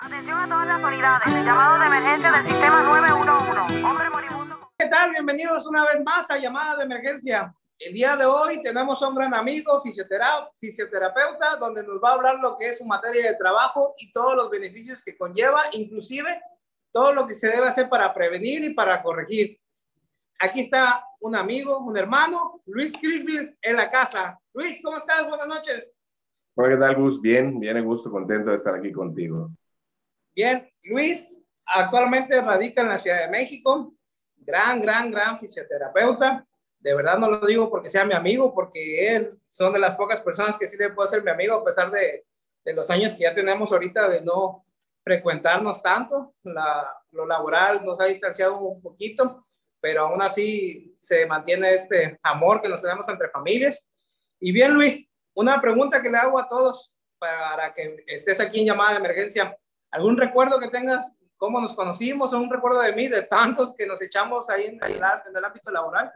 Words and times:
Atención 0.00 0.38
a 0.38 0.46
todas 0.48 0.66
las 0.66 0.82
unidades. 0.82 1.44
Llamado 1.44 1.78
de 1.80 1.86
emergencia 1.86 2.32
del 2.32 2.46
sistema 2.46 2.82
911. 2.82 3.84
Hombre 3.84 4.10
moribundo. 4.10 4.70
¿Qué 4.78 4.88
tal? 4.88 5.10
Bienvenidos 5.10 5.66
una 5.66 5.84
vez 5.84 6.02
más 6.04 6.30
a 6.30 6.38
Llamada 6.38 6.76
de 6.76 6.84
Emergencia. 6.84 7.54
El 7.78 7.92
día 7.94 8.16
de 8.16 8.24
hoy 8.26 8.62
tenemos 8.62 9.02
a 9.02 9.08
un 9.08 9.14
gran 9.14 9.34
amigo, 9.34 9.80
fisiotera- 9.82 10.48
fisioterapeuta, 10.58 11.56
donde 11.56 11.82
nos 11.86 12.00
va 12.02 12.10
a 12.10 12.14
hablar 12.14 12.36
lo 12.40 12.56
que 12.56 12.68
es 12.70 12.78
su 12.78 12.84
materia 12.86 13.30
de 13.30 13.36
trabajo 13.36 13.94
y 13.98 14.12
todos 14.12 14.34
los 14.36 14.50
beneficios 14.50 15.02
que 15.02 15.16
conlleva, 15.16 15.64
inclusive 15.72 16.40
todo 16.92 17.12
lo 17.12 17.26
que 17.26 17.34
se 17.34 17.48
debe 17.48 17.68
hacer 17.68 17.88
para 17.88 18.12
prevenir 18.12 18.64
y 18.64 18.74
para 18.74 19.02
corregir. 19.02 19.58
Aquí 20.40 20.60
está 20.60 21.04
un 21.20 21.36
amigo, 21.36 21.78
un 21.78 21.96
hermano, 21.96 22.62
Luis 22.66 22.92
Griffith 23.00 23.56
en 23.62 23.76
la 23.76 23.90
casa. 23.90 24.38
Luis, 24.54 24.80
¿cómo 24.82 24.96
estás? 24.96 25.26
Buenas 25.28 25.46
noches. 25.46 25.92
Hola, 26.56 26.70
¿qué 26.70 26.76
tal, 26.80 26.96
Gus? 26.96 27.20
Bien, 27.20 27.58
bien, 27.60 27.82
gusto, 27.84 28.10
contento 28.10 28.50
de 28.50 28.56
estar 28.56 28.74
aquí 28.74 28.92
contigo. 28.92 29.50
Luis 30.82 31.34
actualmente 31.66 32.40
radica 32.40 32.82
en 32.82 32.88
la 32.88 32.98
Ciudad 32.98 33.20
de 33.20 33.28
México, 33.28 33.94
gran, 34.36 34.80
gran, 34.80 35.10
gran 35.10 35.38
fisioterapeuta. 35.38 36.46
De 36.78 36.94
verdad 36.94 37.18
no 37.18 37.30
lo 37.30 37.46
digo 37.46 37.70
porque 37.70 37.88
sea 37.88 38.04
mi 38.04 38.14
amigo, 38.14 38.54
porque 38.54 39.14
él 39.14 39.38
son 39.48 39.72
de 39.72 39.78
las 39.78 39.94
pocas 39.94 40.20
personas 40.20 40.56
que 40.58 40.66
sí 40.66 40.76
le 40.76 40.90
puedo 40.90 41.08
ser 41.08 41.22
mi 41.22 41.30
amigo, 41.30 41.54
a 41.54 41.64
pesar 41.64 41.90
de, 41.90 42.24
de 42.64 42.72
los 42.72 42.88
años 42.90 43.14
que 43.14 43.24
ya 43.24 43.34
tenemos 43.34 43.70
ahorita 43.72 44.08
de 44.08 44.22
no 44.22 44.64
frecuentarnos 45.04 45.82
tanto. 45.82 46.34
La, 46.42 46.94
lo 47.12 47.26
laboral 47.26 47.84
nos 47.84 48.00
ha 48.00 48.06
distanciado 48.06 48.60
un 48.60 48.80
poquito, 48.80 49.46
pero 49.80 50.06
aún 50.06 50.22
así 50.22 50.92
se 50.96 51.26
mantiene 51.26 51.74
este 51.74 52.18
amor 52.22 52.60
que 52.60 52.68
nos 52.68 52.82
tenemos 52.82 53.08
entre 53.08 53.30
familias. 53.30 53.86
Y 54.38 54.52
bien, 54.52 54.72
Luis, 54.72 55.08
una 55.34 55.60
pregunta 55.60 56.02
que 56.02 56.10
le 56.10 56.18
hago 56.18 56.38
a 56.38 56.48
todos 56.48 56.96
para 57.18 57.74
que 57.74 58.04
estés 58.06 58.40
aquí 58.40 58.60
en 58.60 58.66
llamada 58.66 58.92
de 58.92 58.98
emergencia. 58.98 59.56
¿Algún 59.90 60.16
recuerdo 60.16 60.58
que 60.60 60.68
tengas? 60.68 61.16
¿Cómo 61.36 61.60
nos 61.60 61.74
conocimos? 61.74 62.32
¿O 62.32 62.38
un 62.38 62.50
recuerdo 62.50 62.80
de 62.80 62.94
mí, 62.94 63.08
de 63.08 63.22
tantos 63.22 63.74
que 63.74 63.86
nos 63.86 64.00
echamos 64.02 64.50
ahí 64.50 64.66
en 64.66 64.78
el, 64.82 64.96
en 64.96 65.36
el 65.36 65.44
ámbito 65.44 65.70
laboral? 65.70 66.12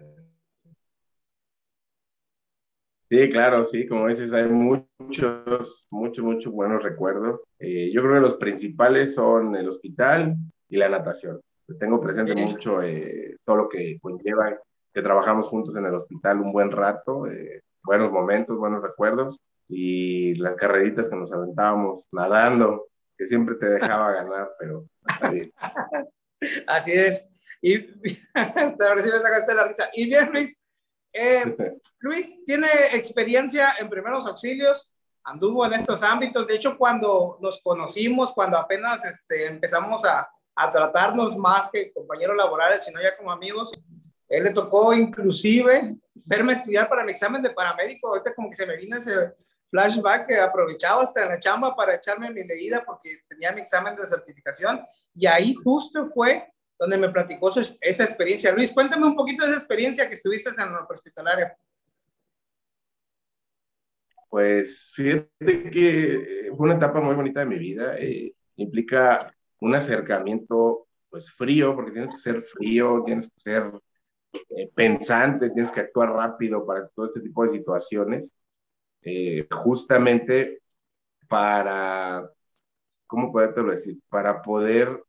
Sí, 3.08 3.28
claro, 3.28 3.64
sí, 3.64 3.86
como 3.86 4.08
dices, 4.08 4.32
hay 4.32 4.48
muchos, 4.48 5.86
muchos, 5.90 6.24
muchos 6.24 6.52
buenos 6.52 6.82
recuerdos. 6.82 7.40
Eh, 7.58 7.90
yo 7.92 8.02
creo 8.02 8.14
que 8.14 8.20
los 8.20 8.34
principales 8.34 9.14
son 9.14 9.54
el 9.56 9.68
hospital 9.68 10.34
y 10.68 10.76
la 10.76 10.88
natación. 10.88 11.40
Tengo 11.78 12.00
presente 12.00 12.34
mucho 12.34 12.82
eh, 12.82 13.36
todo 13.44 13.56
lo 13.56 13.68
que 13.68 13.98
conlleva 14.00 14.58
que 14.92 15.02
trabajamos 15.02 15.48
juntos 15.48 15.74
en 15.76 15.86
el 15.86 15.94
hospital 15.94 16.40
un 16.40 16.52
buen 16.52 16.70
rato, 16.70 17.26
eh, 17.26 17.62
buenos 17.82 18.12
momentos, 18.12 18.56
buenos 18.56 18.82
recuerdos 18.82 19.40
y 19.68 20.34
las 20.36 20.54
carreritas 20.54 21.08
que 21.08 21.16
nos 21.16 21.32
aventábamos 21.32 22.06
nadando, 22.12 22.86
que 23.16 23.26
siempre 23.26 23.54
te 23.56 23.66
dejaba 23.66 24.12
ganar, 24.12 24.50
pero 24.58 24.88
está 25.06 25.30
bien. 25.30 25.52
Así 26.66 26.92
es. 26.92 27.28
Y 27.62 27.86
hasta 28.34 28.88
ahora 28.88 29.02
sí 29.02 29.10
me 29.10 29.18
sacaste 29.18 29.54
la 29.54 29.68
risa. 29.68 29.88
Y 29.94 30.06
bien, 30.06 30.30
Luis, 30.32 30.58
eh, 31.12 31.56
Luis 32.00 32.30
tiene 32.44 32.68
experiencia 32.92 33.74
en 33.78 33.88
primeros 33.88 34.26
auxilios, 34.26 34.92
anduvo 35.22 35.64
en 35.64 35.74
estos 35.74 36.02
ámbitos. 36.02 36.46
De 36.46 36.56
hecho, 36.56 36.76
cuando 36.76 37.38
nos 37.40 37.60
conocimos, 37.62 38.32
cuando 38.32 38.58
apenas 38.58 39.04
este, 39.04 39.46
empezamos 39.46 40.04
a, 40.04 40.28
a 40.54 40.72
tratarnos 40.72 41.36
más 41.36 41.70
que 41.70 41.92
compañeros 41.92 42.36
laborales, 42.36 42.84
sino 42.84 43.00
ya 43.00 43.16
como 43.16 43.32
amigos, 43.32 43.72
él 44.28 44.44
le 44.44 44.50
tocó 44.50 44.92
inclusive 44.92 45.96
verme 46.14 46.54
estudiar 46.54 46.88
para 46.88 47.04
mi 47.04 47.12
examen 47.12 47.42
de 47.42 47.50
paramédico. 47.50 48.08
Ahorita 48.08 48.34
como 48.34 48.50
que 48.50 48.56
se 48.56 48.66
me 48.66 48.76
vino 48.76 48.96
ese 48.96 49.32
flashback 49.74 50.28
que 50.28 50.36
aprovechaba 50.38 51.02
hasta 51.02 51.24
en 51.24 51.30
la 51.30 51.38
chamba 51.40 51.74
para 51.74 51.96
echarme 51.96 52.30
mi 52.30 52.44
leída 52.44 52.84
porque 52.86 53.18
tenía 53.28 53.50
mi 53.50 53.60
examen 53.62 53.96
de 53.96 54.06
certificación 54.06 54.80
y 55.16 55.26
ahí 55.26 55.52
justo 55.54 56.04
fue 56.06 56.46
donde 56.78 56.96
me 56.96 57.08
platicó 57.08 57.50
su- 57.50 57.76
esa 57.80 58.04
experiencia. 58.04 58.52
Luis, 58.52 58.72
cuéntame 58.72 59.04
un 59.04 59.16
poquito 59.16 59.44
de 59.44 59.50
esa 59.50 59.58
experiencia 59.58 60.08
que 60.08 60.14
estuviste 60.14 60.50
en 60.50 60.68
el 60.70 60.76
hospitalario. 60.88 61.48
Pues 64.28 64.92
fíjate 64.94 65.70
que 65.70 66.50
fue 66.56 66.66
una 66.66 66.76
etapa 66.76 67.00
muy 67.00 67.16
bonita 67.16 67.40
de 67.40 67.46
mi 67.46 67.58
vida. 67.58 67.96
eh, 67.98 68.32
implica 68.56 69.34
un 69.60 69.74
acercamiento 69.74 70.86
pues 71.10 71.30
frío, 71.32 71.74
porque 71.74 71.90
tienes 71.92 72.14
que 72.14 72.20
ser 72.20 72.42
frío, 72.42 73.02
tienes 73.04 73.26
que 73.28 73.40
ser 73.40 73.72
eh, 74.50 74.70
pensante, 74.74 75.50
tienes 75.50 75.72
que 75.72 75.80
actuar 75.80 76.10
rápido 76.12 76.64
para 76.64 76.88
todo 76.88 77.06
este 77.06 77.20
tipo 77.20 77.42
de 77.44 77.50
situaciones, 77.50 78.32
eh, 79.04 79.46
justamente 79.50 80.62
para, 81.28 82.28
¿cómo 83.06 83.32
podértelo 83.32 83.72
decir? 83.72 83.98
Para 84.08 84.42
poder 84.42 85.02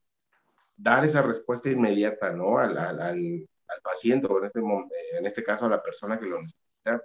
dar 0.77 1.05
esa 1.05 1.21
respuesta 1.21 1.69
inmediata, 1.69 2.31
¿no? 2.31 2.59
Al, 2.59 2.77
al, 2.77 3.01
al, 3.01 3.49
al 3.67 3.81
paciente, 3.83 4.27
o 4.27 4.39
en 4.39 4.45
este, 4.45 4.61
mom- 4.61 4.89
en 5.17 5.25
este 5.25 5.43
caso 5.43 5.65
a 5.65 5.69
la 5.69 5.83
persona 5.83 6.19
que 6.19 6.25
lo 6.27 6.41
necesita 6.41 7.03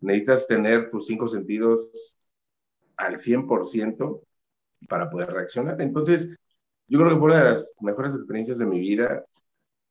necesitas 0.00 0.46
tener 0.46 0.90
tus 0.90 1.06
cinco 1.06 1.28
sentidos 1.28 2.16
al 2.96 3.18
100% 3.18 4.22
para 4.88 5.10
poder 5.10 5.30
reaccionar. 5.32 5.80
Entonces, 5.80 6.30
yo 6.88 6.98
creo 7.00 7.10
que 7.12 7.16
fue 7.18 7.26
una 7.26 7.38
de 7.44 7.50
las 7.52 7.74
mejores 7.80 8.14
experiencias 8.14 8.58
de 8.58 8.66
mi 8.66 8.80
vida. 8.80 9.24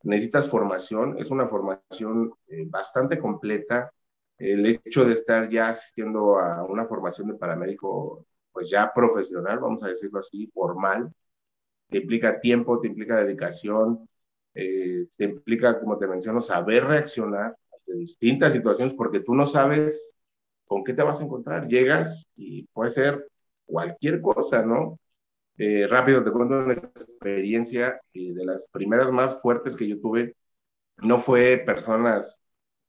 Necesitas 0.04 0.50
formación, 0.50 1.18
es 1.20 1.32
una 1.32 1.48
formación 1.48 2.34
eh, 2.48 2.66
bastante 2.68 3.20
completa. 3.20 3.92
El 4.38 4.66
hecho 4.66 5.06
de 5.06 5.14
estar 5.14 5.50
ya 5.50 5.70
asistiendo 5.70 6.38
a 6.40 6.64
una 6.64 6.86
formación 6.86 7.28
de 7.30 7.36
paramédico, 7.36 8.26
pues 8.52 8.70
ya 8.70 8.92
profesional, 8.94 9.60
vamos 9.60 9.84
a 9.84 9.88
decirlo 9.88 10.20
así, 10.20 10.48
formal, 10.54 11.12
te 11.90 12.00
implica 12.00 12.40
tiempo, 12.40 12.80
te 12.80 12.88
implica 12.88 13.18
dedicación, 13.18 14.08
eh, 14.54 15.08
te 15.18 15.26
implica, 15.26 15.80
como 15.80 15.98
te 15.98 16.08
menciono, 16.08 16.42
saber 16.42 16.86
reaccionar 16.86 17.56
de 17.86 17.96
distintas 17.96 18.54
situaciones 18.54 18.94
porque 18.94 19.20
tú 19.20 19.36
no 19.36 19.46
sabes 19.46 20.16
con 20.66 20.84
qué 20.84 20.94
te 20.94 21.04
vas 21.04 21.22
a 21.22 21.26
encontrar. 21.26 21.68
Llegas 21.68 22.28
y 22.36 22.64
puede 22.68 22.92
ser 22.92 23.28
cualquier 23.66 24.22
cosa, 24.22 24.64
¿no? 24.66 25.00
Eh, 25.58 25.88
rápido 25.88 26.24
te 26.24 26.32
cuento 26.32 26.60
una 26.60 26.74
experiencia 26.74 28.02
eh, 28.14 28.34
de 28.34 28.46
las 28.46 28.68
primeras 28.70 29.12
más 29.12 29.42
fuertes 29.42 29.76
que 29.76 29.88
yo 29.88 30.00
tuve. 30.00 30.36
No 30.98 31.20
fue 31.20 31.58
personas 31.66 32.42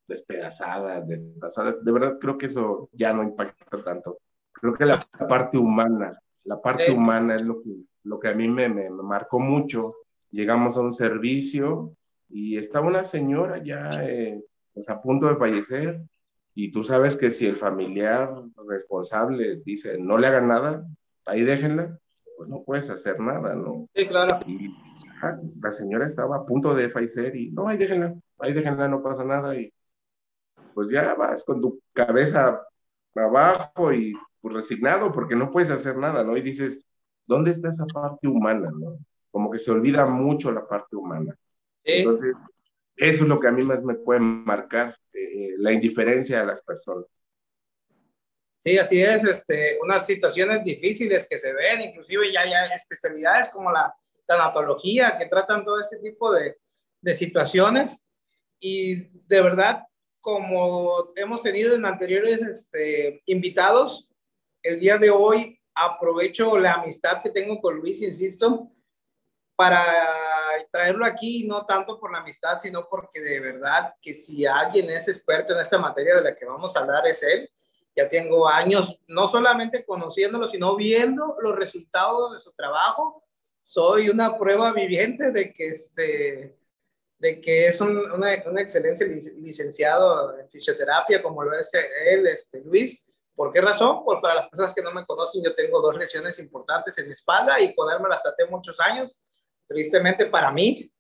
despedazadas, 0.09 1.07
despedazadas. 1.07 1.85
De 1.85 1.93
verdad 1.93 2.19
creo 2.21 2.39
que 2.39 2.47
eso 2.47 2.89
ya 2.93 3.13
no 3.13 3.23
impacta 3.23 3.83
tanto. 3.83 4.19
Creo 4.53 4.75
que 4.75 4.87
la 4.87 4.99
parte 5.29 5.59
humana, 5.59 6.19
la 6.45 6.61
parte 6.61 6.87
Sí. 6.87 6.93
humana 6.93 7.37
es 7.37 7.43
lo 7.43 7.61
que, 7.63 7.71
lo 8.05 8.19
que 8.19 8.29
a 8.29 8.35
mí 8.35 8.49
me, 8.49 8.69
me, 8.69 8.89
me 8.91 9.03
marcó 9.03 9.39
mucho. 9.39 9.95
Llegamos 10.31 10.77
a 10.77 10.81
un 10.81 10.95
servicio 10.95 11.93
y 12.29 12.57
estaba 12.57 12.87
una 12.87 13.05
señora 13.05 13.63
ya 13.63 13.91
eh, 14.09 14.43
pues 14.75 14.89
a 14.91 15.01
punto 15.01 15.27
de 15.29 15.37
fallecer 15.37 16.01
y 16.55 16.73
tú 16.73 16.83
sabes 16.85 17.17
que 17.17 17.31
si 17.31 17.47
el 17.47 17.57
familiar 17.57 18.31
responsable 18.67 19.61
dice 19.65 19.99
no 19.99 20.19
le 20.19 20.27
hagan 20.27 20.49
nada, 20.49 20.85
ahí 21.27 21.45
déjenla, 21.45 21.99
pues 22.37 22.49
no 22.49 22.63
puedes 22.65 22.89
hacer 22.91 23.21
nada, 23.21 23.55
¿no? 23.55 23.89
Sí, 23.95 24.07
claro. 24.07 24.41
Y 24.47 24.75
la 25.61 25.71
señora 25.71 26.07
estaba 26.07 26.37
a 26.37 26.45
punto 26.47 26.75
de 26.75 26.91
fallecer 26.91 27.37
y 27.37 27.51
no, 27.51 27.69
ahí 27.69 27.77
déjenla, 27.79 28.15
ahí 28.39 28.53
déjenla, 28.53 28.89
no 28.89 29.03
pasa 29.03 29.25
nada 29.25 29.55
y 29.55 29.73
pues 30.77 30.91
ya 30.91 31.15
vas 31.15 31.43
con 31.43 31.59
tu 31.59 31.81
cabeza 31.95 32.63
abajo 33.15 33.95
y 33.95 34.13
pues, 34.43 34.57
resignado 34.57 35.11
porque 35.11 35.35
no 35.35 35.51
puedes 35.51 35.71
hacer 35.71 35.97
nada, 35.97 36.23
¿no? 36.23 36.37
Y 36.37 36.43
dices, 36.43 36.85
¿dónde 37.27 37.53
está 37.53 37.71
esa 37.71 37.87
parte 37.87 38.29
humana, 38.29 38.71
no? 38.79 38.99
Como 39.31 39.51
que 39.51 39.59
se 39.59 39.71
olvida 39.71 40.05
mucho 40.05 40.53
la 40.53 40.69
parte 40.69 40.95
humana. 40.95 41.35
Sí, 41.83 41.93
Entonces, 41.93 42.35
eso 42.95 43.23
es 43.23 43.29
lo 43.29 43.39
que 43.39 43.49
a 43.49 43.53
mí 43.53 43.63
más 43.63 43.83
me 43.83 43.95
puede 43.95 44.21
marcar, 44.21 44.95
eh, 45.15 45.55
la 45.57 45.73
indiferencia 45.73 46.41
de 46.41 46.47
las 46.47 46.61
personas. 46.61 47.07
sí, 48.59 48.77
así 48.77 49.01
es. 49.01 49.25
Este, 49.25 49.79
unas 49.83 50.05
situaciones 50.05 50.63
difíciles 50.63 51.27
que 51.27 51.39
se 51.39 51.55
ven, 51.55 51.81
inclusive 51.81 52.31
ya 52.31 52.43
hay 52.43 52.53
especialidades 52.75 53.49
como 53.49 53.73
la 53.73 53.95
tanatología 54.27 55.17
que 55.17 55.25
tratan 55.25 55.65
todo 55.65 55.81
este 55.81 55.97
tipo 56.01 56.31
de, 56.35 56.59
de 57.01 57.15
situaciones. 57.15 57.99
Y 58.59 59.09
de 59.27 59.41
verdad, 59.41 59.83
como 60.27 61.13
hemos 61.15 61.41
tenido 61.41 61.77
en 61.77 61.87
anteriores 61.87 62.43
este, 62.43 63.23
invitados, 63.27 64.11
el 64.61 64.81
día 64.81 64.99
de 64.99 65.09
hoy 65.09 65.63
aprovecho 65.73 66.59
la 66.59 66.73
amistad 66.73 67.23
que 67.23 67.31
tengo 67.31 67.61
con 67.61 67.77
Luis, 67.77 68.03
insisto, 68.03 68.73
para 69.55 69.85
traerlo 70.73 71.07
aquí, 71.07 71.47
no 71.47 71.65
tanto 71.65 72.01
por 72.01 72.11
la 72.11 72.19
amistad, 72.19 72.59
sino 72.59 72.89
porque 72.89 73.21
de 73.21 73.39
verdad 73.39 73.95
que 74.03 74.13
si 74.13 74.45
alguien 74.45 74.91
es 74.91 75.07
experto 75.07 75.53
en 75.53 75.61
esta 75.61 75.79
materia 75.79 76.17
de 76.17 76.23
la 76.23 76.35
que 76.35 76.45
vamos 76.45 76.77
a 76.77 76.81
hablar 76.81 77.07
es 77.07 77.23
él. 77.23 77.49
Ya 77.95 78.09
tengo 78.09 78.49
años 78.49 78.99
no 79.07 79.29
solamente 79.29 79.85
conociéndolo, 79.85 80.49
sino 80.49 80.75
viendo 80.75 81.37
los 81.39 81.55
resultados 81.55 82.33
de 82.33 82.41
su 82.41 82.53
trabajo. 82.53 83.23
Soy 83.63 84.09
una 84.09 84.37
prueba 84.37 84.73
viviente 84.73 85.31
de 85.31 85.53
que, 85.53 85.69
este, 85.69 86.59
de 87.19 87.41
que 87.41 87.67
es 87.69 87.81
un, 87.81 87.97
una, 88.13 88.43
un 88.47 88.59
excelente 88.59 89.07
lic- 89.07 89.35
licenciado 89.39 90.39
en 90.39 90.49
fisioterapia, 90.51 91.23
como 91.23 91.43
lo 91.43 91.59
es 91.59 91.71
él, 91.75 92.27
este, 92.27 92.61
Luis, 92.61 93.03
¿Por 93.37 93.53
qué 93.53 93.61
razón? 93.61 94.03
Pues 94.03 94.19
para 94.23 94.35
las 94.35 94.49
personas 94.49 94.75
que 94.75 94.81
no 94.81 94.93
me 94.93 95.05
conocen, 95.05 95.45
yo 95.45 95.55
tengo 95.55 95.79
dos 95.83 95.95
lesiones 95.95 96.39
importantes 96.39 96.97
en 96.97 97.07
mi 97.07 97.13
espalda 97.13 97.61
y 97.61 97.75
con 97.75 97.93
él 97.93 98.01
me 98.01 98.09
las 98.09 98.23
traté 98.23 98.47
muchos 98.47 98.81
años. 98.81 99.19
Tristemente 99.69 100.25
para 100.25 100.51
mí 100.51 100.91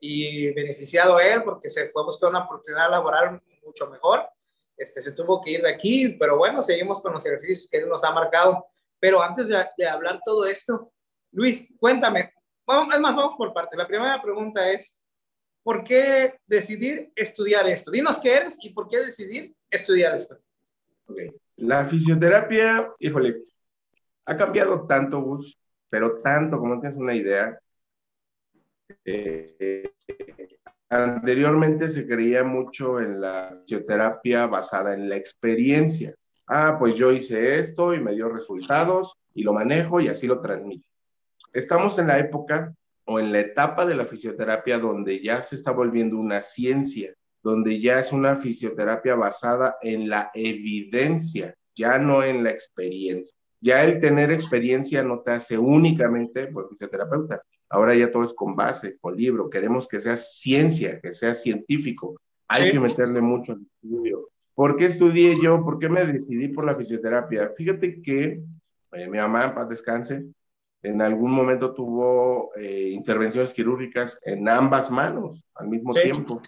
y 0.00 0.50
beneficiado 0.52 1.20
él 1.20 1.44
porque 1.44 1.68
se 1.68 1.90
fue 1.90 2.00
a 2.00 2.06
buscar 2.06 2.30
una 2.30 2.44
oportunidad 2.44 2.88
laboral 2.88 3.42
mucho 3.62 3.90
mejor. 3.90 4.26
Este, 4.74 5.02
se 5.02 5.12
tuvo 5.12 5.42
que 5.42 5.50
ir 5.50 5.62
de 5.62 5.68
aquí, 5.68 6.08
pero 6.18 6.38
bueno, 6.38 6.62
seguimos 6.62 7.02
con 7.02 7.12
los 7.12 7.26
ejercicios 7.26 7.68
que 7.70 7.76
él 7.76 7.88
nos 7.90 8.02
ha 8.04 8.10
marcado. 8.10 8.66
Pero 8.98 9.20
antes 9.20 9.48
de, 9.48 9.62
de 9.76 9.86
hablar 9.86 10.20
todo 10.24 10.46
esto, 10.46 10.90
Luis, 11.30 11.68
cuéntame, 11.78 12.32
vamos, 12.66 12.94
es 12.94 13.00
más, 13.00 13.14
vamos 13.14 13.34
por 13.36 13.52
partes. 13.52 13.76
La 13.76 13.86
primera 13.86 14.20
pregunta 14.22 14.70
es, 14.70 14.98
¿por 15.62 15.84
qué 15.84 16.34
decidir 16.46 17.12
estudiar 17.14 17.68
esto? 17.68 17.90
Dinos 17.90 18.18
qué 18.20 18.34
eres 18.34 18.58
y 18.62 18.72
por 18.72 18.88
qué 18.88 18.98
decidir 18.98 19.54
estudiar 19.70 20.14
esto. 20.14 20.38
La 21.56 21.84
fisioterapia, 21.84 22.88
híjole, 22.98 23.42
ha 24.24 24.36
cambiado 24.36 24.86
tanto, 24.86 25.20
Gus, 25.20 25.58
pero 25.88 26.20
tanto 26.20 26.58
como 26.58 26.80
tienes 26.80 26.98
una 26.98 27.14
idea. 27.14 27.58
Eh, 29.04 29.90
anteriormente 30.88 31.88
se 31.88 32.06
creía 32.06 32.44
mucho 32.44 33.00
en 33.00 33.20
la 33.20 33.58
fisioterapia 33.62 34.46
basada 34.46 34.94
en 34.94 35.08
la 35.08 35.16
experiencia. 35.16 36.14
Ah, 36.46 36.76
pues 36.78 36.96
yo 36.96 37.12
hice 37.12 37.58
esto 37.58 37.94
y 37.94 38.00
me 38.00 38.12
dio 38.12 38.28
resultados 38.28 39.16
y 39.34 39.42
lo 39.42 39.52
manejo 39.52 40.00
y 40.00 40.08
así 40.08 40.26
lo 40.26 40.40
transmito. 40.40 40.86
Estamos 41.52 41.98
en 41.98 42.08
la 42.08 42.18
época 42.18 42.74
o 43.04 43.20
en 43.20 43.32
la 43.32 43.40
etapa 43.40 43.84
de 43.84 43.94
la 43.94 44.06
fisioterapia 44.06 44.78
donde 44.78 45.22
ya 45.22 45.42
se 45.42 45.56
está 45.56 45.70
volviendo 45.72 46.18
una 46.18 46.40
ciencia 46.40 47.14
donde 47.42 47.80
ya 47.80 47.98
es 47.98 48.12
una 48.12 48.36
fisioterapia 48.36 49.14
basada 49.14 49.76
en 49.82 50.08
la 50.08 50.30
evidencia, 50.32 51.54
ya 51.74 51.98
no 51.98 52.22
en 52.22 52.44
la 52.44 52.50
experiencia. 52.50 53.36
Ya 53.60 53.84
el 53.84 54.00
tener 54.00 54.32
experiencia 54.32 55.02
no 55.02 55.20
te 55.20 55.32
hace 55.32 55.58
únicamente 55.58 56.46
pues, 56.48 56.68
fisioterapeuta. 56.68 57.42
Ahora 57.68 57.94
ya 57.94 58.10
todo 58.10 58.24
es 58.24 58.34
con 58.34 58.54
base, 58.54 58.98
con 59.00 59.16
libro. 59.16 59.48
Queremos 59.48 59.88
que 59.88 60.00
sea 60.00 60.16
ciencia, 60.16 61.00
que 61.00 61.14
sea 61.14 61.34
científico. 61.34 62.20
Hay 62.48 62.70
que 62.70 62.80
meterle 62.80 63.20
mucho 63.20 63.52
al 63.52 63.62
estudio. 63.62 64.28
¿Por 64.54 64.76
qué 64.76 64.86
estudié 64.86 65.40
yo? 65.40 65.64
¿Por 65.64 65.78
qué 65.78 65.88
me 65.88 66.04
decidí 66.04 66.48
por 66.48 66.64
la 66.64 66.76
fisioterapia? 66.76 67.52
Fíjate 67.56 68.02
que 68.02 68.42
eh, 68.92 69.08
mi 69.08 69.18
mamá, 69.18 69.54
paz 69.54 69.68
descanse, 69.68 70.24
en 70.82 71.00
algún 71.00 71.30
momento 71.30 71.74
tuvo 71.74 72.54
eh, 72.56 72.90
intervenciones 72.90 73.52
quirúrgicas 73.52 74.18
en 74.24 74.48
ambas 74.48 74.90
manos 74.90 75.46
al 75.54 75.68
mismo 75.68 75.92
tiempo. 75.92 76.40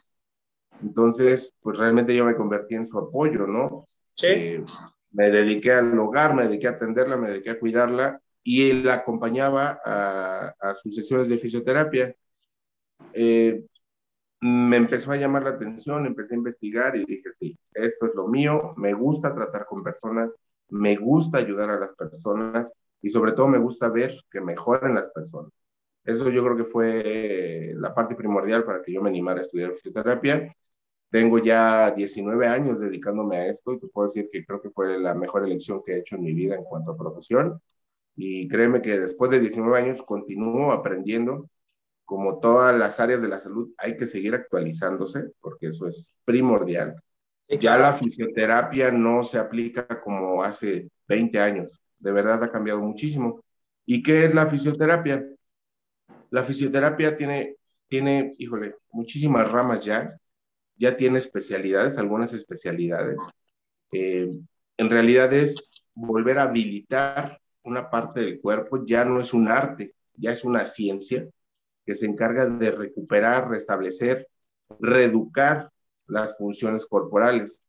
Entonces, 0.83 1.55
pues 1.61 1.79
realmente 1.79 2.15
yo 2.15 2.25
me 2.25 2.35
convertí 2.35 2.75
en 2.75 2.87
su 2.87 2.99
apoyo, 2.99 3.47
¿no? 3.47 3.89
Sí. 4.15 4.27
Eh, 4.29 4.65
me 5.13 5.31
dediqué 5.31 5.73
al 5.73 5.97
hogar, 5.99 6.35
me 6.35 6.47
dediqué 6.47 6.67
a 6.67 6.73
atenderla, 6.73 7.17
me 7.17 7.31
dediqué 7.31 7.51
a 7.51 7.59
cuidarla 7.59 8.21
y 8.43 8.69
él 8.69 8.85
la 8.85 8.95
acompañaba 8.95 9.81
a, 9.85 10.55
a 10.61 10.75
sus 10.75 10.95
sesiones 10.95 11.29
de 11.29 11.39
fisioterapia. 11.39 12.15
Eh, 13.13 13.65
me 14.41 14.77
empezó 14.77 15.13
a 15.13 15.17
llamar 15.17 15.45
la 15.45 15.51
atención, 15.51 16.05
empecé 16.05 16.35
a 16.35 16.39
investigar 16.39 16.97
y 16.97 17.05
dije, 17.05 17.31
sí, 17.39 17.57
esto 17.73 18.07
es 18.07 18.15
lo 18.15 18.27
mío, 18.27 18.75
me 18.77 18.93
gusta 18.93 19.35
tratar 19.35 19.65
con 19.65 19.83
personas, 19.83 20.31
me 20.69 20.97
gusta 20.97 21.39
ayudar 21.39 21.71
a 21.71 21.79
las 21.79 21.95
personas 21.95 22.71
y 23.05 23.11
sobre 23.11 23.33
todo 23.33 23.49
me 23.49 23.59
gusta 23.59 23.89
ver 23.89 24.17
que 24.31 24.41
mejoren 24.41 24.95
las 24.95 25.11
personas. 25.11 25.53
Eso 26.05 26.31
yo 26.31 26.45
creo 26.45 26.57
que 26.57 26.65
fue 26.65 27.73
la 27.77 27.95
parte 27.95 28.15
primordial 28.15 28.65
para 28.65 28.83
que 28.83 28.93
yo 28.93 29.03
me 29.03 29.11
animara 29.11 29.41
a 29.41 29.43
estudiar 29.43 29.73
fisioterapia 29.75 30.55
tengo 31.15 31.39
ya 31.39 31.93
19 31.93 32.49
años 32.49 32.81
dedicándome 32.81 33.37
a 33.37 33.47
esto 33.47 33.73
y 33.73 33.79
te 33.79 33.87
puedo 33.87 34.09
decir 34.09 34.29
que 34.33 34.45
creo 34.45 34.61
que 34.61 34.71
fue 34.71 34.99
la 34.99 35.15
mejor 35.15 35.45
elección 35.45 35.81
que 35.87 35.93
he 35.93 35.99
hecho 36.01 36.17
en 36.17 36.23
mi 36.23 36.33
vida 36.33 36.57
en 36.57 36.65
cuanto 36.65 36.91
a 36.91 36.97
profesión. 36.97 37.63
Y 38.17 38.49
créeme 38.49 38.83
que 38.83 38.99
después 38.99 39.31
de 39.31 39.39
19 39.39 39.79
años 39.79 40.03
continúo 40.03 40.73
aprendiendo. 40.73 41.49
Como 42.05 42.41
todas 42.41 42.77
las 42.77 42.99
áreas 42.99 43.23
de 43.23 43.29
la 43.29 43.39
salud, 43.39 43.71
hay 43.79 43.97
que 43.97 44.09
seguir 44.09 44.35
actualizándose 44.35 45.31
porque 45.41 45.69
eso 45.69 45.87
es 45.87 46.13
primordial. 46.25 46.97
Ya 47.61 47.79
la 47.79 47.93
fisioterapia 47.93 48.91
no 48.91 49.23
se 49.23 49.39
aplica 49.39 49.87
como 50.03 50.43
hace 50.43 50.89
20 51.07 51.39
años. 51.39 51.81
De 52.05 52.13
verdad 52.13 52.45
ha 52.45 52.53
cambiado 52.53 52.81
muchísimo. 52.81 53.43
¿Y 53.87 54.03
qué 54.03 54.25
es 54.25 54.35
la 54.35 54.47
fisioterapia? 54.47 55.27
La 56.31 56.45
fisioterapia 56.45 57.17
tiene, 57.17 57.57
tiene, 57.89 58.33
híjole, 58.39 58.77
muchísimas 58.93 59.51
ramas 59.51 59.85
ya 59.85 60.17
ya 60.77 60.97
tiene 60.97 61.19
especialidades, 61.19 61.99
algunas 61.99 62.33
especialidades. 62.33 63.21
Eh, 63.93 64.31
en 64.77 64.91
realidad 64.91 65.33
es 65.33 65.73
volver 65.95 66.39
a 66.39 66.45
habilitar 66.45 67.41
una 67.63 67.91
parte 67.91 68.21
del 68.21 68.41
cuerpo, 68.41 68.85
ya 68.85 69.05
no 69.05 69.21
es 69.21 69.33
un 69.33 69.49
arte, 69.49 69.95
ya 70.15 70.33
es 70.33 70.45
una 70.45 70.65
ciencia 70.65 71.27
que 71.87 71.95
se 71.95 72.07
encarga 72.07 72.47
de 72.47 72.71
recuperar, 72.71 73.49
restablecer, 73.49 74.29
reeducar 74.81 75.71
las 76.07 76.37
funciones 76.37 76.87
corporales. 76.87 77.61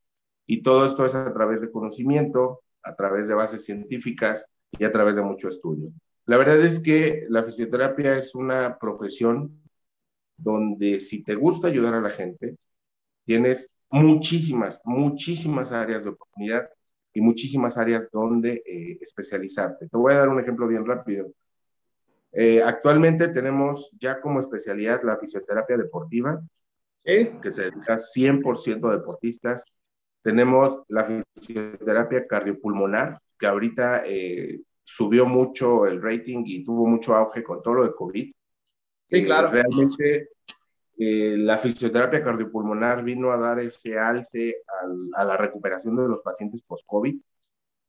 Y 0.47 0.63
todo 0.63 0.85
esto 0.85 1.05
es 1.05 1.15
a 1.15 1.33
través 1.33 1.61
de 1.61 1.71
conocimiento, 1.71 2.61
a 2.85 2.95
través 2.95 3.27
de 3.27 3.33
bases 3.33 3.65
científicas 3.65 4.47
y 4.71 4.85
a 4.85 4.91
través 4.91 5.15
de 5.15 5.21
mucho 5.21 5.47
estudio. 5.49 5.91
La 6.25 6.37
verdad 6.37 6.59
es 6.63 6.81
que 6.81 7.25
la 7.29 7.43
fisioterapia 7.43 8.17
es 8.17 8.33
una 8.35 8.77
profesión 8.79 9.61
donde 10.37 10.99
si 10.99 11.23
te 11.23 11.35
gusta 11.35 11.67
ayudar 11.67 11.95
a 11.95 12.01
la 12.01 12.09
gente, 12.09 12.57
tienes 13.25 13.71
muchísimas, 13.89 14.79
muchísimas 14.83 15.71
áreas 15.71 16.03
de 16.03 16.09
oportunidad 16.11 16.69
y 17.13 17.21
muchísimas 17.21 17.77
áreas 17.77 18.09
donde 18.11 18.61
eh, 18.65 18.97
especializarte. 19.01 19.87
Te 19.87 19.97
voy 19.97 20.13
a 20.13 20.17
dar 20.17 20.29
un 20.29 20.39
ejemplo 20.39 20.67
bien 20.67 20.85
rápido. 20.85 21.31
Eh, 22.31 22.61
actualmente 22.61 23.29
tenemos 23.29 23.89
ya 23.97 24.19
como 24.19 24.41
especialidad 24.41 25.01
la 25.03 25.17
fisioterapia 25.17 25.77
deportiva, 25.77 26.41
que 27.05 27.51
se 27.51 27.65
dedica 27.65 27.97
100% 27.97 28.89
a 28.89 28.97
deportistas. 28.97 29.63
Tenemos 30.25 30.81
la 30.87 31.05
fisioterapia 31.35 32.25
cardiopulmonar, 32.25 33.19
que 33.37 33.45
ahorita 33.45 34.01
eh, 34.07 34.59
subió 34.83 35.27
mucho 35.27 35.85
el 35.85 36.01
rating 36.01 36.41
y 36.47 36.63
tuvo 36.63 36.87
mucho 36.87 37.13
auge 37.13 37.43
con 37.43 37.61
todo 37.61 37.75
lo 37.75 37.83
de 37.83 37.93
COVID. 37.93 38.33
Sí, 39.03 39.23
claro. 39.23 39.51
realmente 39.51 40.29
eh, 40.97 41.35
la 41.37 41.59
fisioterapia 41.59 42.23
cardiopulmonar 42.23 43.03
vino 43.03 43.31
a 43.31 43.37
dar 43.37 43.59
ese 43.59 43.99
alce 43.99 44.63
a 45.13 45.23
la 45.23 45.37
recuperación 45.37 45.95
de 45.95 46.07
los 46.07 46.21
pacientes 46.21 46.63
post-COVID. 46.63 47.21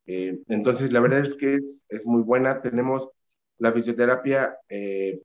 Eh, 0.04 0.38
entonces, 0.48 0.92
la 0.92 1.00
verdad 1.00 1.24
es 1.24 1.36
que 1.36 1.54
es, 1.54 1.86
es, 1.88 2.04
muy 2.04 2.20
buena. 2.20 2.60
Tenemos 2.60 3.08
la 3.56 3.72
fisioterapia 3.72 4.58
eh, 4.68 5.22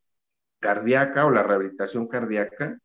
cardíaca 0.60 1.26
o 1.26 1.30
la 1.30 1.44
rehabilitación 1.44 2.08
cardíaca, 2.08 2.80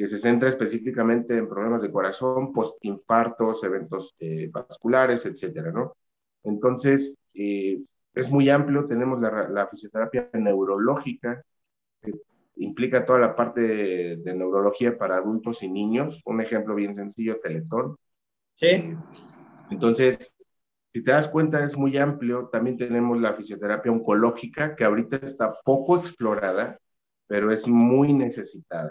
que 0.00 0.08
se 0.08 0.16
centra 0.16 0.48
específicamente 0.48 1.36
en 1.36 1.46
problemas 1.46 1.82
de 1.82 1.92
corazón, 1.92 2.54
postinfartos, 2.54 3.62
eventos 3.64 4.14
vasculares, 4.50 5.26
etcétera, 5.26 5.70
¿no? 5.72 5.94
Entonces, 6.42 7.18
es 7.34 8.30
muy 8.30 8.48
amplio. 8.48 8.86
Tenemos 8.86 9.20
la, 9.20 9.46
la 9.50 9.66
fisioterapia 9.66 10.30
neurológica, 10.32 11.44
implica 12.56 13.04
toda 13.04 13.18
la 13.18 13.36
parte 13.36 13.60
de, 13.60 14.34
neurología 14.34 14.96
para 14.96 15.16
adultos 15.16 15.62
y 15.62 15.68
niños. 15.68 16.22
Un 16.24 16.40
ejemplo 16.40 16.74
bien 16.74 16.94
sencillo, 16.94 17.38
Teletón. 17.38 17.98
Sí. 18.54 18.96
Entonces, 19.70 20.34
si 20.94 21.04
te 21.04 21.12
das 21.12 21.28
cuenta, 21.28 21.62
es 21.62 21.76
muy 21.76 21.98
amplio. 21.98 22.48
También 22.50 22.78
tenemos 22.78 23.20
la 23.20 23.34
fisioterapia 23.34 23.92
oncológica, 23.92 24.74
que 24.74 24.84
ahorita 24.84 25.16
está 25.16 25.52
poco 25.62 25.98
explorada, 25.98 26.78
pero 27.26 27.52
es 27.52 27.68
muy 27.68 28.14
necesitada. 28.14 28.90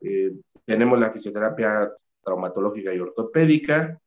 Eh, 0.00 0.32
tenemos 0.64 0.98
la 0.98 1.10
fisioterapia 1.10 1.92
traumatológica 2.22 2.94
y 2.94 3.00
ortopédica. 3.00 4.00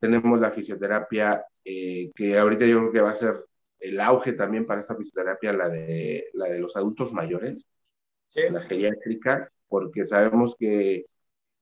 Tenemos 0.00 0.40
la 0.40 0.50
fisioterapia 0.50 1.44
eh, 1.64 2.10
que 2.14 2.38
ahorita 2.38 2.66
yo 2.66 2.78
creo 2.78 2.92
que 2.92 3.00
va 3.00 3.10
a 3.10 3.14
ser 3.14 3.44
el 3.78 4.00
auge 4.00 4.32
también 4.32 4.66
para 4.66 4.80
esta 4.80 4.96
fisioterapia, 4.96 5.52
la 5.52 5.68
de, 5.68 6.28
la 6.34 6.46
de 6.46 6.58
los 6.58 6.76
adultos 6.76 7.12
mayores 7.12 7.66
la 8.34 8.60
geriátrica, 8.62 9.50
porque 9.68 10.06
sabemos 10.06 10.56
que 10.56 11.06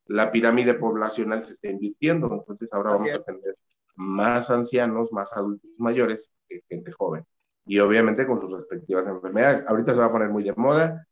la 0.06 0.32
pirámide 0.32 0.74
poblacional 0.74 1.42
se 1.42 1.54
está 1.54 1.68
invirtiendo, 1.68 2.32
entonces 2.32 2.72
ahora 2.72 2.92
vamos 2.92 3.10
a 3.10 3.22
tener 3.22 3.56
más 3.94 4.50
ancianos, 4.50 5.12
más 5.12 5.32
adultos 5.32 5.70
mayores 5.78 6.32
que 6.48 6.62
gente 6.68 6.92
joven. 6.92 7.24
Y 7.64 7.78
obviamente 7.78 8.26
con 8.26 8.40
sus 8.40 8.50
respectivas 8.50 9.06
enfermedades. 9.06 9.64
Ahorita 9.68 9.92
se 9.92 10.00
va 10.00 10.06
a 10.06 10.12
poner 10.12 10.28
muy 10.28 10.42
de 10.42 10.52
moda. 10.54 11.06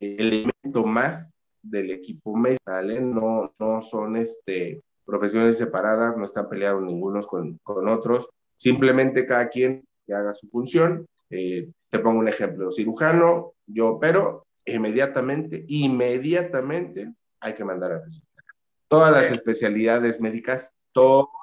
elemento 0.00 0.84
más 0.84 1.34
del 1.62 1.92
equipo 1.92 2.36
médico, 2.36 2.72
no, 3.00 3.54
no 3.58 3.80
son 3.80 4.16
este, 4.16 4.82
profesiones 5.04 5.58
separadas, 5.58 6.16
no 6.16 6.24
están 6.24 6.48
peleados 6.48 6.82
ningunos 6.82 7.26
con, 7.26 7.58
con 7.62 7.88
otros, 7.88 8.28
simplemente 8.56 9.26
cada 9.26 9.48
quien 9.48 9.84
que 10.06 10.14
haga 10.14 10.34
su 10.34 10.48
función. 10.48 11.06
Eh, 11.30 11.70
te 11.88 11.98
pongo 11.98 12.18
un 12.18 12.28
ejemplo, 12.28 12.70
cirujano, 12.70 13.54
yo 13.66 13.88
opero, 13.88 14.46
inmediatamente, 14.64 15.64
inmediatamente 15.68 17.12
hay 17.40 17.54
que 17.54 17.64
mandar 17.64 17.92
a 17.92 17.98
visitar. 17.98 18.44
Todas 18.88 19.12
las 19.12 19.32
especialidades 19.32 20.20
médicas, 20.20 20.72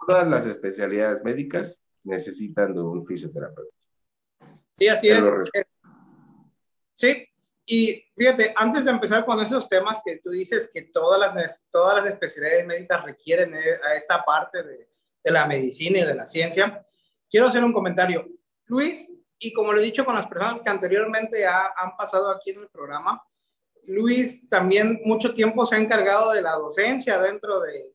todas 0.05 0.27
las 0.27 0.45
especialidades 0.45 1.23
médicas 1.23 1.81
necesitan 2.03 2.73
de 2.73 2.81
un 2.81 3.05
fisioterapeuta. 3.05 3.75
Sí, 4.73 4.87
así 4.87 5.09
es. 5.09 5.31
Sí, 6.95 7.27
y 7.65 8.05
fíjate, 8.15 8.53
antes 8.55 8.85
de 8.85 8.91
empezar 8.91 9.25
con 9.25 9.39
esos 9.39 9.67
temas 9.67 10.01
que 10.03 10.17
tú 10.17 10.29
dices 10.29 10.69
que 10.71 10.83
todas 10.83 11.19
las, 11.19 11.67
todas 11.71 12.03
las 12.03 12.13
especialidades 12.13 12.65
médicas 12.65 13.03
requieren 13.03 13.53
eh, 13.53 13.79
a 13.87 13.95
esta 13.95 14.23
parte 14.23 14.63
de, 14.63 14.89
de 15.23 15.31
la 15.31 15.45
medicina 15.45 15.99
y 15.99 16.05
de 16.05 16.15
la 16.15 16.25
ciencia, 16.25 16.85
quiero 17.29 17.47
hacer 17.47 17.63
un 17.63 17.73
comentario. 17.73 18.27
Luis, 18.65 19.09
y 19.39 19.53
como 19.53 19.73
lo 19.73 19.79
he 19.79 19.83
dicho 19.83 20.05
con 20.05 20.15
las 20.15 20.27
personas 20.27 20.61
que 20.61 20.69
anteriormente 20.69 21.45
ha, 21.45 21.73
han 21.75 21.95
pasado 21.97 22.29
aquí 22.29 22.51
en 22.51 22.59
el 22.59 22.69
programa, 22.69 23.21
Luis 23.87 24.47
también 24.49 25.01
mucho 25.03 25.33
tiempo 25.33 25.65
se 25.65 25.75
ha 25.75 25.79
encargado 25.79 26.31
de 26.31 26.41
la 26.41 26.53
docencia 26.53 27.19
dentro 27.19 27.59
de, 27.61 27.90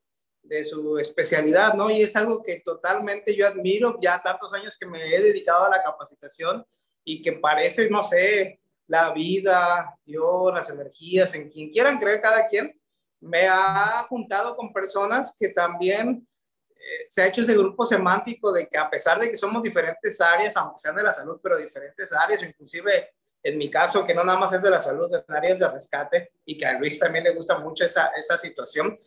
de, 0.49 0.65
su 0.65 0.99
especialidad, 0.99 1.75
¿no? 1.75 1.91
Y 1.91 2.03
es 2.03 2.15
algo 2.17 2.43
que 2.43 2.61
totalmente 2.61 3.35
yo 3.35 3.47
admiro, 3.47 3.99
ya 4.01 4.21
tantos 4.23 4.53
años 4.55 4.77
que 4.79 4.87
me 4.87 5.15
he 5.15 5.23
dedicado 5.23 5.67
a 5.67 5.71
la 5.71 5.83
capacitación 5.83 6.65
y 7.05 7.23
que 7.23 7.33
parece, 7.33 7.91
no 7.91 8.03
sé, 8.03 8.61
la 8.87 9.13
vida, 9.13 9.97
Dios, 10.05 10.55
las 10.55 10.71
energías, 10.71 11.35
en 11.35 11.51
quien 11.51 11.71
quieran 11.71 11.99
creer 11.99 12.21
cada 12.21 12.49
quien, 12.49 12.79
me 13.21 13.47
ha 13.49 14.05
juntado 14.09 14.57
con 14.57 14.73
personas 14.73 15.35
que 15.39 15.49
también 15.49 16.27
eh, 16.71 17.07
se 17.09 17.23
ha 17.23 17.27
hecho 17.27 17.43
ese 17.43 17.55
grupo 17.55 17.85
semántico 17.85 18.53
de 18.53 18.69
que 18.69 18.79
a 18.79 18.89
pesar 18.89 19.19
de 19.19 19.31
que 19.31 19.37
somos 19.37 19.63
diferentes 19.63 20.21
áreas, 20.21 20.57
aunque 20.57 20.79
sean 20.79 20.97
de 20.97 21.03
la 21.03 21.13
salud, 21.13 21.41
pero 21.43 21.59
diferentes 21.59 22.13
áreas, 22.13 22.43
o 22.43 22.45
inclusive 22.45 23.11
en 23.43 23.59
mi 23.59 23.71
caso, 23.71 24.05
que 24.05 24.13
no 24.13 24.25
nada 24.25 24.39
más 24.39 24.53
es 24.53 24.63
de 24.63 24.71
la 24.71 24.79
salud, 24.81 25.09
en 25.15 25.35
áreas 25.35 25.61
de 25.61 25.69
rescate, 25.69 26.33
y 26.45 26.59
que 26.59 26.67
a 26.67 26.79
Luis 26.79 26.99
también 26.99 27.23
le 27.23 27.35
gusta 27.35 27.59
mucho 27.59 27.85
esa, 27.85 28.09
esa 28.17 28.37
situación, 28.37 28.99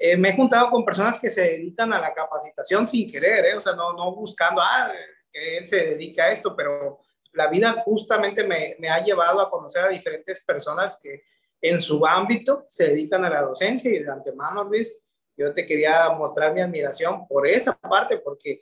eh, 0.00 0.16
me 0.16 0.28
he 0.28 0.36
juntado 0.36 0.70
con 0.70 0.84
personas 0.84 1.18
que 1.18 1.28
se 1.28 1.42
dedican 1.42 1.92
a 1.92 2.00
la 2.00 2.14
capacitación 2.14 2.86
sin 2.86 3.10
querer, 3.10 3.44
¿eh? 3.46 3.56
o 3.56 3.60
sea, 3.60 3.74
no, 3.74 3.92
no 3.94 4.14
buscando, 4.14 4.60
ah, 4.62 4.92
que 5.32 5.58
él 5.58 5.66
se 5.66 5.90
dedica 5.90 6.24
a 6.24 6.30
esto, 6.30 6.54
pero 6.54 7.00
la 7.32 7.48
vida 7.48 7.82
justamente 7.84 8.44
me, 8.46 8.76
me, 8.78 8.88
ha 8.88 9.02
llevado 9.02 9.40
a 9.40 9.50
conocer 9.50 9.84
a 9.84 9.88
diferentes 9.88 10.44
personas 10.44 10.98
que 11.02 11.24
en 11.60 11.80
su 11.80 12.06
ámbito 12.06 12.64
se 12.68 12.88
dedican 12.88 13.24
a 13.24 13.30
la 13.30 13.42
docencia 13.42 13.90
y 13.90 13.98
de 13.98 14.10
antemano, 14.10 14.62
Luis, 14.62 14.96
yo 15.36 15.52
te 15.52 15.66
quería 15.66 16.10
mostrar 16.10 16.54
mi 16.54 16.60
admiración 16.60 17.26
por 17.26 17.46
esa 17.46 17.76
parte, 17.76 18.18
porque 18.18 18.60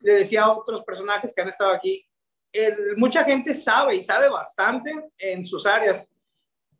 le 0.00 0.14
decía 0.14 0.42
a 0.42 0.52
otros 0.52 0.82
personajes 0.82 1.32
que 1.32 1.40
han 1.40 1.48
estado 1.48 1.72
aquí, 1.72 2.04
el, 2.52 2.96
mucha 2.96 3.24
gente 3.24 3.54
sabe 3.54 3.96
y 3.96 4.02
sabe 4.02 4.28
bastante 4.28 4.92
en 5.18 5.44
sus 5.44 5.66
áreas, 5.66 6.06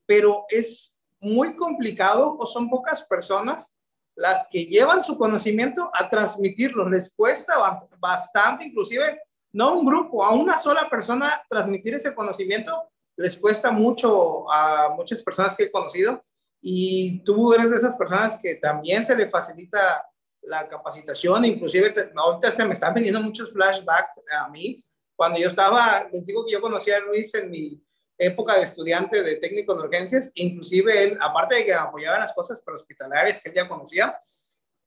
pero 0.04 0.46
es 0.48 0.96
muy 1.20 1.54
complicado 1.54 2.36
o 2.38 2.44
son 2.44 2.68
pocas 2.68 3.02
personas 3.04 3.73
las 4.16 4.46
que 4.50 4.66
llevan 4.66 5.02
su 5.02 5.18
conocimiento 5.18 5.90
a 5.92 6.08
transmitirlo. 6.08 6.88
Les 6.88 7.12
cuesta 7.14 7.54
bastante, 7.98 8.66
inclusive 8.66 9.20
no 9.52 9.78
un 9.78 9.86
grupo, 9.86 10.24
a 10.24 10.34
una 10.34 10.56
sola 10.56 10.88
persona 10.88 11.42
transmitir 11.48 11.94
ese 11.94 12.14
conocimiento 12.14 12.90
les 13.16 13.36
cuesta 13.36 13.70
mucho 13.70 14.50
a 14.50 14.90
muchas 14.96 15.22
personas 15.22 15.54
que 15.54 15.64
he 15.64 15.70
conocido 15.70 16.20
y 16.60 17.20
tú 17.20 17.52
eres 17.52 17.70
de 17.70 17.76
esas 17.76 17.96
personas 17.96 18.38
que 18.40 18.56
también 18.56 19.04
se 19.04 19.14
le 19.14 19.30
facilita 19.30 20.04
la 20.42 20.68
capacitación, 20.68 21.44
inclusive 21.44 21.94
ahorita 22.14 22.50
se 22.50 22.64
me 22.64 22.74
están 22.74 22.94
viniendo 22.94 23.22
muchos 23.22 23.52
flashbacks 23.52 24.20
a 24.32 24.48
mí. 24.48 24.84
Cuando 25.16 25.38
yo 25.38 25.46
estaba, 25.46 26.06
les 26.12 26.26
digo 26.26 26.44
que 26.44 26.52
yo 26.52 26.60
conocí 26.60 26.90
a 26.90 27.00
Luis 27.00 27.34
en 27.34 27.50
mi 27.50 27.82
época 28.18 28.56
de 28.56 28.62
estudiante 28.62 29.22
de 29.22 29.36
técnico 29.36 29.74
en 29.74 29.80
urgencias, 29.80 30.30
inclusive 30.34 31.04
él, 31.04 31.18
aparte 31.20 31.56
de 31.56 31.64
que 31.64 31.74
apoyaba 31.74 32.18
las 32.18 32.32
cosas 32.32 32.60
prehospitalarias 32.60 33.40
que 33.40 33.48
él 33.48 33.54
ya 33.54 33.68
conocía, 33.68 34.16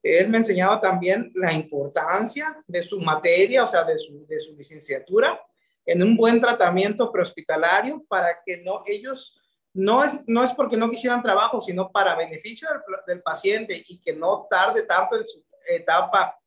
él 0.01 0.29
me 0.29 0.38
enseñaba 0.38 0.79
también 0.79 1.31
la 1.36 1.51
importancia 1.51 2.63
de 2.67 2.81
su 2.81 3.00
materia, 3.01 3.63
o 3.63 3.67
sea, 3.67 3.84
de 3.84 3.98
su, 4.00 4.25
de 4.27 4.39
su 4.39 4.55
licenciatura, 4.55 5.41
en 5.86 6.03
un 6.03 6.15
buen 6.15 6.39
tratamiento 6.39 7.12
prehospitalario 7.12 8.03
para 8.07 8.39
que 8.46 8.57
no 8.57 8.84
ellos, 8.86 9.39
no 9.74 10.03
es, 10.03 10.22
no 10.27 10.43
es 10.43 10.51
porque 10.53 10.77
no 10.77 10.89
quisieran 10.89 11.24
trabajo, 11.24 11.60
sino 11.60 11.91
para 11.91 12.15
beneficio 12.15 12.67
del, 12.69 12.79
del 13.07 13.22
paciente 13.22 13.84
y 13.88 14.00
que 14.01 14.13
no 14.13 14.48
tarde 14.50 14.84
tanto 14.84 15.17
en 15.17 15.27
su 15.27 15.43
etapa 15.67 16.38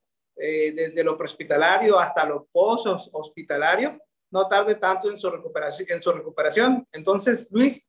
eh, 0.43 0.73
desde 0.73 1.05
lo 1.05 1.19
prehospitalario 1.19 1.99
hasta 1.99 2.25
lo 2.25 2.47
post-hospitalario, 2.51 4.01
no 4.31 4.47
tarde 4.49 4.77
tanto 4.77 5.11
en 5.11 5.19
su 5.19 5.31
recuperación. 5.31 6.87
Entonces, 6.93 7.49
Luis, 7.51 7.87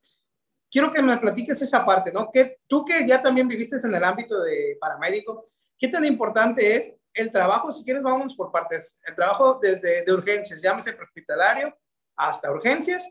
quiero 0.69 0.91
que 0.91 1.01
me 1.01 1.17
platiques 1.17 1.61
esa 1.61 1.85
parte, 1.85 2.11
¿no? 2.11 2.31
Que 2.31 2.59
tú 2.67 2.83
que 2.85 3.05
ya 3.07 3.21
también 3.21 3.47
viviste 3.47 3.75
en 3.83 3.93
el 3.93 4.03
ámbito 4.03 4.41
de 4.41 4.77
paramédico, 4.79 5.49
¿qué 5.77 5.87
tan 5.87 6.05
importante 6.05 6.75
es 6.75 6.93
el 7.13 7.31
trabajo? 7.31 7.71
Si 7.71 7.83
quieres, 7.83 8.01
vamos 8.01 8.35
por 8.35 8.51
partes. 8.51 8.99
El 9.05 9.15
trabajo 9.15 9.59
desde 9.61 10.03
de 10.03 10.13
urgencias, 10.13 10.61
llámese 10.61 10.91
hospitalario 10.91 11.77
hasta 12.15 12.51
urgencias. 12.51 13.09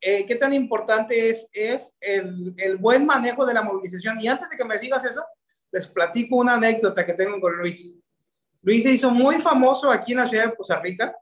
Eh, 0.00 0.24
¿Qué 0.26 0.36
tan 0.36 0.52
importante 0.52 1.28
es, 1.28 1.48
es 1.52 1.96
el, 2.00 2.54
el 2.56 2.76
buen 2.76 3.04
manejo 3.04 3.44
de 3.44 3.54
la 3.54 3.62
movilización? 3.62 4.18
Y 4.20 4.28
antes 4.28 4.48
de 4.48 4.56
que 4.56 4.64
me 4.64 4.78
digas 4.78 5.04
eso, 5.04 5.24
les 5.70 5.88
platico 5.88 6.36
una 6.36 6.54
anécdota 6.54 7.04
que 7.04 7.14
tengo 7.14 7.40
con 7.40 7.56
Luis. 7.56 7.92
Luis 8.62 8.82
se 8.82 8.90
hizo 8.90 9.10
muy 9.10 9.40
famoso 9.40 9.90
aquí 9.90 10.12
en 10.12 10.18
la 10.18 10.26
ciudad 10.26 10.46
de 10.46 10.56
Costa 10.56 10.80
Rica 10.80 11.14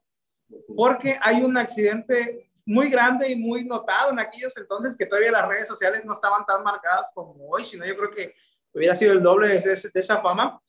porque 0.76 1.19
hay 1.21 1.43
un 1.43 1.57
accidente 1.57 2.50
muy 2.65 2.91
grande 2.91 3.31
y 3.31 3.37
muy 3.37 3.65
notado 3.65 4.11
en 4.11 4.19
aquellos 4.19 4.57
entonces 4.57 4.97
que 4.97 5.07
todavía 5.07 5.31
las 5.31 5.47
redes 5.47 5.69
sociales 5.69 6.05
no 6.05 6.12
estaban 6.12 6.45
tan 6.45 6.62
marcadas 6.65 7.11
como 7.15 7.35
hoy, 7.49 7.65
sino 7.65 7.87
yo 7.87 7.97
creo 7.97 8.11
que 8.11 8.35
hubiera 8.73 8.95
sido 8.95 9.12
el 9.12 9.23
doble 9.23 9.49
de, 9.49 9.61
de 9.61 10.00
esa 10.00 10.21
fama. 10.21 10.61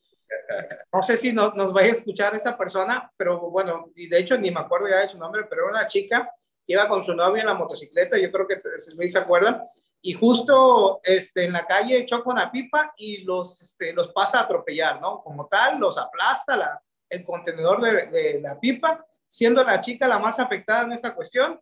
No 0.94 1.02
sé 1.04 1.18
si 1.18 1.32
no, 1.32 1.52
nos 1.52 1.74
vaya 1.74 1.90
a 1.90 1.96
escuchar 1.96 2.36
esa 2.36 2.58
persona, 2.58 3.12
pero 3.18 3.40
bueno, 3.50 3.92
y 3.96 4.08
de 4.08 4.20
hecho 4.20 4.38
ni 4.38 4.52
me 4.52 4.60
acuerdo 4.60 4.90
ya 4.90 5.00
de 5.00 5.08
su 5.08 5.18
nombre, 5.18 5.46
pero 5.50 5.64
era 5.64 5.80
una 5.80 5.88
chica 5.88 6.30
que 6.66 6.74
iba 6.74 6.88
con 6.88 7.04
su 7.04 7.16
novio 7.16 7.42
en 7.42 7.48
la 7.48 7.54
motocicleta, 7.54 8.18
yo 8.18 8.32
creo 8.32 8.46
que 8.46 8.60
Luis 8.96 9.14
se 9.14 9.20
acuerda, 9.20 9.62
y 10.02 10.14
justo 10.14 11.00
este, 11.04 11.46
en 11.46 11.54
la 11.54 11.66
calle 11.66 12.06
choca 12.06 12.30
una 12.30 12.52
pipa 12.52 12.94
y 12.98 13.24
los, 13.24 13.62
este, 13.62 13.94
los 13.94 14.10
pasa 14.10 14.40
a 14.40 14.44
atropellar, 14.44 15.02
¿no? 15.02 15.22
Como 15.24 15.48
tal, 15.48 15.80
los 15.80 15.98
aplasta 15.98 16.56
la, 16.56 16.82
el 17.10 17.24
contenedor 17.26 17.82
de, 17.82 18.08
de 18.08 18.42
la 18.42 18.60
pipa, 18.60 19.06
siendo 19.28 19.64
la 19.64 19.82
chica 19.82 20.08
la 20.08 20.20
más 20.20 20.40
afectada 20.40 20.84
en 20.84 20.94
esta 20.94 21.14
cuestión. 21.14 21.60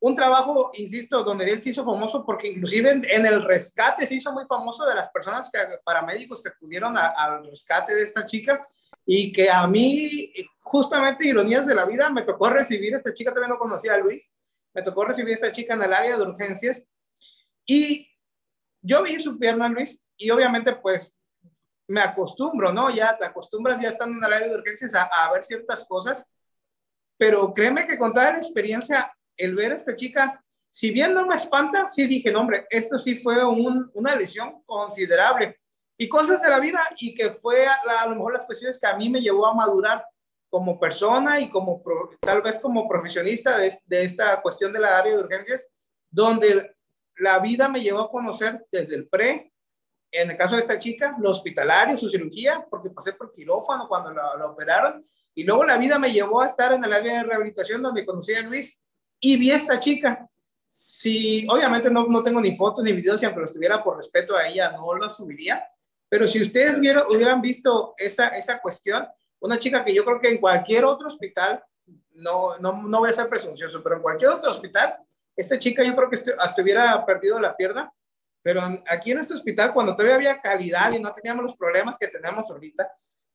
Un 0.00 0.14
trabajo, 0.14 0.70
insisto, 0.74 1.22
donde 1.22 1.50
él 1.50 1.62
se 1.62 1.70
hizo 1.70 1.84
famoso 1.84 2.24
porque 2.26 2.48
inclusive 2.48 2.90
en, 2.90 3.26
el 3.26 3.42
rescate 3.42 4.04
se 4.04 4.16
hizo 4.16 4.32
muy 4.32 4.44
famoso 4.46 4.84
de 4.84 4.94
las 4.94 5.08
personas 5.08 5.50
que, 5.50 5.58
paramédicos 5.82 6.42
que 6.42 6.50
acudieron 6.50 6.96
al 6.96 7.46
rescate 7.46 7.94
de 7.94 8.02
esta 8.02 8.24
chica. 8.24 8.66
Y 9.06 9.32
que 9.32 9.50
a 9.50 9.66
mí, 9.66 10.32
justamente 10.60 11.26
ironías 11.26 11.66
de 11.66 11.74
la 11.74 11.84
vida, 11.84 12.08
me 12.10 12.22
tocó 12.22 12.48
recibir, 12.48 12.94
esta 12.94 13.12
chica 13.12 13.32
también 13.32 13.50
no 13.50 13.58
conocía 13.58 13.96
Luis, 13.98 14.30
me 14.72 14.82
tocó 14.82 15.04
recibir 15.04 15.34
esta 15.34 15.52
chica 15.52 15.74
en 15.74 15.82
el 15.82 15.92
área 15.92 16.16
de 16.16 16.22
urgencias. 16.22 16.82
Y 17.66 18.08
yo 18.82 19.02
vi 19.02 19.18
su 19.18 19.38
pierna, 19.38 19.68
Luis, 19.68 20.02
y 20.16 20.30
obviamente 20.30 20.74
pues 20.76 21.16
me 21.86 22.00
acostumbro, 22.00 22.72
¿no? 22.72 22.90
Ya 22.90 23.16
te 23.16 23.24
acostumbras 23.24 23.80
ya 23.80 23.88
estando 23.88 24.18
en 24.18 24.24
el 24.24 24.32
área 24.32 24.48
de 24.48 24.56
urgencias 24.56 24.94
a 24.94 25.32
ver 25.32 25.42
ciertas 25.42 25.84
cosas, 25.84 26.26
pero 27.16 27.52
créeme 27.54 27.86
que 27.86 27.98
con 27.98 28.12
toda 28.12 28.32
la 28.32 28.38
experiencia 28.38 29.12
el 29.36 29.54
ver 29.54 29.72
a 29.72 29.76
esta 29.76 29.96
chica, 29.96 30.42
si 30.70 30.90
bien 30.90 31.14
no 31.14 31.26
me 31.26 31.36
espanta, 31.36 31.86
sí 31.88 32.06
dije, 32.06 32.32
no, 32.32 32.40
hombre, 32.40 32.66
esto 32.70 32.98
sí 32.98 33.16
fue 33.16 33.44
una 33.44 34.16
lesión 34.16 34.62
considerable. 34.66 35.58
Y 35.96 36.08
cosas 36.08 36.42
de 36.42 36.48
la 36.48 36.58
vida 36.58 36.80
y 36.98 37.14
que 37.14 37.30
fue 37.30 37.66
a, 37.66 38.06
lo 38.08 38.16
mejor 38.16 38.32
las 38.32 38.44
cuestiones 38.44 38.78
que 38.80 38.86
a 38.86 38.96
mí 38.96 39.08
me 39.08 39.20
llevó 39.20 39.46
a 39.46 39.54
madurar 39.54 40.04
como 40.50 40.78
persona 40.78 41.40
y 41.40 41.48
como 41.48 41.82
tal 42.20 42.42
vez 42.42 42.58
como 42.58 42.88
profesionista 42.88 43.58
de, 43.58 43.78
esta 44.02 44.42
cuestión 44.42 44.72
de 44.72 44.80
la 44.80 44.98
área 44.98 45.12
de 45.14 45.22
urgencias, 45.22 45.66
donde 46.10 46.74
la 47.16 47.38
vida 47.38 47.68
me 47.68 47.80
llevó 47.80 48.00
a 48.00 48.10
conocer 48.10 48.66
desde 48.72 48.96
el 48.96 49.08
pre, 49.08 49.52
en 50.14 50.30
el 50.30 50.36
caso 50.36 50.54
de 50.54 50.60
esta 50.60 50.78
chica, 50.78 51.16
lo 51.18 51.30
hospitalario, 51.30 51.96
su 51.96 52.08
cirugía, 52.08 52.64
porque 52.70 52.90
pasé 52.90 53.12
por 53.12 53.32
quirófano 53.32 53.88
cuando 53.88 54.12
la, 54.12 54.36
la 54.38 54.46
operaron, 54.46 55.04
y 55.34 55.42
luego 55.42 55.64
la 55.64 55.76
vida 55.76 55.98
me 55.98 56.12
llevó 56.12 56.40
a 56.40 56.46
estar 56.46 56.72
en 56.72 56.84
el 56.84 56.92
área 56.92 57.18
de 57.18 57.24
rehabilitación 57.24 57.82
donde 57.82 58.06
conocí 58.06 58.32
a 58.34 58.42
Luis 58.42 58.80
y 59.18 59.36
vi 59.36 59.50
a 59.50 59.56
esta 59.56 59.80
chica. 59.80 60.28
Si, 60.66 61.46
obviamente 61.50 61.90
no, 61.90 62.06
no 62.06 62.22
tengo 62.22 62.40
ni 62.40 62.54
fotos 62.54 62.84
ni 62.84 62.92
videos, 62.92 63.20
y 63.20 63.24
aunque 63.24 63.40
lo 63.40 63.46
estuviera 63.46 63.82
por 63.82 63.96
respeto 63.96 64.36
a 64.36 64.46
ella, 64.46 64.70
no 64.70 64.94
lo 64.94 65.10
subiría. 65.10 65.64
Pero 66.08 66.26
si 66.26 66.40
ustedes 66.40 66.78
vieron, 66.78 67.04
hubieran 67.10 67.40
visto 67.40 67.94
esa, 67.96 68.28
esa 68.28 68.60
cuestión, 68.60 69.06
una 69.40 69.58
chica 69.58 69.84
que 69.84 69.92
yo 69.92 70.04
creo 70.04 70.20
que 70.20 70.28
en 70.28 70.38
cualquier 70.38 70.84
otro 70.84 71.08
hospital, 71.08 71.62
no, 72.12 72.54
no, 72.60 72.82
no 72.84 72.98
voy 73.00 73.10
a 73.10 73.12
ser 73.12 73.28
presuncioso, 73.28 73.82
pero 73.82 73.96
en 73.96 74.02
cualquier 74.02 74.30
otro 74.30 74.50
hospital, 74.50 74.96
esta 75.36 75.58
chica 75.58 75.82
yo 75.82 75.96
creo 75.96 76.08
que 76.08 76.18
hasta 76.38 76.62
hubiera 76.62 77.04
perdido 77.04 77.40
la 77.40 77.56
pierna, 77.56 77.92
pero 78.44 78.60
aquí 78.86 79.10
en 79.10 79.18
este 79.18 79.34
hospital, 79.34 79.72
cuando 79.72 79.96
todavía 79.96 80.14
había 80.14 80.40
calidad 80.40 80.92
y 80.92 81.00
no 81.00 81.12
teníamos 81.12 81.42
los 81.42 81.56
problemas 81.56 81.98
que 81.98 82.08
tenemos 82.08 82.48
ahorita 82.48 82.88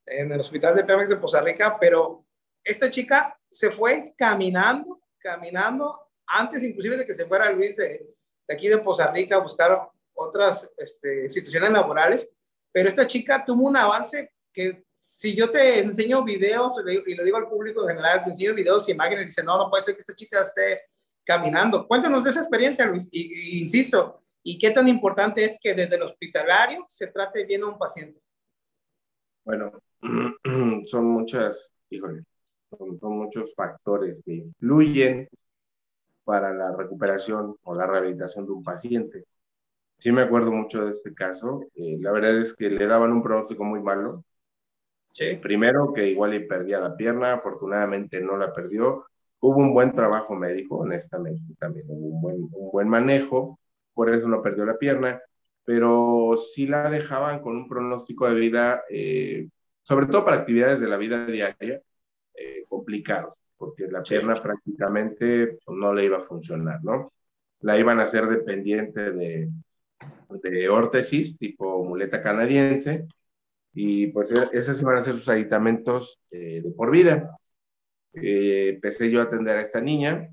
en 0.06 0.32
el 0.32 0.40
hospital 0.40 0.76
de 0.76 0.86
Pemex 0.86 1.10
de 1.10 1.18
Poza 1.18 1.42
Rica, 1.42 1.78
pero 1.80 2.26
esta 2.64 2.90
chica 2.90 3.38
se 3.50 3.72
fue 3.72 4.14
caminando 4.16 5.02
caminando 5.20 6.00
antes 6.26 6.64
inclusive 6.64 6.98
de 6.98 7.06
que 7.06 7.14
se 7.14 7.26
fuera 7.26 7.52
Luis 7.52 7.76
de, 7.76 8.08
de 8.48 8.54
aquí 8.54 8.68
de 8.68 8.78
Poza 8.78 9.12
Rica 9.12 9.36
a 9.36 9.40
buscar 9.40 9.90
otras 10.14 10.70
este, 10.78 11.30
situaciones 11.30 11.72
laborales, 11.72 12.32
pero 12.72 12.90
esta 12.90 13.08
chica 13.08 13.44
tuvo 13.46 13.68
un 13.68 13.78
avance 13.78 14.32
que 14.54 14.84
si 14.94 15.36
yo 15.36 15.50
te 15.50 15.80
enseño 15.80 16.24
videos 16.24 16.76
y 17.06 17.16
lo 17.16 17.24
digo 17.24 17.38
al 17.38 17.48
público 17.48 17.82
en 17.82 17.96
general, 17.96 18.22
te 18.22 18.30
enseño 18.30 18.54
videos 18.54 18.88
y 18.88 18.92
imágenes 18.92 19.24
y 19.24 19.28
dice, 19.28 19.44
no, 19.44 19.58
no 19.58 19.70
puede 19.70 19.84
ser 19.84 19.96
que 19.96 20.02
esta 20.02 20.16
chica 20.16 20.42
esté 20.42 20.82
caminando. 21.26 21.88
Cuéntanos 21.88 22.24
de 22.24 22.32
esa 22.32 22.42
experiencia, 22.42 22.86
Luis, 22.86 23.08
y, 23.12 23.62
insisto, 23.62 24.22
y 24.44 24.58
qué 24.58 24.72
tan 24.72 24.88
importante 24.88 25.44
es 25.44 25.58
que 25.62 25.74
desde 25.74 25.96
el 25.96 26.04
hospitalario 26.04 26.86
se 26.88 27.08
trate 27.08 27.46
bien 27.46 27.64
a 27.64 27.68
un 27.68 27.78
paciente. 27.78 28.20
Bueno, 29.44 29.72
son 30.86 31.06
muchas, 31.06 31.72
híjole, 31.90 32.24
son, 32.70 32.98
muchos 33.02 33.54
factores 33.56 34.18
que 34.26 34.34
influyen 34.34 35.28
para 36.24 36.54
la 36.54 36.76
recuperación 36.76 37.56
o 37.64 37.76
la 37.76 37.88
rehabilitación 37.88 38.46
de 38.46 38.52
un 38.52 38.64
paciente. 38.64 39.26
Sí 39.98 40.12
me 40.12 40.22
acuerdo 40.22 40.52
mucho 40.52 40.86
de 40.86 40.92
este 40.92 41.14
caso. 41.14 41.62
Eh, 41.76 41.98
la 42.00 42.12
verdad 42.12 42.38
es 42.38 42.56
que 42.56 42.70
le 42.70 42.88
daban 42.88 43.12
un 43.12 43.24
pronóstico 43.24 43.64
muy 43.64 43.82
malo. 43.82 44.24
Sí. 45.12 45.36
Primero 45.42 45.92
que 45.92 46.08
igual 46.08 46.32
le 46.32 46.42
perdía 46.42 46.80
la 46.80 46.96
pierna, 46.96 47.34
afortunadamente 47.34 48.22
no 48.22 48.38
la 48.38 48.54
perdió. 48.54 49.06
Hubo 49.42 49.58
un 49.58 49.74
buen 49.74 49.94
trabajo 49.94 50.36
médico, 50.36 50.78
honestamente 50.78 51.56
también 51.58 51.86
hubo 51.90 52.08
un 52.08 52.22
buen, 52.22 52.50
un 52.52 52.72
buen 52.72 52.88
manejo, 52.88 53.60
por 54.00 54.10
eso 54.10 54.30
no 54.30 54.42
perdió 54.42 54.66
la 54.66 54.78
pierna, 54.78 55.22
pero 55.66 56.34
sí 56.38 56.66
la 56.68 56.90
dejaban 56.90 57.42
con 57.42 57.58
un 57.58 57.68
pronóstico 57.68 58.30
de 58.30 58.40
vida, 58.40 58.84
eh, 58.90 59.50
sobre 59.82 60.06
todo 60.06 60.24
para 60.24 60.38
actividades 60.38 60.80
de 60.80 60.88
la 60.88 60.96
vida 60.96 61.26
diaria, 61.26 61.82
eh, 62.34 62.64
complicado, 62.70 63.34
porque 63.58 63.88
la 63.88 64.02
pierna 64.02 64.36
prácticamente 64.36 65.58
pues, 65.66 65.78
no 65.78 65.94
le 65.94 66.06
iba 66.06 66.20
a 66.20 66.24
funcionar, 66.24 66.82
¿no? 66.82 67.10
La 67.60 67.78
iban 67.78 68.00
a 68.00 68.04
hacer 68.04 68.28
dependiente 68.28 69.12
de, 69.12 69.50
de 70.30 70.70
órtesis, 70.70 71.38
tipo 71.38 71.84
muleta 71.84 72.24
canadiense, 72.24 73.06
y 73.74 74.08
pues 74.08 74.32
e, 74.32 74.58
esos 74.58 74.82
iban 74.82 74.96
a 74.96 75.04
ser 75.04 75.16
sus 75.16 75.28
aditamentos 75.28 76.22
eh, 76.32 76.62
de 76.64 76.72
por 76.72 76.90
vida. 76.90 77.38
Eh, 78.14 78.70
empecé 78.76 79.12
yo 79.12 79.20
a 79.20 79.24
atender 79.24 79.58
a 79.58 79.62
esta 79.62 79.82
niña 79.82 80.30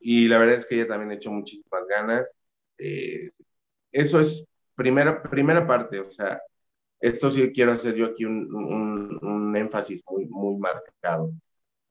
y 0.00 0.28
la 0.28 0.38
verdad 0.38 0.56
es 0.56 0.66
que 0.66 0.76
ella 0.76 0.86
también 0.86 1.12
hecho 1.12 1.30
muchísimas 1.30 1.86
ganas. 1.88 2.26
Eso 3.92 4.20
es 4.20 4.46
primera, 4.74 5.22
primera 5.22 5.66
parte, 5.66 6.00
o 6.00 6.10
sea, 6.10 6.40
esto 7.00 7.30
sí 7.30 7.50
quiero 7.52 7.72
hacer 7.72 7.94
yo 7.94 8.06
aquí 8.06 8.24
un, 8.24 8.54
un, 9.22 9.56
énfasis 9.56 10.02
muy, 10.08 10.26
muy 10.26 10.56
marcado. 10.56 11.32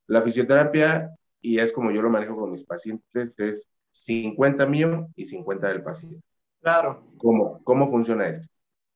La 0.08 0.22
fisioterapia, 0.22 1.12
y 1.42 1.60
es 1.60 1.74
como 1.74 1.92
yo 1.92 2.02
lo 2.02 2.10
manejo 2.10 2.36
con 2.36 2.52
mis 2.52 2.64
pacientes, 2.64 3.40
es 3.40 3.70
50 3.92 4.66
mío 4.66 5.08
y 5.16 5.26
50 5.26 5.68
del 5.68 5.84
paciente. 5.84 6.22
Claro. 6.62 7.04
¿Cómo, 7.18 7.64
cómo 7.64 7.88
funciona 7.88 8.30
esto? 8.30 8.48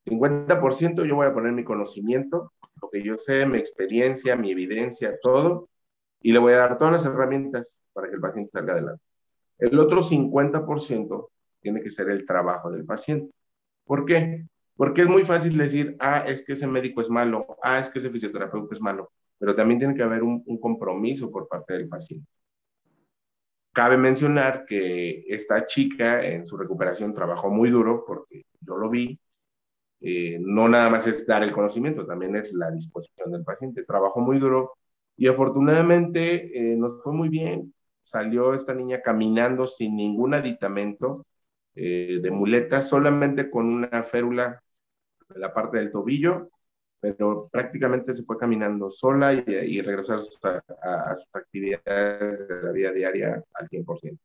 50% 0.06 1.06
yo 1.06 1.16
voy 1.16 1.28
a 1.28 1.34
poner 1.34 1.54
mi 1.54 1.64
conocimiento, 1.64 2.54
lo 2.82 2.90
que 2.90 3.04
yo 3.04 3.18
sé, 3.18 3.46
mi 3.46 3.58
experiencia, 3.58 4.36
mi 4.36 4.52
evidencia, 4.52 5.18
todo, 5.22 5.70
y 6.22 6.32
le 6.32 6.40
voy 6.40 6.54
a 6.54 6.58
dar 6.58 6.78
todas 6.78 6.94
las 6.94 7.06
herramientas 7.06 7.82
para 7.94 8.08
que 8.10 8.16
el 8.16 8.22
paciente 8.22 8.52
salga 8.52 8.74
adelante. 8.74 9.04
El 9.58 9.80
otro 9.80 10.02
50% 10.02 11.30
tiene 11.64 11.82
que 11.82 11.90
ser 11.90 12.10
el 12.10 12.26
trabajo 12.26 12.70
del 12.70 12.86
paciente. 12.86 13.34
¿Por 13.86 14.06
qué? 14.06 14.46
Porque 14.76 15.04
es 15.04 15.08
muy 15.08 15.24
fácil 15.24 15.58
decir, 15.58 15.96
ah, 16.00 16.24
es 16.28 16.44
que 16.44 16.54
ese 16.54 16.68
médico 16.68 17.02
es 17.02 17.10
malo, 17.10 17.46
ah, 17.64 17.80
es 17.80 17.90
que 17.90 18.00
ese 18.00 18.10
fisioterapeuta 18.10 18.76
es 18.76 18.82
malo, 18.82 19.12
pero 19.40 19.56
también 19.56 19.80
tiene 19.80 19.96
que 19.96 20.04
haber 20.04 20.24
un, 20.24 20.44
compromiso 20.60 21.32
por 21.32 21.48
parte 21.48 21.74
del 21.74 21.88
paciente. 21.88 22.28
Cabe 23.72 23.98
mencionar 23.98 24.66
que 24.66 25.26
esta 25.28 25.66
chica 25.66 26.24
en 26.24 26.46
su 26.46 26.58
recuperación 26.58 27.14
trabajó 27.14 27.50
muy 27.50 27.70
duro, 27.72 28.04
porque 28.06 28.46
yo 28.62 28.78
lo 28.78 28.90
vi, 28.90 29.20
eh, 30.02 30.38
no 30.40 30.68
nada 30.70 30.90
más 30.90 31.08
es 31.08 31.26
dar 31.26 31.44
el 31.44 31.52
conocimiento, 31.52 32.06
también 32.06 32.36
es 32.36 32.54
la 32.54 32.70
disposición 32.72 33.32
del 33.32 33.44
paciente. 33.44 33.84
Trabajó 33.84 34.20
muy 34.20 34.38
duro 34.40 34.74
y 35.18 35.28
afortunadamente 35.28 36.74
eh, 36.74 36.76
nos 36.76 37.02
fue 37.02 37.14
muy 37.14 37.30
bien. 37.30 37.74
Salió 38.02 38.54
esta 38.54 38.74
niña 38.74 39.02
caminando 39.02 39.66
sin 39.66 39.96
ningún 39.96 40.34
aditamento 40.34 41.26
eh, 41.76 42.20
de 42.22 42.32
muleta, 42.32 42.82
solamente 42.82 43.50
con 43.50 43.66
una 43.66 44.04
férula 44.04 44.62
en 45.34 45.42
la 45.42 45.54
parte 45.54 45.78
del 45.78 45.92
tobillo, 45.92 46.50
pero 47.00 47.50
prácticamente 47.52 48.14
se 48.14 48.24
fue 48.24 48.38
caminando 48.38 48.90
sola 48.90 49.34
y, 49.34 49.82
regresar 49.82 50.18
a, 50.18 51.16
sus 51.18 51.28
actividades 51.34 52.48
de 52.48 52.62
la 52.64 52.72
vida 52.72 52.92
diaria 52.92 53.44
al 53.54 53.68
100%. 53.70 54.18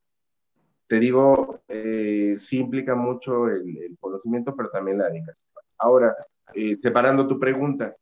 Te 0.86 1.00
digo, 1.00 1.62
eh, 1.68 2.36
sí 2.38 2.58
implica 2.58 2.94
mucho 2.94 3.48
el, 3.48 3.96
conocimiento, 3.98 4.54
pero 4.54 4.70
también 4.70 4.98
la 4.98 5.08
dedicación. 5.08 5.36
Ahora, 5.78 6.14
eh, 6.54 6.76
separando 6.76 7.26
tu 7.26 7.38
pregunta, 7.38 7.96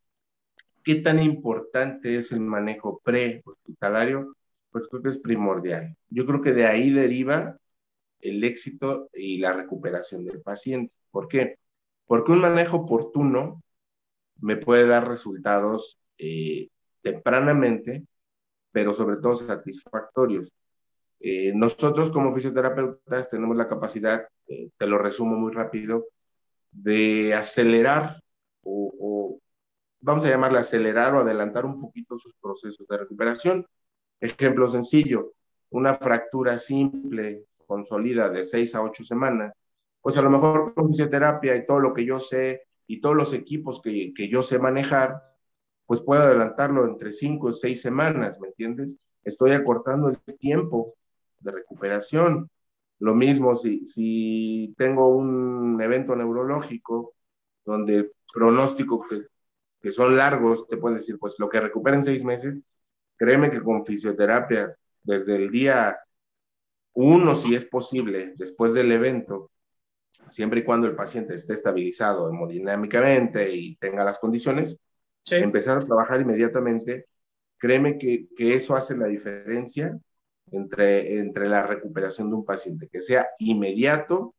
¿qué 0.85 0.97
tan 0.97 1.21
importante 1.21 2.17
es 2.17 2.33
el 2.33 2.41
manejo 2.41 3.01
pre-hospitalario? 3.03 4.37
Pues 4.71 4.87
creo 4.89 5.03
que 5.03 5.09
es 5.09 5.19
primordial. 5.19 5.97
Yo 6.11 6.27
creo 6.27 6.43
que 6.43 6.53
de 6.53 6.67
ahí 6.67 6.91
deriva 6.91 7.57
el 8.29 8.43
éxito 8.45 9.09
y 9.15 9.39
la 9.39 9.53
recuperación 9.53 10.25
del 10.25 10.41
paciente. 10.41 10.93
¿Por 11.11 11.29
qué? 11.29 11.59
Porque 12.07 12.33
un 12.33 12.41
manejo 12.41 12.79
oportuno 12.79 13.62
me 14.41 14.57
puede 14.57 14.87
dar 14.87 15.09
resultados 15.09 15.99
eh, 16.19 16.69
tempranamente, 17.03 18.05
pero 18.73 18.93
sobre 18.95 19.17
todo 19.17 19.37
satisfactorios. 19.37 20.53
Eh, 21.21 21.53
nosotros 21.55 22.11
como 22.11 22.35
fisioterapeutas 22.35 23.31
tenemos 23.31 23.57
la 23.57 23.69
capacidad, 23.69 24.29
eh, 24.49 24.71
te 24.77 24.87
lo 24.87 24.99
resumo 24.99 25.37
muy 25.37 25.53
rápido, 25.53 26.07
de 26.71 27.35
acelerar 27.35 28.23
o, 28.62 28.93
o, 29.01 29.41
vamos 30.01 30.25
a 30.25 30.29
llamarle 30.29 30.59
acelerar 30.59 31.15
o 31.15 31.21
adelantar 31.21 31.65
un 31.65 31.81
poquito 31.81 32.19
sus 32.19 32.35
procesos 32.35 32.87
de 32.87 32.99
recuperación. 32.99 33.67
Ejemplo 34.21 34.69
sencillo, 34.69 35.33
una 35.71 35.95
fractura 35.95 36.59
simple 36.59 37.45
consolida 37.67 38.29
de 38.29 38.45
seis 38.45 38.75
a 38.75 38.83
ocho 38.83 39.05
semanas, 39.05 39.53
pues 40.01 40.17
a 40.17 40.23
lo 40.23 40.31
mejor 40.31 40.75
con 40.75 40.89
fisioterapia 40.89 41.57
y 41.57 41.67
todo 41.67 41.81
lo 41.81 41.93
que 41.93 42.05
yo 42.05 42.19
sé 42.19 42.63
y 42.87 43.01
todos 43.01 43.17
los 43.17 43.35
equipos 43.35 43.83
que, 43.83 44.13
que 44.15 44.29
yo 44.29 44.43
sé 44.43 44.59
manejar, 44.59 45.21
pues 45.87 46.01
puedo 46.01 46.23
adelantarlo 46.23 46.87
entre 46.87 47.13
cinco 47.13 47.49
o 47.49 47.53
seis 47.53 47.81
semanas, 47.83 48.39
¿me 48.41 48.49
entiendes? 48.49 48.97
Estoy 49.25 49.53
acortando 49.53 50.09
el 50.09 50.19
tiempo 50.39 50.95
de 51.41 51.53
recuperación. 51.53 52.51
Lo 52.99 53.15
mismo 53.15 53.57
si, 53.57 53.85
si 53.87 54.75
tengo 54.79 55.09
un 55.09 55.81
evento 55.83 56.17
neurológico 56.17 57.15
donde 57.65 57.97
el 57.97 58.13
pronóstico 58.33 59.05
que, 59.07 59.23
que 59.81 59.91
son 59.91 60.17
largos, 60.17 60.67
te 60.69 60.77
pueden 60.77 60.99
decir, 60.99 61.19
pues 61.19 61.35
lo 61.39 61.49
que 61.49 61.61
recupera 61.61 61.97
en 61.97 62.05
seis 62.05 62.25
meses, 62.25 62.65
créeme 63.17 63.51
que 63.51 63.61
con 63.61 63.85
fisioterapia, 63.85 64.75
desde 65.03 65.37
el 65.37 65.51
día 65.51 65.97
uno, 66.97 67.35
si 67.35 67.55
es 67.55 67.65
posible, 67.65 68.33
después 68.37 68.73
del 68.73 68.91
evento, 68.91 69.51
siempre 70.31 70.61
y 70.61 70.65
cuando 70.65 70.87
el 70.87 70.97
paciente 70.97 71.35
esté 71.35 71.53
estabilizado 71.53 72.29
hemodinámicamente 72.31 73.55
y 73.55 73.77
tenga 73.77 74.03
las 74.03 74.19
condiciones, 74.19 74.79
empezar 75.31 75.79
a 75.79 75.87
trabajar 75.87 76.21
inmediatamente, 76.23 77.07
créeme 77.59 77.99
que, 77.99 78.29
que, 78.35 78.55
eso 78.55 78.77
hace 78.77 78.97
la 78.97 79.07
diferencia 79.07 79.99
entre, 80.51 81.19
entre 81.19 81.49
la 81.49 81.67
recuperación 81.67 82.31
de 82.31 82.37
un 82.37 82.45
paciente, 82.45 82.89
que 82.89 83.03
sea 83.03 83.27
inmediato 83.41 84.35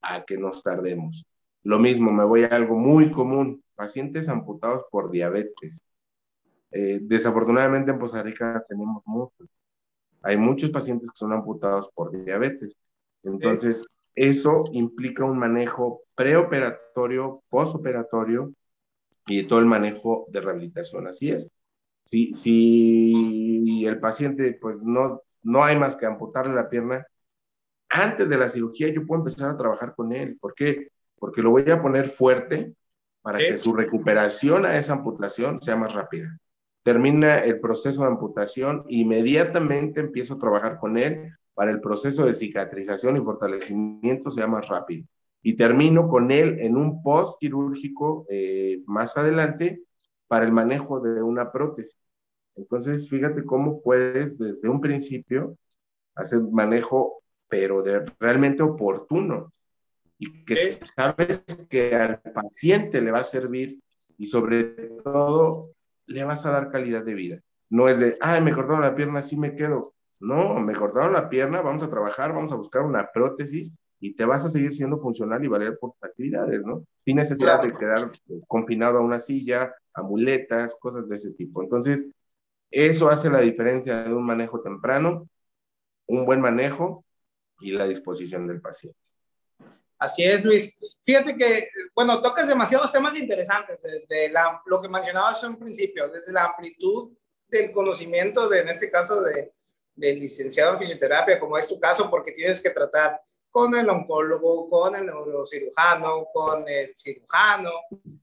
a 0.00 0.24
que 0.24 0.38
nos 0.38 0.62
tardemos. 0.62 1.26
Lo 1.64 1.78
mismo, 1.78 2.12
me 2.12 2.24
voy 2.24 2.44
a 2.44 2.48
algo 2.48 2.76
muy 2.76 3.10
común, 3.10 3.62
pacientes 3.74 4.28
amputados 4.28 4.84
por 4.90 5.10
diabetes. 5.10 5.82
Eh, 6.70 7.00
desafortunadamente 7.02 7.90
en 7.90 7.98
Costa 7.98 8.22
Rica 8.22 8.64
tenemos 8.68 9.02
muchos. 9.06 9.48
Hay 10.24 10.36
muchos 10.36 10.70
pacientes 10.70 11.10
que 11.10 11.16
son 11.16 11.32
amputados 11.32 11.90
por 11.94 12.10
diabetes. 12.10 12.76
Entonces, 13.22 13.86
eso 14.14 14.64
implica 14.72 15.24
un 15.24 15.38
manejo 15.38 16.02
preoperatorio, 16.14 17.42
postoperatorio 17.48 18.52
y 19.26 19.44
todo 19.44 19.58
el 19.58 19.66
manejo 19.66 20.26
de 20.30 20.40
rehabilitación. 20.40 21.06
Así 21.06 21.30
es. 21.30 21.48
Si, 22.04 22.32
si 22.34 23.84
el 23.86 23.98
paciente, 23.98 24.56
pues 24.60 24.76
no, 24.82 25.22
no 25.42 25.64
hay 25.64 25.78
más 25.78 25.96
que 25.96 26.06
amputarle 26.06 26.54
la 26.54 26.68
pierna, 26.68 27.06
antes 27.88 28.28
de 28.28 28.36
la 28.36 28.48
cirugía 28.48 28.92
yo 28.92 29.06
puedo 29.06 29.20
empezar 29.20 29.50
a 29.50 29.56
trabajar 29.56 29.94
con 29.94 30.12
él. 30.12 30.36
¿Por 30.40 30.54
qué? 30.54 30.88
Porque 31.18 31.42
lo 31.42 31.50
voy 31.50 31.70
a 31.70 31.80
poner 31.80 32.08
fuerte 32.08 32.74
para 33.22 33.38
que 33.38 33.56
su 33.58 33.72
recuperación 33.72 34.66
a 34.66 34.76
esa 34.76 34.94
amputación 34.94 35.60
sea 35.62 35.76
más 35.76 35.94
rápida. 35.94 36.38
Termina 36.84 37.38
el 37.38 37.60
proceso 37.60 38.02
de 38.02 38.08
amputación, 38.08 38.84
inmediatamente 38.88 40.00
empiezo 40.00 40.34
a 40.34 40.38
trabajar 40.38 40.78
con 40.78 40.98
él 40.98 41.32
para 41.54 41.70
el 41.70 41.80
proceso 41.80 42.26
de 42.26 42.34
cicatrización 42.34 43.16
y 43.16 43.20
fortalecimiento 43.20 44.30
sea 44.30 44.46
más 44.46 44.68
rápido. 44.68 45.06
Y 45.42 45.56
termino 45.56 46.08
con 46.08 46.30
él 46.30 46.58
en 46.60 46.76
un 46.76 47.02
post 47.02 47.40
quirúrgico 47.40 48.26
eh, 48.28 48.82
más 48.86 49.16
adelante 49.16 49.82
para 50.28 50.44
el 50.44 50.52
manejo 50.52 51.00
de 51.00 51.22
una 51.22 51.50
prótesis. 51.50 51.98
Entonces, 52.54 53.08
fíjate 53.08 53.44
cómo 53.44 53.80
puedes 53.82 54.38
desde 54.38 54.68
un 54.68 54.80
principio 54.80 55.56
hacer 56.14 56.40
manejo, 56.40 57.22
pero 57.48 57.82
de, 57.82 58.04
realmente 58.20 58.62
oportuno. 58.62 59.52
Y 60.18 60.44
que 60.44 60.70
sabes 60.70 61.44
que 61.68 61.94
al 61.94 62.20
paciente 62.20 63.00
le 63.00 63.10
va 63.10 63.20
a 63.20 63.24
servir 63.24 63.78
y 64.16 64.26
sobre 64.26 64.64
todo 65.02 65.73
le 66.06 66.24
vas 66.24 66.44
a 66.46 66.50
dar 66.50 66.70
calidad 66.70 67.04
de 67.04 67.14
vida. 67.14 67.40
No 67.70 67.88
es 67.88 67.98
de, 67.98 68.16
ay, 68.20 68.40
me 68.42 68.52
cortaron 68.52 68.82
la 68.82 68.94
pierna, 68.94 69.20
así 69.20 69.36
me 69.36 69.54
quedo. 69.56 69.94
No, 70.20 70.60
me 70.60 70.74
cortaron 70.74 71.12
la 71.12 71.28
pierna, 71.28 71.60
vamos 71.60 71.82
a 71.82 71.90
trabajar, 71.90 72.32
vamos 72.32 72.52
a 72.52 72.56
buscar 72.56 72.82
una 72.82 73.10
prótesis 73.12 73.74
y 74.00 74.14
te 74.14 74.24
vas 74.24 74.44
a 74.44 74.50
seguir 74.50 74.74
siendo 74.74 74.98
funcional 74.98 75.44
y 75.44 75.48
valer 75.48 75.78
por 75.78 75.92
tus 75.92 76.04
actividades, 76.04 76.62
¿no? 76.62 76.84
Sin 77.04 77.16
necesidad 77.16 77.62
de 77.62 77.72
quedar 77.72 78.10
confinado 78.46 78.98
a 78.98 79.02
una 79.02 79.18
silla, 79.18 79.74
a 79.92 80.02
muletas, 80.02 80.76
cosas 80.78 81.08
de 81.08 81.16
ese 81.16 81.32
tipo. 81.32 81.62
Entonces, 81.62 82.06
eso 82.70 83.08
hace 83.08 83.30
la 83.30 83.40
diferencia 83.40 84.04
de 84.04 84.12
un 84.12 84.24
manejo 84.24 84.60
temprano, 84.60 85.28
un 86.06 86.26
buen 86.26 86.40
manejo 86.40 87.04
y 87.60 87.72
la 87.72 87.86
disposición 87.86 88.46
del 88.46 88.60
paciente. 88.60 88.98
Así 89.98 90.24
es, 90.24 90.44
Luis. 90.44 90.74
Fíjate 91.02 91.36
que, 91.36 91.68
bueno, 91.94 92.20
tocas 92.20 92.48
demasiados 92.48 92.92
temas 92.92 93.16
interesantes, 93.16 93.82
desde 93.82 94.28
la, 94.30 94.60
lo 94.66 94.82
que 94.82 94.88
mencionabas 94.88 95.42
en 95.44 95.56
principio, 95.56 96.08
desde 96.08 96.32
la 96.32 96.46
amplitud 96.46 97.12
del 97.48 97.72
conocimiento, 97.72 98.48
de, 98.48 98.60
en 98.60 98.68
este 98.68 98.90
caso, 98.90 99.22
de, 99.22 99.52
del 99.94 100.20
licenciado 100.20 100.72
en 100.72 100.80
fisioterapia, 100.80 101.38
como 101.38 101.56
es 101.56 101.68
tu 101.68 101.78
caso, 101.78 102.10
porque 102.10 102.32
tienes 102.32 102.60
que 102.60 102.70
tratar 102.70 103.20
con 103.50 103.74
el 103.76 103.88
oncólogo, 103.88 104.68
con 104.68 104.96
el 104.96 105.06
neurocirujano, 105.06 106.26
con 106.32 106.68
el 106.68 106.92
cirujano, 106.96 107.70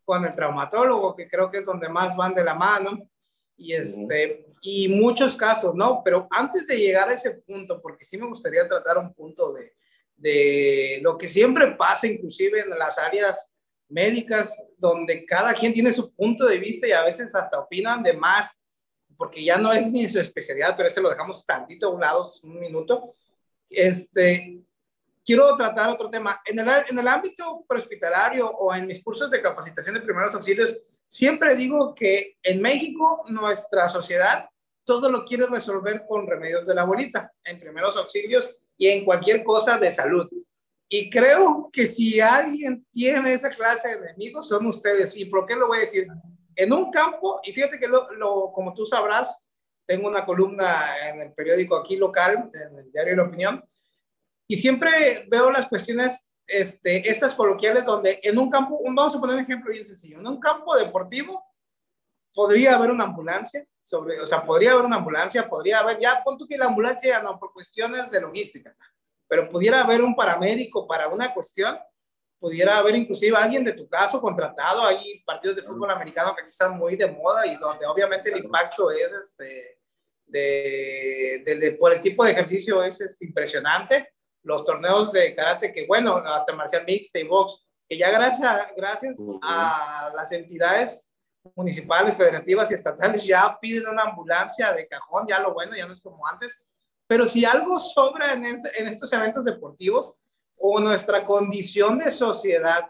con 0.04 0.26
el 0.26 0.36
traumatólogo, 0.36 1.16
que 1.16 1.30
creo 1.30 1.50
que 1.50 1.60
es 1.60 1.66
donde 1.66 1.88
más 1.88 2.18
van 2.18 2.36
de 2.36 2.44
la 2.44 2.54
mano, 2.54 3.10
y, 3.56 3.74
este, 3.74 4.46
y 4.62 4.90
muchos 4.90 5.36
casos, 5.36 5.74
¿no? 5.76 6.02
Pero 6.04 6.28
antes 6.32 6.68
de 6.68 6.78
llegar 6.78 7.10
a 7.10 7.14
ese 7.14 7.32
punto, 7.32 7.82
porque 7.82 8.04
sí 8.04 8.18
me 8.18 8.28
gustaría 8.28 8.68
tratar 8.68 8.98
un 8.98 9.14
punto 9.14 9.54
de, 9.54 9.74
de 10.22 11.00
lo 11.02 11.18
que 11.18 11.28
siempre 11.28 11.72
pasa, 11.72 12.08
inclusive 12.08 12.62
en 12.62 12.70
las 12.70 12.98
áreas 12.98 13.52
médicas, 13.90 14.56
donde 14.78 15.26
cada 15.26 15.54
quien 15.54 15.74
tiene 15.74 15.92
su 15.92 16.14
punto 16.14 16.46
de 16.46 16.60
vista 16.60 16.88
y 16.88 16.92
a 16.92 17.04
veces 17.04 17.34
hasta 17.36 17.60
opinan 17.60 18.04
de 18.04 18.14
más 18.14 18.58
porque 19.18 19.44
ya 19.44 19.58
no 19.58 19.72
es 19.72 19.92
ni 19.92 20.10
su 20.10 20.20
especialidad, 20.20 20.76
pero 20.76 20.88
ese 20.88 21.00
lo 21.00 21.12
dejamos 21.12 21.46
tantito 21.46 21.86
a 21.86 21.90
un 21.92 22.02
lado, 22.02 22.28
un 22.42 22.60
minuto. 22.60 23.14
Este, 23.70 24.60
quiero 25.24 25.56
tratar 25.56 25.92
otro 25.92 26.10
tema. 26.10 26.42
En 26.44 26.58
el, 26.58 26.68
en 26.90 26.98
el 26.98 27.08
ámbito 27.08 27.64
prehospitalario 27.68 28.50
o 28.50 28.74
en 28.74 28.88
mis 28.88 29.04
cursos 29.04 29.30
de 29.30 29.40
capacitación 29.40 29.94
de 29.94 30.02
primeros 30.02 30.34
auxilios, 30.34 30.76
siempre 31.08 31.56
digo 31.56 31.94
que 31.94 32.38
en 32.42 32.64
México 32.64 33.24
nuestra 33.28 33.88
sociedad 33.88 34.50
todo 34.84 35.12
lo 35.12 35.24
quiere 35.24 35.46
resolver 35.46 36.04
con 36.08 36.26
remedios 36.26 36.66
de 36.66 36.74
la 36.74 36.82
abuelita, 36.82 37.32
en 37.44 37.60
primeros 37.60 37.98
auxilios 37.98 38.58
y 38.82 38.88
en 38.88 39.06
cualquier 39.06 39.44
cosa 39.44 39.78
de 39.78 39.92
salud. 39.92 40.28
Y 40.90 41.08
creo 41.12 41.70
que 41.72 41.86
si 41.86 42.20
alguien 42.20 42.84
tiene 42.92 43.34
esa 43.34 43.52
clase 43.52 43.88
de 43.90 44.10
enemigos, 44.10 44.48
son 44.48 44.66
ustedes. 44.66 45.16
¿Y 45.16 45.26
por 45.26 45.46
qué 45.46 45.56
lo 45.56 45.68
voy 45.68 45.78
a 45.78 45.82
decir? 45.82 46.08
en 46.56 46.74
un 46.74 46.92
campo, 46.92 47.40
y 47.44 47.54
fíjate 47.54 47.80
que 47.80 47.88
lo, 47.88 48.52
como 48.54 48.74
tú 48.74 48.86
sabrás, 48.86 49.42
tengo 49.86 50.08
una 50.08 50.26
columna 50.26 51.10
en 51.10 51.22
el 51.22 51.34
periódico 51.34 51.76
aquí 51.76 51.96
local, 51.96 52.50
en 52.54 52.78
el 52.78 52.92
diario 52.92 53.16
La 53.16 53.24
Opinión, 53.24 53.64
y 54.48 54.58
siempre 54.58 55.26
veo 55.30 55.50
las 55.52 55.68
cuestiones, 55.68 56.26
este, 56.46 57.10
estas 57.10 57.34
coloquiales 57.34 57.86
donde 57.86 58.20
en 58.22 58.38
un 58.38 58.50
campo, 58.50 58.80
vamos 58.84 59.16
a 59.16 59.20
poner 59.20 59.38
un 59.38 59.44
ejemplo 59.44 59.72
bien 59.72 59.86
sencillo, 59.86 60.20
en 60.20 60.28
un 60.28 60.40
campo 60.40 60.76
deportivo 60.76 61.44
podría 62.34 62.76
haber 62.76 62.92
una 62.92 63.06
ambulancia, 63.06 63.66
sobre, 63.82 64.20
o 64.20 64.28
sea, 64.28 64.46
podría 64.46 64.72
haber 64.72 64.86
una 64.86 64.98
ambulancia, 64.98 65.50
podría 65.50 65.80
haber, 65.80 66.00
ya 66.00 66.22
pon 66.24 66.38
tú 66.38 66.48
que 66.48 66.58
la 66.58 66.66
ambulancia 66.66 67.22
no, 67.22 67.40
por 67.40 67.52
cuestiones 67.52 68.10
de 68.12 68.22
logística, 68.22 68.76
pero 69.28 69.50
pudiera 69.50 69.82
haber 69.82 70.02
un 70.02 70.16
paramédico 70.16 70.88
para 70.88 71.08
una 71.08 71.34
cuestión, 71.34 71.78
pudiera 72.40 72.78
haber 72.78 72.96
inclusive 72.96 73.38
alguien 73.38 73.64
de 73.64 73.74
tu 73.74 73.88
caso 73.88 74.20
contratado. 74.20 74.84
Hay 74.84 75.22
partidos 75.24 75.56
de 75.56 75.64
fútbol 75.64 75.92
americano 75.92 76.34
que 76.36 76.42
aquí 76.42 76.50
están 76.50 76.78
muy 76.78 76.96
de 76.96 77.08
moda 77.08 77.46
y 77.46 77.56
donde 77.56 77.86
obviamente 77.86 78.32
el 78.32 78.44
impacto 78.44 78.90
es 78.90 79.14
este, 79.14 79.78
de, 80.26 81.78
por 81.80 81.94
el 81.94 82.02
tipo 82.02 82.26
de 82.26 82.32
ejercicio 82.32 82.84
es, 82.84 83.00
este, 83.00 83.26
impresionante. 83.26 84.10
Los 84.44 84.66
torneos 84.66 85.12
de 85.12 85.36
karate 85.36 85.72
que, 85.72 85.86
bueno, 85.86 86.16
hasta 86.18 86.56
marcial 86.56 86.84
mixta 86.86 87.20
y 87.20 87.28
box, 87.28 87.64
que 87.88 87.98
ya 87.98 88.10
gracias, 88.10 88.68
gracias 88.76 89.18
a 89.44 90.12
las 90.16 90.32
entidades 90.32 91.11
municipales, 91.56 92.16
federativas 92.16 92.72
y 92.72 92.76
estatales 92.76 93.26
ya 93.26 93.58
piden 93.60 93.88
una 93.88 94.04
ambulancia 94.04 94.74
de 94.74 94.88
cajón, 94.88 95.26
ya 95.28 95.40
lo 95.40 95.54
bueno, 95.54 95.76
ya 95.76 95.88
no 95.88 95.94
es 95.94 96.02
como 96.02 96.26
antes. 96.28 96.64
Pero 97.08 97.28
si 97.28 97.46
algo 97.46 97.80
sobra 97.80 98.34
en, 98.34 98.46
en 98.46 98.88
estos 98.88 99.12
eventos 99.14 99.46
deportivos, 99.46 100.16
o 100.62 100.80
nuestra 100.80 101.26
condición 101.26 101.98
de 101.98 102.12
sociedad 102.12 102.88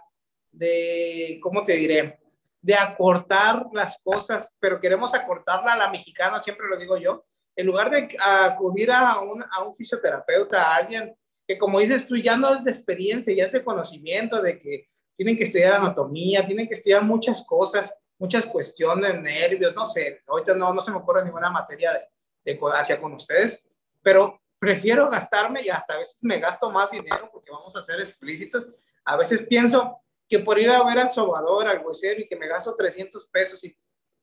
de, 0.51 1.39
¿cómo 1.41 1.63
te 1.63 1.73
diré? 1.73 2.19
De 2.61 2.75
acortar 2.75 3.65
las 3.71 3.97
cosas, 4.03 4.55
pero 4.59 4.79
queremos 4.79 5.15
acortarla 5.15 5.73
a 5.73 5.77
la 5.77 5.89
mexicana, 5.89 6.41
siempre 6.41 6.67
lo 6.67 6.77
digo 6.77 6.97
yo, 6.97 7.25
en 7.55 7.65
lugar 7.65 7.89
de 7.89 8.15
acudir 8.19 8.91
a 8.91 9.19
un, 9.21 9.43
a 9.49 9.63
un 9.63 9.73
fisioterapeuta, 9.73 10.61
a 10.61 10.75
alguien 10.75 11.15
que 11.47 11.57
como 11.57 11.79
dices 11.79 12.05
tú, 12.05 12.17
ya 12.17 12.37
no 12.37 12.53
es 12.53 12.63
de 12.63 12.71
experiencia, 12.71 13.33
ya 13.33 13.45
es 13.45 13.51
de 13.53 13.63
conocimiento, 13.63 14.41
de 14.41 14.59
que 14.59 14.87
tienen 15.15 15.35
que 15.35 15.43
estudiar 15.43 15.73
anatomía, 15.73 16.45
tienen 16.45 16.67
que 16.67 16.73
estudiar 16.73 17.03
muchas 17.03 17.43
cosas, 17.45 17.93
muchas 18.21 18.45
cuestiones, 18.45 19.19
nervios, 19.19 19.73
no 19.73 19.83
sé, 19.83 20.21
ahorita 20.27 20.53
no, 20.53 20.71
no 20.71 20.79
se 20.79 20.91
me 20.91 20.97
ocurre 20.97 21.25
ninguna 21.25 21.49
materia 21.49 21.91
de, 21.91 22.53
de 22.53 22.59
hacia 22.75 23.01
con 23.01 23.13
ustedes, 23.13 23.67
pero 24.03 24.39
prefiero 24.59 25.09
gastarme 25.09 25.63
y 25.63 25.69
hasta 25.69 25.95
a 25.95 25.97
veces 25.97 26.23
me 26.23 26.37
gasto 26.37 26.69
más 26.69 26.91
dinero 26.91 27.27
porque 27.33 27.49
vamos 27.49 27.75
a 27.75 27.81
ser 27.81 27.99
explícitos. 27.99 28.67
A 29.05 29.17
veces 29.17 29.41
pienso 29.41 30.03
que 30.29 30.37
por 30.37 30.59
ir 30.59 30.69
a 30.69 30.83
ver 30.83 30.99
al 30.99 31.09
sobador, 31.09 31.67
al 31.67 31.83
huesero 31.83 32.21
y 32.21 32.27
que 32.27 32.35
me 32.35 32.47
gasto 32.47 32.75
300 32.75 33.25
pesos 33.25 33.63
y, 33.63 33.75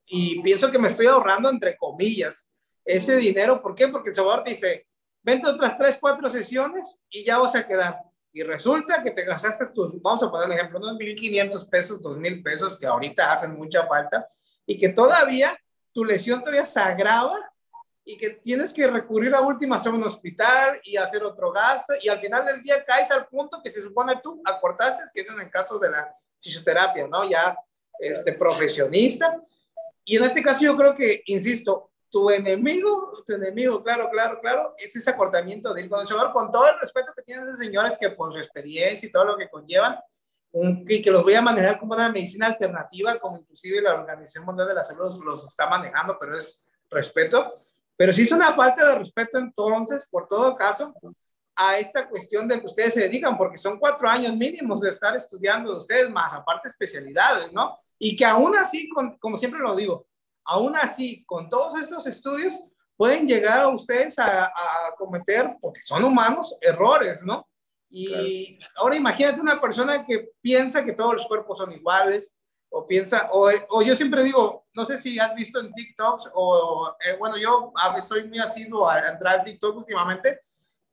y 0.07 0.41
pienso 0.43 0.71
que 0.71 0.79
me 0.79 0.87
estoy 0.87 1.07
ahorrando 1.07 1.51
entre 1.51 1.77
comillas 1.77 2.49
ese 2.85 3.17
dinero. 3.17 3.61
¿Por 3.61 3.75
qué? 3.75 3.89
Porque 3.89 4.11
el 4.11 4.15
sobador 4.15 4.45
dice, 4.45 4.87
vente 5.25 5.49
otras 5.49 5.77
3, 5.77 5.99
4 6.01 6.31
sesiones 6.31 7.01
y 7.11 7.25
ya 7.25 7.39
vas 7.39 7.57
a 7.57 7.67
quedar. 7.67 7.99
Y 8.39 8.43
resulta 8.45 9.03
que 9.03 9.11
te 9.11 9.25
gastaste 9.25 9.67
tus, 9.75 10.01
vamos 10.01 10.23
a 10.23 10.31
poner 10.31 10.47
un 10.47 10.53
ejemplo, 10.53 10.79
unos 10.79 10.97
1.500 10.97 11.69
pesos, 11.69 12.01
2.000 12.01 12.45
pesos 12.45 12.79
que 12.79 12.87
ahorita 12.87 13.33
hacen 13.33 13.57
mucha 13.57 13.85
falta 13.85 14.29
y 14.65 14.79
que 14.79 14.91
todavía 14.91 15.59
tu 15.93 16.05
lesión 16.05 16.39
todavía 16.39 16.65
se 16.65 16.79
agrava 16.79 17.37
y 18.05 18.17
que 18.17 18.31
tienes 18.31 18.73
que 18.73 18.87
recurrir 18.87 19.35
a 19.35 19.41
últimas 19.41 19.85
a 19.85 19.91
un 19.91 20.05
hospital 20.05 20.81
y 20.85 20.97
hacer 20.97 21.25
otro 21.25 21.51
gasto 21.51 21.95
y 22.01 22.09
al 22.09 22.21
final 22.21 22.47
del 22.47 22.63
día 22.63 22.85
caes 22.85 23.11
al 23.11 23.27
punto 23.27 23.61
que 23.61 23.71
se 23.71 23.83
supone 23.83 24.21
tú 24.23 24.41
acortaste, 24.45 25.03
que 25.13 25.23
es 25.23 25.29
en 25.29 25.41
el 25.41 25.51
caso 25.51 25.77
de 25.81 25.91
la 25.91 26.09
fisioterapia, 26.41 27.09
¿no? 27.09 27.29
Ya 27.29 27.59
este 27.99 28.35
profesionista. 28.35 29.43
Y 30.05 30.17
en 30.17 30.23
este 30.23 30.45
caso 30.45 30.61
yo 30.61 30.77
creo 30.77 30.95
que, 30.95 31.25
insisto, 31.27 31.91
tu 32.11 32.31
enemigo, 32.31 33.23
tu 33.27 33.35
enemigo, 33.35 33.83
claro, 33.83 34.09
claro, 34.11 34.41
claro, 34.41 34.75
es 34.79 34.95
ese 34.97 35.11
acortamiento 35.11 35.75
del 35.75 35.89
conocedor, 35.89 36.33
con 36.33 36.51
todo 36.51 36.69
el 36.69 36.81
respeto 36.81 37.13
que 37.15 37.23
tienen 37.23 37.45
esos 37.45 37.59
señores 37.59 37.97
que 38.01 38.11
por 38.11 38.33
su 38.33 38.39
experiencia 38.39 39.07
y 39.07 39.13
todo 39.13 39.25
lo 39.25 39.37
que 39.37 39.49
conllevan, 39.49 39.99
y 40.53 41.03
que 41.03 41.11
los 41.11 41.23
voy 41.23 41.35
a 41.35 41.43
manejar 41.43 41.79
como 41.79 41.95
una 41.95 42.11
medicina 42.11 42.47
alternativa, 42.47 43.19
como 43.19 43.39
inclusive 43.39 43.83
la 43.83 43.95
Organización 43.95 44.47
Mundial 44.47 44.69
de 44.69 44.75
la 44.75 44.85
Salud 44.85 45.23
los, 45.23 45.47
está 45.47 45.69
manejando, 45.69 46.17
pero 46.19 46.37
es 46.37 46.67
respeto. 46.91 47.53
Pero 47.97 48.13
sí 48.13 48.23
es 48.23 48.33
una 48.33 48.53
falta 48.53 48.89
de 48.89 48.99
respeto 48.99 49.39
entonces, 49.39 50.09
por 50.09 50.27
todo 50.27 50.57
caso, 50.57 50.95
a 51.55 51.79
esta 51.79 52.09
cuestión 52.09 52.49
de 52.49 52.61
que 52.61 52.67
ustedes 52.67 52.95
se 52.95 53.01
dedican, 53.01 53.37
porque 53.37 53.59
son 53.59 53.79
cuatro 53.79 54.09
años 54.09 54.35
mínimos 54.35 54.81
de 54.81 54.91
estar 54.91 55.15
estudiando 55.17 55.73
de 55.73 55.79
ustedes, 55.79 56.09
más 56.09 56.33
aparte 56.33 56.69
especialidades, 56.69 57.53
¿no? 57.53 57.79
Y 57.99 58.17
que 58.17 58.25
aún 58.25 58.57
así, 58.57 58.89
como 59.21 59.37
siempre 59.37 59.61
lo 59.61 59.75
digo, 59.75 60.07
aún 60.49 60.75
así, 60.77 61.25
con 61.27 61.49
todos 61.49 61.77
estos 61.77 62.07
estudios, 62.07 62.59
pueden 62.97 63.29
llegar 63.29 63.61
a 63.61 63.69
ustedes 63.69 64.19
a, 64.19 64.51
cometer, 64.97 65.57
porque 65.61 65.83
son 65.83 66.03
humanos, 66.03 66.57
errores, 66.61 67.25
¿no? 67.25 67.47
Y 67.91 68.59
ahora 68.77 68.97
imagínate 68.97 69.41
una 69.41 69.61
persona 69.61 70.05
que 70.05 70.31
piensa 70.41 70.85
que 70.85 70.95
todos 70.95 71.15
los 71.15 71.27
cuerpos 71.27 71.59
son 71.59 71.71
iguales, 71.73 72.35
o 72.71 72.85
piensa, 72.85 73.29
o, 73.33 73.51
o 73.71 73.83
yo 73.83 73.95
siempre 73.95 74.23
digo, 74.25 74.67
no 74.75 74.85
sé 74.85 74.97
si 74.97 75.19
has 75.19 75.35
visto 75.35 75.61
en 75.61 75.73
TikToks, 75.73 76.31
o 76.35 76.97
eh, 77.05 77.17
bueno, 77.19 77.37
yo 77.39 77.73
a 77.77 77.95
veces 77.95 78.09
soy 78.09 78.27
muy 78.27 78.39
asiduo 78.39 78.89
a 78.89 79.09
entrar 79.09 79.41
a 79.41 79.43
TikTok 79.43 79.77
últimamente, 79.77 80.41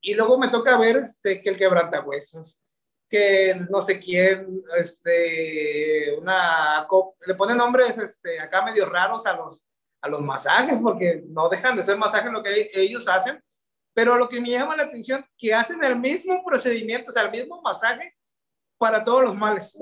y 0.01 0.13
luego 0.13 0.37
me 0.37 0.49
toca 0.49 0.77
ver 0.77 0.97
este, 0.97 1.41
que 1.41 1.49
el 1.49 1.57
quebrantahuesos, 1.57 2.61
que 3.09 3.55
no 3.69 3.81
sé 3.81 3.99
quién, 3.99 4.63
este, 4.77 6.15
una, 6.17 6.87
le 7.25 7.35
pone 7.35 7.55
nombres 7.55 7.97
este, 7.97 8.39
acá 8.39 8.63
medio 8.63 8.87
raros 8.87 9.25
a 9.25 9.33
los, 9.33 9.65
a 10.01 10.09
los 10.09 10.21
masajes, 10.21 10.77
porque 10.79 11.23
no 11.27 11.49
dejan 11.49 11.75
de 11.75 11.83
ser 11.83 11.97
masajes 11.97 12.31
lo 12.31 12.43
que 12.43 12.71
ellos 12.73 13.07
hacen, 13.07 13.41
pero 13.93 14.17
lo 14.17 14.27
que 14.27 14.41
me 14.41 14.49
llama 14.49 14.75
la 14.75 14.83
atención, 14.83 15.25
que 15.37 15.53
hacen 15.53 15.83
el 15.83 15.97
mismo 15.97 16.43
procedimiento, 16.45 17.09
o 17.09 17.13
sea, 17.13 17.23
el 17.23 17.31
mismo 17.31 17.61
masaje 17.61 18.15
para 18.77 19.03
todos 19.03 19.23
los 19.23 19.35
males, 19.35 19.77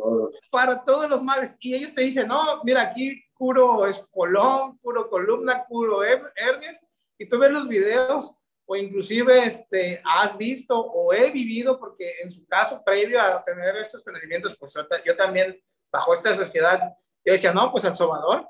para 0.51 0.83
todos 0.83 1.09
los 1.09 1.23
males, 1.23 1.55
y 1.59 1.73
ellos 1.73 1.93
te 1.93 2.01
dicen, 2.01 2.27
no, 2.27 2.63
mira, 2.63 2.83
aquí 2.83 3.23
curo 3.33 3.87
espolón, 3.87 4.77
curo 4.77 5.09
columna, 5.09 5.65
curo 5.65 6.03
hernias, 6.03 6.79
y 7.17 7.27
tú 7.27 7.39
ves 7.39 7.51
los 7.51 7.67
videos 7.67 8.33
o 8.65 8.75
inclusive 8.75 9.45
este, 9.45 10.01
has 10.05 10.37
visto 10.37 10.79
o 10.79 11.13
he 11.13 11.31
vivido, 11.31 11.79
porque 11.79 12.11
en 12.21 12.29
su 12.29 12.45
caso, 12.45 12.81
previo 12.83 13.21
a 13.21 13.43
tener 13.43 13.75
estos 13.77 14.03
conocimientos, 14.03 14.55
pues 14.57 14.73
yo 15.05 15.15
también, 15.15 15.59
bajo 15.91 16.13
esta 16.13 16.33
sociedad, 16.33 16.79
yo 17.25 17.33
decía, 17.33 17.53
no, 17.53 17.71
pues 17.71 17.83
el 17.85 17.95
sobador. 17.95 18.47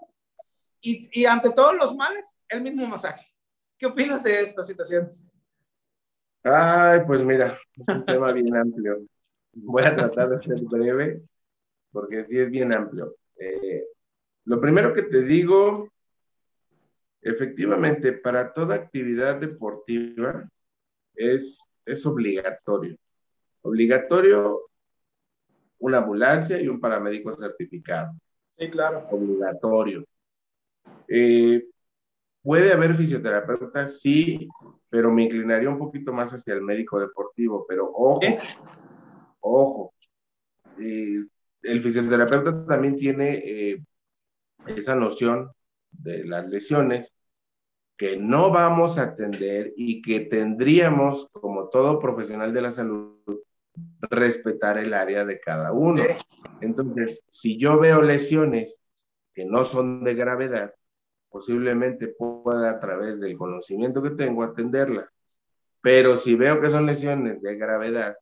Y, 0.82 1.10
y 1.14 1.26
ante 1.26 1.52
todos 1.52 1.76
los 1.76 1.96
males, 1.96 2.38
el 2.50 2.62
mismo 2.62 2.86
masaje. 2.88 3.26
¿Qué 3.78 3.86
opinas 3.86 4.24
de 4.24 4.42
esta 4.42 4.64
situación? 4.64 5.12
Ay, 6.44 7.02
pues 7.08 7.24
mira, 7.24 7.58
es 7.76 7.88
un 7.88 8.06
tema 8.06 8.32
bien 8.34 8.56
amplio. 8.56 9.06
Voy 9.54 9.84
a 9.84 9.96
tratar 9.96 10.30
de 10.30 10.38
ser 10.38 10.60
breve, 10.62 11.22
porque 11.92 12.26
sí 12.26 12.38
es 12.38 12.50
bien 12.50 12.76
amplio. 12.76 13.16
Eh, 13.38 13.86
lo 14.46 14.60
primero 14.60 14.94
que 14.94 15.04
te 15.04 15.22
digo 15.22 15.93
Efectivamente, 17.24 18.12
para 18.12 18.52
toda 18.52 18.76
actividad 18.76 19.40
deportiva 19.40 20.50
es, 21.16 21.66
es 21.86 22.06
obligatorio. 22.06 22.98
Obligatorio 23.62 24.70
una 25.80 26.00
ambulancia 26.00 26.62
y 26.62 26.68
un 26.68 26.80
paramédico 26.80 27.34
certificado. 27.34 28.14
Sí, 28.58 28.70
claro. 28.70 29.08
Obligatorio. 29.10 30.06
Eh, 31.08 31.66
puede 32.42 32.74
haber 32.74 32.96
fisioterapeutas, 32.96 34.00
sí, 34.00 34.48
pero 34.90 35.12
me 35.12 35.24
inclinaría 35.24 35.70
un 35.70 35.80
poquito 35.80 36.12
más 36.12 36.32
hacia 36.34 36.54
el 36.54 36.62
médico 36.62 37.00
deportivo. 37.00 37.66
Pero 37.68 37.90
ojo, 37.94 38.22
ojo. 39.40 39.94
Eh, 40.78 41.24
el 41.62 41.84
fisioterapeuta 41.84 42.66
también 42.66 42.98
tiene 42.98 43.42
eh, 43.46 43.84
esa 44.68 44.96
noción 44.96 45.52
de 46.00 46.26
las 46.26 46.48
lesiones 46.48 47.14
que 47.98 48.18
no 48.18 48.52
vamos 48.52 48.98
a 48.98 49.04
atender 49.04 49.74
y 49.78 50.02
que 50.02 50.22
tendríamos, 50.22 51.30
como 51.32 51.70
todo 51.70 52.00
profesional 52.00 52.54
de 52.54 52.62
la 52.62 52.72
salud, 52.72 53.18
respetar 54.02 54.78
el 54.78 54.94
área 54.94 55.26
de 55.26 55.40
cada 55.40 55.72
uno. 55.72 56.04
Entonces, 56.62 57.24
si 57.30 57.58
yo 57.58 57.80
veo 57.80 58.02
lesiones 58.02 58.82
que 59.34 59.46
no 59.46 59.64
son 59.64 60.04
de 60.04 60.16
gravedad, 60.16 60.74
posiblemente 61.30 62.08
pueda 62.08 62.72
a 62.72 62.80
través 62.80 63.20
del 63.20 63.38
conocimiento 63.38 64.02
que 64.02 64.12
tengo 64.12 64.44
atenderlas. 64.44 65.10
Pero 65.82 66.16
si 66.16 66.36
veo 66.36 66.62
que 66.62 66.70
son 66.70 66.86
lesiones 66.86 67.42
de 67.42 67.56
gravedad 67.56 68.16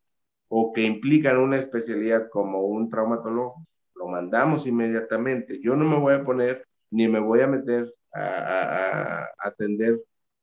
o 0.48 0.74
que 0.74 0.82
implican 0.82 1.38
una 1.38 1.58
especialidad 1.58 2.30
como 2.30 2.62
un 2.62 2.90
traumatólogo, 2.90 3.66
lo 3.96 4.08
mandamos 4.08 4.66
inmediatamente. 4.66 5.60
Yo 5.62 5.76
no 5.76 5.86
me 5.86 6.00
voy 6.00 6.14
a 6.14 6.24
poner 6.24 6.66
ni 6.92 7.08
me 7.08 7.20
voy 7.20 7.42
a 7.42 7.48
meter 7.48 7.94
a, 8.14 9.28
atender 9.40 10.00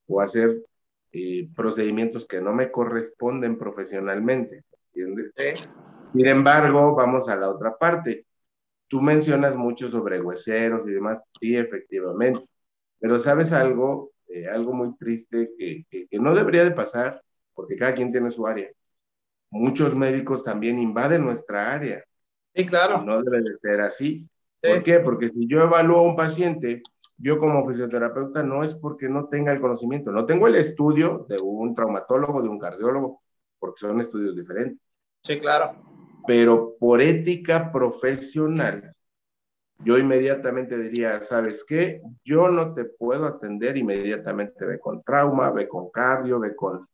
o 0.06 0.20
hacer 0.20 0.62
eh, 1.12 1.48
procedimientos 1.54 2.26
que 2.26 2.40
no 2.40 2.52
me 2.52 2.70
corresponden 2.70 3.58
profesionalmente. 3.58 4.64
¿Entiendes? 4.94 5.32
Sin 6.12 6.26
embargo, 6.26 6.94
vamos 6.94 7.28
a 7.28 7.36
la 7.36 7.50
otra 7.50 7.76
parte. 7.76 8.26
Tú 8.88 9.00
mencionas 9.02 9.54
mucho 9.54 9.88
sobre 9.88 10.20
hueseros 10.20 10.88
y 10.88 10.92
demás, 10.92 11.22
sí, 11.38 11.54
efectivamente. 11.56 12.40
Pero 12.98 13.18
sabes 13.18 13.52
algo, 13.52 14.12
eh, 14.28 14.48
algo 14.48 14.72
muy 14.72 14.96
triste 14.96 15.50
que, 15.58 15.84
que, 15.90 16.18
no 16.18 16.34
debería 16.34 16.64
de 16.64 16.70
pasar, 16.70 17.22
porque 17.54 17.76
cada 17.76 17.94
quien 17.94 18.10
tiene 18.10 18.30
su 18.30 18.46
área. 18.46 18.70
Muchos 19.50 19.94
médicos 19.94 20.42
también 20.42 20.78
invaden 20.78 21.24
nuestra 21.24 21.72
área. 21.72 22.02
Sí, 22.54 22.66
claro. 22.66 23.02
no 23.02 23.22
debe 23.22 23.42
de 23.42 23.54
ser 23.56 23.82
así. 23.82 24.26
¿Por 24.60 24.82
qué? 24.82 25.00
Porque 25.00 25.28
si 25.28 25.46
yo 25.46 25.62
evalúo 25.62 25.98
a 25.98 26.02
un 26.02 26.16
paciente, 26.16 26.82
yo 27.16 27.38
como 27.38 27.66
fisioterapeuta 27.66 28.42
no 28.42 28.64
es 28.64 28.74
porque 28.74 29.08
no 29.08 29.28
tenga 29.28 29.52
el 29.52 29.60
conocimiento, 29.60 30.10
no 30.10 30.26
tengo 30.26 30.46
el 30.46 30.56
estudio 30.56 31.26
de 31.28 31.36
un 31.42 31.74
traumatólogo, 31.74 32.42
de 32.42 32.48
un 32.48 32.58
cardiólogo, 32.58 33.22
porque 33.58 33.80
son 33.80 34.00
estudios 34.00 34.36
diferentes. 34.36 34.78
Sí, 35.22 35.38
claro. 35.38 35.74
Pero 36.26 36.76
por 36.78 37.00
ética 37.00 37.72
profesional, 37.72 38.94
yo 39.78 39.96
inmediatamente 39.96 40.76
diría, 40.76 41.22
¿sabes 41.22 41.64
qué? 41.64 42.02
Yo 42.24 42.48
no 42.48 42.74
te 42.74 42.84
puedo 42.84 43.26
atender 43.26 43.76
inmediatamente, 43.76 44.64
ve 44.64 44.78
con 44.78 45.02
trauma, 45.02 45.50
ve 45.50 45.68
con 45.68 45.90
cardio, 45.90 46.40
ve 46.40 46.54
con 46.54 46.86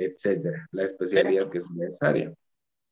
etcétera, 0.00 0.66
la 0.72 0.84
especialidad 0.84 1.50
que 1.50 1.58
es 1.58 1.70
necesaria. 1.70 2.32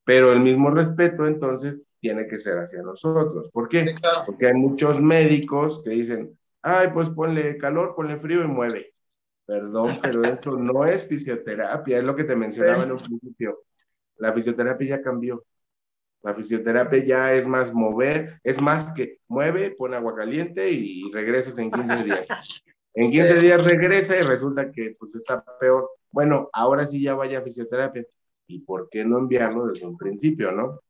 Pero 0.04 0.32
el 0.32 0.40
mismo 0.40 0.70
respeto, 0.70 1.26
entonces, 1.26 1.80
tiene 2.00 2.26
que 2.26 2.38
ser 2.38 2.58
hacia 2.58 2.82
nosotros. 2.82 3.50
¿Por 3.50 3.68
qué? 3.68 3.94
Porque 4.26 4.46
hay 4.46 4.54
muchos 4.54 5.00
médicos 5.00 5.82
que 5.82 5.90
dicen, 5.90 6.38
ay, 6.62 6.88
pues 6.92 7.10
ponle 7.10 7.56
calor, 7.58 7.94
ponle 7.94 8.18
frío 8.18 8.42
y 8.42 8.46
mueve. 8.46 8.94
Perdón, 9.46 9.98
pero 10.02 10.22
eso 10.22 10.56
no 10.58 10.84
es 10.84 11.06
fisioterapia, 11.06 11.98
es 11.98 12.04
lo 12.04 12.14
que 12.14 12.24
te 12.24 12.36
mencionaba 12.36 12.84
en 12.84 12.92
un 12.92 12.98
principio. 12.98 13.64
La 14.16 14.32
fisioterapia 14.32 14.96
ya 14.96 15.02
cambió. 15.02 15.44
La 16.22 16.34
fisioterapia 16.34 17.04
ya 17.04 17.32
es 17.34 17.46
más 17.46 17.72
mover, 17.72 18.40
es 18.42 18.60
más 18.60 18.92
que 18.92 19.18
mueve, 19.28 19.70
pone 19.70 19.96
agua 19.96 20.16
caliente 20.16 20.68
y 20.70 21.10
regresas 21.12 21.56
en 21.58 21.70
15 21.70 21.96
días. 22.04 22.26
En 22.94 23.10
15 23.10 23.34
días 23.40 23.62
regresa 23.62 24.16
y 24.16 24.22
resulta 24.22 24.72
que 24.72 24.96
pues 24.98 25.14
está 25.14 25.44
peor. 25.60 25.88
Bueno, 26.10 26.50
ahora 26.52 26.86
sí 26.86 27.00
ya 27.00 27.14
vaya 27.14 27.38
a 27.38 27.42
fisioterapia. 27.42 28.04
¿Y 28.48 28.60
por 28.60 28.88
qué 28.88 29.04
no 29.04 29.18
enviarlo 29.18 29.66
desde 29.66 29.86
un 29.86 29.96
principio, 29.96 30.50
no? 30.50 30.80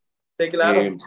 Claro. 0.47 0.81
Eh, 0.81 0.97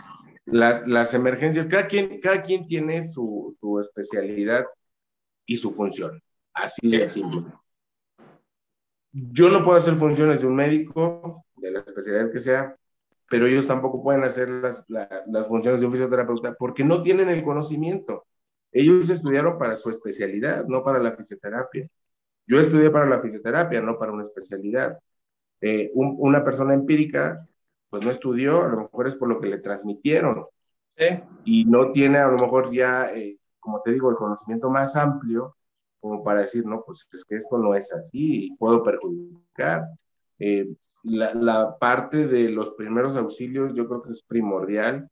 las, 0.45 0.87
las, 0.87 1.15
emergencias, 1.15 1.67
cada 1.67 1.87
quien, 1.87 2.21
cada 2.21 2.43
quien 2.43 2.67
tiene 2.67 3.07
su, 3.09 3.57
su 3.61 3.81
especialidad 3.81 4.67
y 5.47 5.57
su 5.57 5.73
función. 5.73 6.21
Así 6.53 6.89
de 6.89 7.09
simple. 7.09 7.45
Yo 9.13 9.51
no 9.51 9.65
puedo 9.65 9.79
hacer 9.79 9.95
funciones 9.95 10.41
de 10.41 10.47
un 10.47 10.57
médico, 10.57 11.45
de 11.57 11.71
la 11.71 11.79
especialidad 11.81 12.31
que 12.31 12.41
sea, 12.41 12.77
pero 13.29 13.47
ellos 13.47 13.67
tampoco 13.67 14.03
pueden 14.03 14.25
hacer 14.25 14.49
las, 14.49 14.85
las 14.89 15.49
funciones 15.49 15.81
de 15.81 15.87
un 15.87 15.93
fisioterapeuta 15.93 16.55
porque 16.55 16.85
no 16.85 17.03
tienen 17.03 17.31
el 17.31 17.43
conocimiento. 17.43 18.27
Ellos 18.71 19.09
estudiaron 19.11 19.59
para 19.59 19.77
su 19.77 19.91
especialidad, 19.91 20.67
no 20.67 20.83
para 20.83 20.99
la 20.99 21.13
fisioterapia. 21.13 21.87
Yo 22.47 22.59
estudié 22.59 22.91
para 22.91 23.07
la 23.07 23.21
fisioterapia, 23.21 23.81
no 23.81 23.99
para 23.99 24.13
una 24.13 24.25
especialidad. 24.25 24.99
Eh, 25.61 25.91
una 25.95 26.43
persona 26.43 26.75
empírica 26.75 27.47
pues 27.93 28.03
no 28.03 28.11
estudió, 28.11 28.63
a 28.63 28.69
lo 28.69 28.77
mejor 28.79 29.07
es 29.07 29.17
por 29.17 29.29
lo 29.29 29.39
que 29.39 29.49
le 29.49 29.59
transmitieron. 29.59 30.47
Y 31.45 31.67
no 31.67 31.93
tiene 31.93 32.17
a 32.19 32.29
lo 32.29 32.39
mejor 32.39 32.73
ya, 32.73 33.13
eh, 33.15 33.37
como 33.61 33.83
te 33.83 33.93
digo, 33.93 34.09
el 34.09 34.17
conocimiento 34.17 34.71
más 34.71 34.97
amplio 34.97 35.55
como 36.01 36.25
para 36.25 36.41
decir, 36.41 36.65
no, 36.65 36.83
pues 36.85 37.07
es 37.13 37.23
que 37.25 37.37
esto 37.37 37.59
no 37.59 37.75
es 37.75 37.93
así 37.93 38.47
y 38.47 38.57
puedo 38.57 38.83
perjudicar. 38.83 39.85
Eh, 40.39 40.75
la, 41.05 41.35
la, 41.35 41.79
parte 41.79 42.27
de 42.27 42.49
los 42.49 42.71
primeros 42.73 43.15
auxilios 43.17 43.75
yo 43.75 43.87
creo 43.87 44.03
que 44.03 44.13
es 44.13 44.23
primordial. 44.23 45.11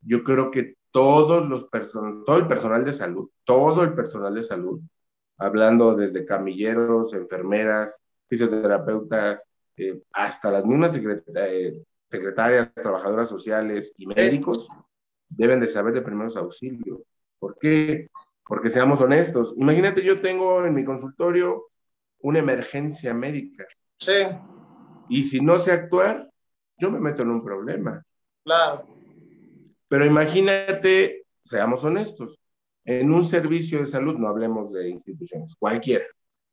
Yo 0.00 0.24
creo 0.24 0.50
que 0.50 0.76
todos 0.90 1.46
los 1.46 1.66
person 1.66 2.24
todo 2.24 2.38
el 2.38 2.46
personal 2.46 2.82
de 2.82 2.94
salud, 2.94 3.28
todo 3.44 3.82
el 3.82 3.94
personal 3.94 4.34
de 4.34 4.42
salud, 4.42 4.80
hablando 5.36 5.94
desde 5.94 6.24
camilleros, 6.24 7.12
enfermeras, 7.12 8.00
fisioterapeutas, 8.26 9.44
eh, 9.76 10.02
hasta 10.12 10.50
las 10.50 10.64
mismas 10.64 10.96
eh, 10.96 11.82
secretarias, 12.12 12.72
trabajadoras 12.74 13.28
sociales 13.28 13.92
y 13.96 14.06
médicos, 14.06 14.68
deben 15.28 15.58
de 15.58 15.66
saber 15.66 15.92
de 15.94 16.02
primeros 16.02 16.36
auxilios. 16.36 17.00
¿Por 17.38 17.58
qué? 17.58 18.08
Porque 18.44 18.70
seamos 18.70 19.00
honestos. 19.00 19.54
Imagínate, 19.56 20.04
yo 20.04 20.20
tengo 20.20 20.64
en 20.64 20.74
mi 20.74 20.84
consultorio 20.84 21.66
una 22.20 22.38
emergencia 22.38 23.12
médica. 23.14 23.66
Sí. 23.98 24.12
Y 25.08 25.24
si 25.24 25.40
no 25.40 25.58
sé 25.58 25.72
actuar, 25.72 26.30
yo 26.78 26.90
me 26.90 27.00
meto 27.00 27.22
en 27.22 27.30
un 27.30 27.42
problema. 27.42 28.04
Claro. 28.44 28.86
Pero 29.88 30.06
imagínate, 30.06 31.24
seamos 31.42 31.82
honestos, 31.84 32.38
en 32.84 33.12
un 33.12 33.24
servicio 33.24 33.80
de 33.80 33.86
salud, 33.86 34.16
no 34.16 34.28
hablemos 34.28 34.72
de 34.72 34.88
instituciones, 34.88 35.54
cualquiera, 35.56 36.04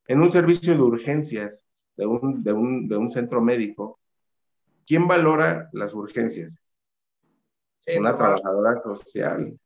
en 0.08 0.22
un 0.22 0.30
servicio 0.32 0.74
de 0.74 0.82
urgencias 0.82 1.66
de 1.96 2.06
un, 2.06 2.44
de 2.44 2.54
un, 2.54 2.88
de 2.88 2.98
un 2.98 3.12
centro 3.12 3.42
médico, 3.42 4.00
¿quién 4.90 5.08
valora 5.08 5.70
las 5.72 5.94
urgencias? 5.94 6.60
Una 7.96 8.18
trabajadora 8.18 8.82
social. 8.82 9.58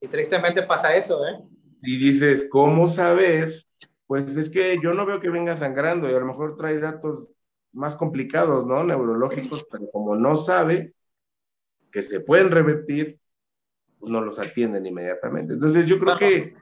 Y 0.00 0.06
tristemente 0.06 0.62
pasa 0.64 0.94
eso, 0.94 1.26
¿eh? 1.26 1.38
Y 1.82 1.96
dices, 1.96 2.46
¿cómo 2.50 2.86
saber? 2.86 3.64
Pues 4.06 4.36
es 4.36 4.50
que 4.50 4.78
yo 4.82 4.92
no 4.92 5.06
veo 5.06 5.18
que 5.18 5.30
venga 5.30 5.56
sangrando 5.56 6.10
y 6.10 6.14
a 6.14 6.20
lo 6.20 6.26
mejor 6.26 6.56
trae 6.58 6.78
datos 6.78 7.26
más 7.72 7.96
complicados, 7.96 8.66
¿no? 8.66 8.84
Neurológicos, 8.84 9.64
pero 9.70 9.90
como 9.90 10.14
no 10.14 10.36
sabe 10.36 10.94
que 11.90 12.02
se 12.02 12.20
pueden 12.20 12.50
revertir, 12.50 13.18
pues 13.98 14.12
no 14.12 14.20
los 14.20 14.38
atienden 14.38 14.84
inmediatamente. 14.84 15.54
Entonces 15.54 15.86
yo 15.86 15.98
creo 15.98 16.18
que, 16.18 16.54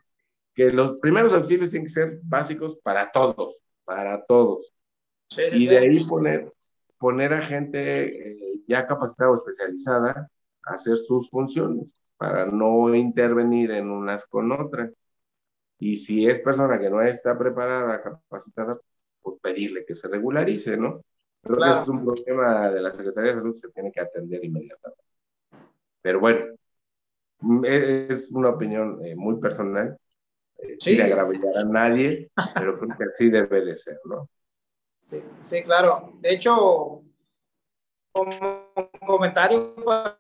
que 0.55 0.71
los 0.71 1.01
primeros 1.01 1.33
auxilios 1.33 1.71
tienen 1.71 1.87
que 1.89 1.93
ser 1.93 2.21
básicos 2.23 2.77
para 2.77 3.11
todos, 3.11 3.65
para 3.85 4.25
todos. 4.25 4.73
y 5.53 5.67
de 5.67 5.79
ahí 5.79 6.05
poner, 6.05 6.54
poner 7.05 7.35
a 7.35 7.43
gente 7.43 8.31
eh, 8.31 8.63
ya 8.67 8.87
capacitada 8.87 9.31
o 9.31 9.35
especializada 9.35 10.27
a 10.65 10.73
hacer 10.73 10.97
sus 10.97 11.29
funciones 11.29 11.93
para 12.17 12.47
no 12.47 12.95
intervenir 12.95 13.73
en 13.73 13.91
unas 13.91 14.25
con 14.25 14.51
otras. 14.53 14.91
Y 15.79 15.97
si 15.97 16.27
es 16.27 16.41
persona 16.41 16.79
que 16.79 16.89
no 16.89 17.03
está 17.03 17.37
preparada, 17.37 18.01
capacitada, 18.01 18.79
pues 19.21 19.39
pedirle 19.43 19.85
que 19.85 19.95
se 19.95 20.09
regularice, 20.09 20.79
¿no? 20.79 21.05
Creo 21.43 21.59
que 21.59 21.79
es 21.79 21.89
un 21.91 22.07
problema 22.07 22.71
de 22.71 22.81
la 22.81 22.91
Secretaría 22.91 23.33
de 23.33 23.37
Salud, 23.37 23.53
se 23.53 23.69
tiene 23.69 23.93
que 23.93 24.01
atender 24.01 24.43
inmediatamente. 24.43 25.05
Pero 26.01 26.21
bueno, 26.21 26.55
es 27.65 28.31
una 28.31 28.49
opinión 28.49 29.05
eh, 29.05 29.15
muy 29.15 29.39
personal, 29.39 29.99
eh, 30.57 30.77
sin 30.81 31.03
agraviar 31.03 31.55
a 31.55 31.65
nadie, 31.65 32.31
pero 32.55 32.79
creo 32.79 32.97
que 32.97 33.05
así 33.05 33.29
debe 33.29 33.63
de 33.63 33.77
ser, 33.77 34.01
¿no? 34.07 34.27
Sí, 35.05 35.23
sí, 35.43 35.63
claro. 35.63 36.13
De 36.21 36.33
hecho, 36.33 37.03
como 38.13 38.73
comentario 39.07 39.75
para 39.85 40.19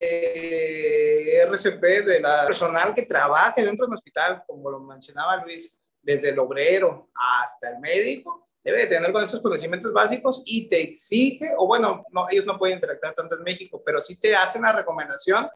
eh, 0.00 1.42
RCP 1.42 1.82
de 2.06 2.20
la 2.20 2.46
personal 2.46 2.94
que 2.94 3.02
trabaje 3.02 3.64
dentro 3.64 3.86
del 3.86 3.94
hospital, 3.94 4.44
como 4.46 4.70
lo 4.70 4.80
mencionaba 4.80 5.42
Luis, 5.42 5.76
desde 6.00 6.30
el 6.30 6.38
obrero 6.38 7.10
hasta 7.14 7.70
el 7.70 7.80
médico, 7.80 8.48
debe 8.62 8.80
de 8.80 8.86
tener 8.86 9.12
con 9.12 9.22
esos 9.22 9.42
conocimientos 9.42 9.92
básicos 9.92 10.42
y 10.46 10.68
te 10.68 10.80
exige, 10.80 11.50
o 11.56 11.66
bueno, 11.66 12.04
no, 12.12 12.28
ellos 12.30 12.46
no 12.46 12.58
pueden 12.58 12.76
interactuar 12.76 13.14
tanto 13.14 13.36
en 13.36 13.42
México, 13.42 13.82
pero 13.84 14.00
sí 14.00 14.18
te 14.20 14.36
hacen 14.36 14.62
la 14.62 14.72
recomendación 14.72 15.48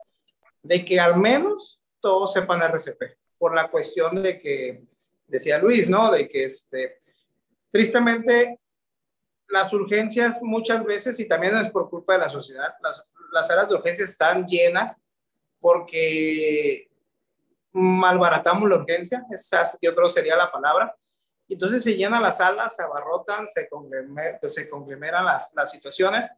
de 0.63 0.85
que 0.85 0.99
al 0.99 1.17
menos 1.17 1.81
todos 2.01 2.33
sepan 2.33 2.63
RCP, 2.63 3.03
por 3.43 3.57
la 3.57 3.69
cuestión 3.69 4.23
de 4.23 4.39
que, 4.39 4.85
decía 5.27 5.59
Luis, 5.59 5.91
¿no? 5.91 6.13
De 6.13 6.29
que 6.29 6.45
este, 6.45 7.01
tristemente 7.73 8.61
las 9.49 9.73
urgencias 9.73 10.39
muchas 10.43 10.85
veces, 10.85 11.19
y 11.19 11.27
también 11.27 11.57
es 11.57 11.69
por 11.71 11.91
culpa 11.91 12.13
de 12.13 12.21
la 12.21 12.29
sociedad, 12.29 12.73
las, 12.81 13.05
las 13.33 13.49
salas 13.49 13.69
de 13.69 13.75
urgencias 13.75 14.11
están 14.11 14.47
llenas 14.47 15.03
porque 15.59 16.89
malbaratamos 17.73 18.69
la 18.69 18.77
urgencia, 18.77 19.27
esa 19.33 19.69
yo 19.83 19.93
creo 19.93 20.09
sería 20.09 20.37
la 20.37 20.53
palabra. 20.53 20.95
Entonces 21.49 21.83
se 21.83 21.97
llenan 21.97 22.23
las 22.23 22.37
salas, 22.37 22.77
se 22.77 22.85
abarrotan, 22.85 23.49
se, 23.49 23.69
se 24.49 24.69
conglomeran 24.69 25.25
las, 25.25 25.51
las 25.53 25.69
situaciones 25.69 26.31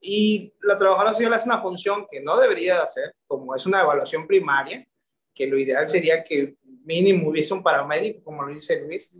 y 0.00 0.54
la 0.60 0.78
trabajadora 0.78 1.12
social 1.12 1.34
hace 1.34 1.48
una 1.48 1.60
función 1.60 2.06
que 2.08 2.22
no 2.22 2.36
debería 2.36 2.76
de 2.76 2.82
hacer, 2.82 3.16
como 3.26 3.52
es 3.52 3.66
una 3.66 3.80
evaluación 3.80 4.28
primaria, 4.28 4.86
que 5.36 5.46
lo 5.46 5.58
ideal 5.58 5.88
sería 5.88 6.24
que 6.24 6.56
mínimo 6.84 7.28
hubiese 7.28 7.52
un 7.52 7.62
paramédico, 7.62 8.24
como 8.24 8.44
lo 8.44 8.54
dice 8.54 8.80
Luis, 8.80 9.12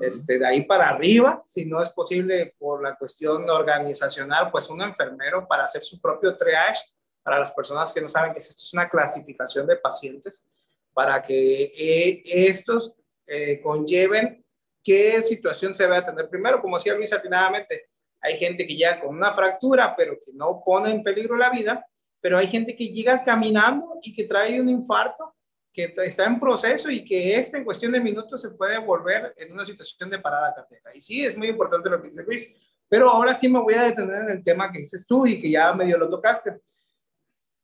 este, 0.00 0.38
de 0.38 0.46
ahí 0.46 0.64
para 0.64 0.88
arriba, 0.88 1.42
si 1.44 1.66
no 1.66 1.82
es 1.82 1.90
posible 1.90 2.54
por 2.58 2.82
la 2.82 2.96
cuestión 2.96 3.48
organizacional, 3.50 4.50
pues 4.50 4.70
un 4.70 4.80
enfermero 4.80 5.46
para 5.46 5.64
hacer 5.64 5.84
su 5.84 6.00
propio 6.00 6.36
triage 6.36 6.86
para 7.22 7.40
las 7.40 7.52
personas 7.52 7.92
que 7.92 8.00
no 8.00 8.08
saben 8.08 8.32
que 8.32 8.38
esto 8.38 8.54
es 8.56 8.72
una 8.72 8.88
clasificación 8.88 9.66
de 9.66 9.76
pacientes, 9.76 10.48
para 10.94 11.22
que 11.22 11.72
eh, 11.76 12.22
estos 12.24 12.94
eh, 13.26 13.60
conlleven 13.60 14.42
qué 14.82 15.20
situación 15.20 15.74
se 15.74 15.86
va 15.86 15.96
a 15.96 15.98
atender 15.98 16.30
primero. 16.30 16.62
Como 16.62 16.78
decía 16.78 16.94
Luis 16.94 17.12
atinadamente, 17.12 17.90
hay 18.20 18.38
gente 18.38 18.66
que 18.66 18.74
llega 18.74 19.00
con 19.00 19.14
una 19.14 19.34
fractura, 19.34 19.94
pero 19.94 20.18
que 20.18 20.32
no 20.32 20.62
pone 20.64 20.90
en 20.90 21.02
peligro 21.02 21.36
la 21.36 21.50
vida, 21.50 21.84
pero 22.20 22.38
hay 22.38 22.46
gente 22.46 22.74
que 22.74 22.88
llega 22.88 23.22
caminando 23.22 23.98
y 24.02 24.14
que 24.14 24.24
trae 24.24 24.60
un 24.60 24.70
infarto 24.70 25.34
que 25.78 25.94
está 26.06 26.24
en 26.24 26.40
proceso 26.40 26.90
y 26.90 27.04
que 27.04 27.36
este 27.36 27.58
en 27.58 27.64
cuestión 27.64 27.92
de 27.92 28.00
minutos 28.00 28.40
se 28.40 28.50
puede 28.50 28.78
volver 28.78 29.32
en 29.36 29.52
una 29.52 29.64
situación 29.64 30.10
de 30.10 30.18
parada 30.18 30.52
cardíaca. 30.52 30.92
Y 30.92 31.00
sí, 31.00 31.24
es 31.24 31.38
muy 31.38 31.46
importante 31.46 31.88
lo 31.88 32.02
que 32.02 32.08
dice 32.08 32.24
Luis, 32.24 32.52
pero 32.88 33.08
ahora 33.08 33.32
sí 33.32 33.48
me 33.48 33.60
voy 33.60 33.74
a 33.74 33.84
detener 33.84 34.22
en 34.22 34.30
el 34.30 34.42
tema 34.42 34.72
que 34.72 34.80
dices 34.80 35.06
tú 35.06 35.24
y 35.24 35.40
que 35.40 35.48
ya 35.48 35.72
medio 35.72 35.96
lo 35.96 36.10
tocaste. 36.10 36.60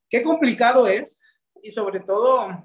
Qué 0.08 0.22
complicado 0.22 0.86
es 0.86 1.20
y 1.60 1.72
sobre 1.72 1.98
todo 1.98 2.64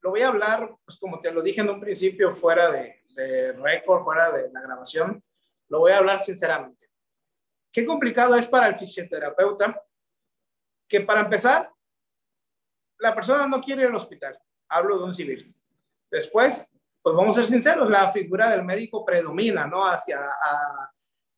lo 0.00 0.10
voy 0.10 0.22
a 0.22 0.28
hablar, 0.28 0.68
pues 0.84 0.98
como 0.98 1.20
te 1.20 1.30
lo 1.30 1.40
dije 1.40 1.60
en 1.60 1.70
un 1.70 1.78
principio, 1.78 2.34
fuera 2.34 2.72
de, 2.72 3.04
de 3.10 3.52
récord, 3.52 4.02
fuera 4.02 4.32
de 4.32 4.50
la 4.50 4.60
grabación, 4.62 5.22
lo 5.68 5.78
voy 5.78 5.92
a 5.92 5.98
hablar 5.98 6.18
sinceramente. 6.18 6.90
Qué 7.70 7.86
complicado 7.86 8.34
es 8.34 8.46
para 8.46 8.66
el 8.66 8.74
fisioterapeuta 8.74 9.80
que 10.88 11.02
para 11.02 11.20
empezar 11.20 11.70
la 12.98 13.14
persona 13.14 13.46
no 13.46 13.60
quiere 13.60 13.82
ir 13.82 13.88
al 13.88 13.94
hospital. 13.94 14.38
Hablo 14.68 14.98
de 14.98 15.04
un 15.04 15.14
civil. 15.14 15.54
Después, 16.10 16.66
pues 17.02 17.16
vamos 17.16 17.36
a 17.36 17.40
ser 17.40 17.46
sinceros, 17.46 17.88
la 17.88 18.10
figura 18.10 18.50
del 18.50 18.64
médico 18.64 19.04
predomina, 19.04 19.66
¿no? 19.66 19.86
Hacia, 19.86 20.20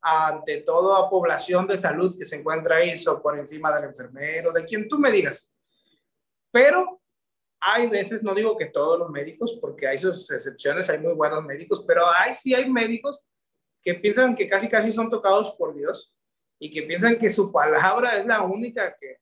ante 0.01 0.61
toda 0.61 1.09
población 1.09 1.67
de 1.67 1.77
salud 1.77 2.17
que 2.17 2.25
se 2.25 2.37
encuentra 2.37 2.77
ahí, 2.77 2.95
so, 2.95 3.21
por 3.21 3.37
encima 3.37 3.73
del 3.73 3.85
enfermero, 3.85 4.51
de 4.51 4.65
quien 4.65 4.87
tú 4.87 4.97
me 4.97 5.11
digas. 5.11 5.53
Pero 6.51 7.01
hay 7.59 7.87
veces, 7.87 8.23
no 8.23 8.33
digo 8.33 8.57
que 8.57 8.65
todos 8.65 8.97
los 8.97 9.09
médicos, 9.09 9.57
porque 9.61 9.87
hay 9.87 9.97
sus 9.97 10.29
excepciones, 10.31 10.89
hay 10.89 10.97
muy 10.97 11.13
buenos 11.13 11.43
médicos, 11.43 11.83
pero 11.87 12.05
hay 12.09 12.33
sí 12.33 12.55
hay 12.55 12.69
médicos 12.69 13.23
que 13.83 13.93
piensan 13.95 14.35
que 14.35 14.47
casi 14.47 14.67
casi 14.67 14.91
son 14.91 15.09
tocados 15.09 15.51
por 15.53 15.75
Dios 15.75 16.17
y 16.59 16.71
que 16.71 16.83
piensan 16.83 17.17
que 17.17 17.29
su 17.29 17.51
palabra 17.51 18.17
es 18.17 18.25
la 18.25 18.41
única 18.41 18.95
que, 18.99 19.20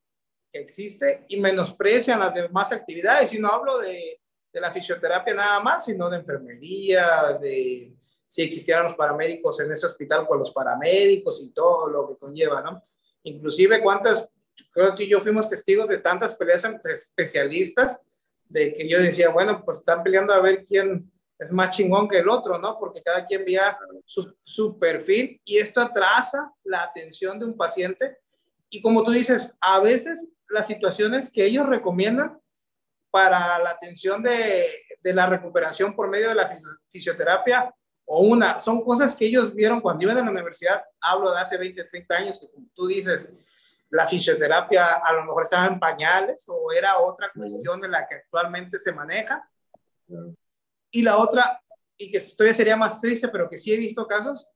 que 0.52 0.60
existe 0.60 1.26
y 1.28 1.40
menosprecian 1.40 2.20
las 2.20 2.34
demás 2.34 2.72
actividades. 2.72 3.34
Y 3.34 3.40
no 3.40 3.50
hablo 3.50 3.80
de, 3.80 4.20
de, 4.52 4.62
la 4.62 4.72
fisioterapia 4.72 5.34
nada 5.34 5.60
más, 5.60 5.86
sino 5.86 6.10
de 6.10 6.18
enfermería, 6.18 7.38
de 7.40 7.94
si 8.30 8.44
existieran 8.44 8.84
los 8.84 8.94
paramédicos 8.94 9.60
en 9.60 9.72
ese 9.72 9.88
hospital, 9.88 10.28
pues 10.28 10.38
los 10.38 10.52
paramédicos 10.52 11.42
y 11.42 11.50
todo 11.50 11.88
lo 11.88 12.08
que 12.08 12.18
conlleva, 12.18 12.62
¿no? 12.62 12.80
Inclusive 13.24 13.82
cuántas, 13.82 14.30
creo 14.72 14.94
que 14.94 15.08
yo 15.08 15.20
fuimos 15.20 15.50
testigos 15.50 15.88
de 15.88 15.98
tantas 15.98 16.36
peleas 16.36 16.64
entre 16.64 16.94
especialistas, 16.94 18.00
de 18.46 18.74
que 18.74 18.88
yo 18.88 19.00
decía, 19.00 19.30
bueno, 19.30 19.64
pues 19.66 19.78
están 19.80 20.04
peleando 20.04 20.34
a 20.34 20.42
ver 20.42 20.64
quién 20.64 21.12
es 21.40 21.52
más 21.52 21.76
chingón 21.76 22.08
que 22.08 22.20
el 22.20 22.30
otro, 22.30 22.60
¿no? 22.60 22.78
Porque 22.78 23.02
cada 23.02 23.26
quien 23.26 23.46
veía 23.46 23.76
su, 24.06 24.36
su 24.44 24.78
perfil 24.78 25.42
y 25.44 25.58
esto 25.58 25.82
atrasa 25.82 26.54
la 26.64 26.84
atención 26.84 27.40
de 27.40 27.46
un 27.46 27.58
paciente. 27.58 28.18
Y 28.70 28.80
como 28.82 29.04
tú 29.04 29.12
dices, 29.12 29.56
a 29.60 29.80
veces 29.80 30.34
las 30.50 30.68
situaciones 30.68 31.32
que 31.32 31.46
ellos 31.46 31.68
recomiendan 31.68 32.40
para 33.12 33.58
la 33.60 33.72
atención 33.72 34.22
de, 34.22 34.68
de 35.02 35.14
la 35.14 35.26
recuperación 35.26 35.96
por 35.96 36.10
medio 36.10 36.30
de 36.30 36.36
la 36.36 36.58
fisioterapia 36.92 37.74
o 38.06 38.22
una, 38.22 38.60
son 38.60 38.82
cosas 38.82 39.16
que 39.16 39.26
ellos 39.26 39.54
vieron 39.54 39.82
cuando 39.82 40.04
iban 40.04 40.18
a 40.18 40.24
la 40.24 40.32
universidad, 40.32 40.84
hablo 41.00 41.32
de 41.32 41.40
hace 41.40 41.58
20, 41.58 41.84
30 41.84 42.16
años, 42.16 42.40
que 42.40 42.50
como 42.50 42.68
tú 42.74 42.88
dices, 42.88 43.32
la 43.92 44.08
fisioterapia 44.08 44.96
a 44.96 45.14
lo 45.14 45.26
mejor 45.26 45.44
estaba 45.44 45.68
en 45.68 45.80
pañales 45.80 46.46
o 46.48 46.72
era 46.72 46.98
otra 46.98 47.32
cuestión 47.32 47.80
de 47.80 47.88
la 47.88 48.08
que 48.08 48.16
actualmente 48.16 48.80
se 48.80 48.94
maneja. 48.94 49.48
Y 50.92 51.04
la 51.04 51.18
otra, 51.18 51.62
y 51.98 52.12
que 52.12 52.20
todavía 52.36 52.54
sería 52.56 52.76
más 52.76 53.00
triste, 53.00 53.28
pero 53.28 53.48
que 53.48 53.60
sí 53.60 53.74
he 53.74 53.78
visto 53.78 54.08
casos, 54.08 54.50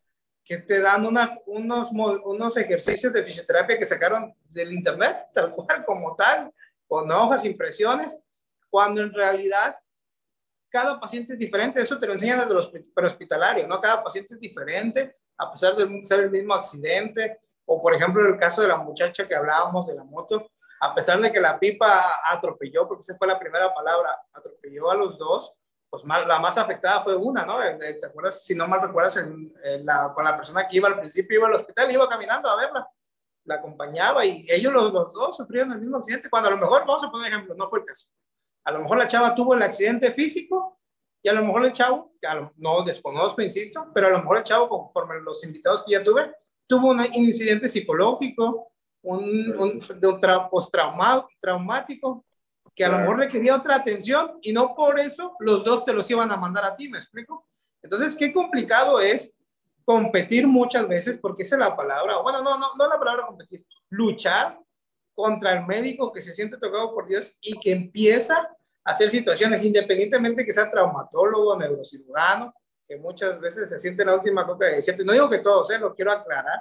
que 0.44 0.58
te 0.58 0.80
dan 0.80 1.06
unos, 1.06 1.90
unos 1.94 2.58
ejercicios 2.58 3.14
de 3.14 3.24
fisioterapia 3.24 3.78
que 3.78 3.86
sacaron 3.86 4.36
del 4.44 4.74
internet, 4.74 5.28
tal 5.34 5.52
cual, 5.52 5.86
como 5.86 6.16
tal, 6.16 6.54
con 6.86 7.10
hojas, 7.12 7.46
impresiones, 7.46 8.20
cuando 8.70 9.02
en 9.02 9.14
realidad 9.14 9.78
cada 10.70 11.00
paciente 11.00 11.34
es 11.34 11.40
diferente. 11.40 11.82
Eso 11.82 12.00
te 12.00 12.08
lo 12.08 12.14
enseñan 12.14 12.40
desde 12.40 12.54
los 12.54 12.72
hospitalarios, 12.98 13.68
¿no? 13.68 13.80
Cada 13.80 14.04
paciente 14.04 14.34
es 14.34 14.40
diferente, 14.40 15.16
a 15.38 15.52
pesar 15.52 15.76
de 15.76 16.04
ser 16.04 16.22
el 16.22 16.32
mismo 16.32 16.54
accidente. 16.54 17.40
O, 17.66 17.82
por 17.82 17.94
ejemplo, 17.94 18.28
el 18.28 18.38
caso 18.38 18.62
de 18.62 18.68
la 18.68 18.78
muchacha 18.78 19.28
que 19.28 19.36
hablábamos 19.36 19.88
de 19.88 19.96
la 19.96 20.04
moto, 20.04 20.52
a 20.82 20.94
pesar 20.94 21.22
de 21.22 21.32
que 21.32 21.40
la 21.40 21.58
pipa 21.58 22.20
atropelló, 22.28 22.88
porque 22.88 23.02
esa 23.02 23.16
fue 23.18 23.28
la 23.28 23.40
primera 23.40 23.74
palabra, 23.74 24.20
atropelló 24.34 24.92
a 24.92 24.96
los 24.96 25.18
dos, 25.18 25.54
pues 25.94 26.04
la 26.06 26.40
más 26.40 26.58
afectada 26.58 27.04
fue 27.04 27.16
una, 27.16 27.46
¿no? 27.46 27.60
¿Te 27.78 28.04
acuerdas? 28.04 28.44
Si 28.44 28.56
no 28.56 28.68
mal 28.68 28.82
recuerdas, 28.82 29.24
la, 29.84 30.12
con 30.12 30.26
la 30.26 30.36
persona 30.36 30.68
que 30.68 30.78
iba 30.78 30.88
al 30.88 30.98
principio, 30.98 31.38
iba 31.38 31.48
al 31.48 31.54
hospital, 31.54 31.92
iba 31.92 32.10
caminando 32.10 32.50
a 32.50 32.56
verla, 32.56 32.88
la 33.44 33.56
acompañaba 33.56 34.26
y 34.26 34.44
ellos 34.50 34.74
los, 34.74 34.92
los 34.92 35.14
dos 35.14 35.38
sufrieron 35.38 35.72
el 35.72 35.82
mismo 35.82 35.98
accidente, 35.98 36.32
cuando 36.32 36.50
a 36.50 36.54
lo 36.54 36.58
mejor, 36.58 36.84
vamos 36.88 37.04
a 37.04 37.12
poner 37.12 37.28
un 37.28 37.34
ejemplo, 37.36 37.54
no 37.54 37.70
fue 37.70 37.82
el 37.82 37.86
caso. 37.86 38.08
A 38.64 38.72
lo 38.72 38.80
mejor 38.80 38.98
la 38.98 39.08
chava 39.08 39.36
tuvo 39.36 39.54
el 39.54 39.62
accidente 39.62 40.12
físico 40.14 40.80
y 41.22 41.30
a 41.30 41.34
lo 41.34 41.46
mejor 41.46 41.64
el 41.64 41.74
chavo, 41.74 42.16
que 42.20 42.28
no 42.56 42.84
desconozco, 42.84 43.44
insisto, 43.44 43.92
pero 43.94 44.08
a 44.08 44.10
lo 44.10 44.18
mejor 44.18 44.38
el 44.38 44.44
chavo, 44.44 44.68
conforme 44.68 45.22
los 45.22 45.44
invitados 45.44 45.84
que 45.84 45.92
ya 45.92 46.04
tuve, 46.04 46.34
tuvo 46.66 46.90
un 46.90 47.06
incidente 47.14 47.70
psicológico, 47.70 48.72
un, 49.04 49.24
un, 49.60 49.80
un 49.80 50.50
postraumático, 50.50 52.26
que 52.76 52.86
a 52.86 52.90
lo 52.90 53.00
mejor 53.00 53.18
requería 53.18 53.56
otra 53.56 53.76
atención 53.76 54.40
y 54.42 54.52
no 54.52 54.74
por 54.76 55.00
eso 55.00 55.36
los 55.40 55.64
dos 55.64 55.86
te 55.86 55.94
los 55.94 56.10
iban 56.10 56.32
a 56.32 56.38
mandar 56.38 56.66
a 56.66 56.76
ti, 56.76 56.90
¿me 56.90 56.98
explico? 56.98 57.48
Entonces, 57.82 58.16
qué 58.16 58.34
complicado 58.34 59.00
es 59.00 59.36
competir 59.86 60.48
muchas 60.48 60.88
veces, 60.88 61.20
porque 61.22 61.44
esa 61.44 61.56
es 61.56 61.60
la 61.60 61.76
palabra, 61.76 62.20
bueno, 62.20 62.42
no, 62.42 62.58
no, 62.58 62.76
no 62.76 62.88
la 62.88 62.98
palabra 62.98 63.28
competir, 63.28 63.66
luchar 63.90 64.58
contra 65.14 65.54
el 65.54 65.66
médico 65.66 66.12
que 66.12 66.22
se 66.22 66.34
siente 66.34 66.58
tocado 66.58 66.94
por 66.94 67.08
Dios 67.08 67.36
y 67.42 67.60
que 67.60 67.72
empieza 67.72 68.36
a 68.38 68.92
hacer 68.92 69.10
situaciones, 69.10 69.64
independientemente 69.64 70.46
que 70.46 70.54
sea 70.54 70.70
traumatólogo, 70.70 71.58
neurocirujano, 71.58 72.54
que 72.88 72.98
muchas 72.98 73.40
veces 73.40 73.70
se 73.70 73.78
siente 73.78 74.04
la 74.04 74.16
última 74.16 74.46
copa 74.46 74.66
de 74.66 74.76
desierto. 74.76 75.04
Y 75.04 75.06
no 75.06 75.14
digo 75.14 75.30
que 75.30 75.40
todos, 75.40 75.70
¿eh? 75.72 75.78
lo 75.78 75.94
quiero 75.94 76.12
aclarar, 76.12 76.60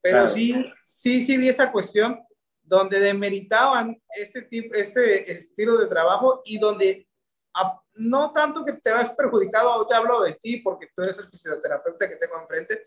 pero 0.00 0.26
sí, 0.26 0.72
sí, 0.80 1.20
sí 1.20 1.36
vi 1.36 1.48
esa 1.48 1.70
cuestión 1.70 2.20
donde 2.62 3.00
demeritaban 3.00 4.00
este, 4.16 4.42
tipo, 4.42 4.74
este 4.74 5.30
estilo 5.30 5.76
de 5.78 5.86
trabajo 5.88 6.42
y 6.44 6.58
donde 6.58 7.08
no 7.94 8.32
tanto 8.32 8.64
que 8.64 8.74
te 8.74 8.90
vas 8.90 9.10
perjudicado, 9.10 9.86
te 9.86 9.94
hablo 9.94 10.22
de 10.22 10.32
ti 10.34 10.58
porque 10.58 10.88
tú 10.94 11.02
eres 11.02 11.18
el 11.18 11.28
fisioterapeuta 11.28 12.08
que 12.08 12.16
tengo 12.16 12.40
enfrente, 12.40 12.84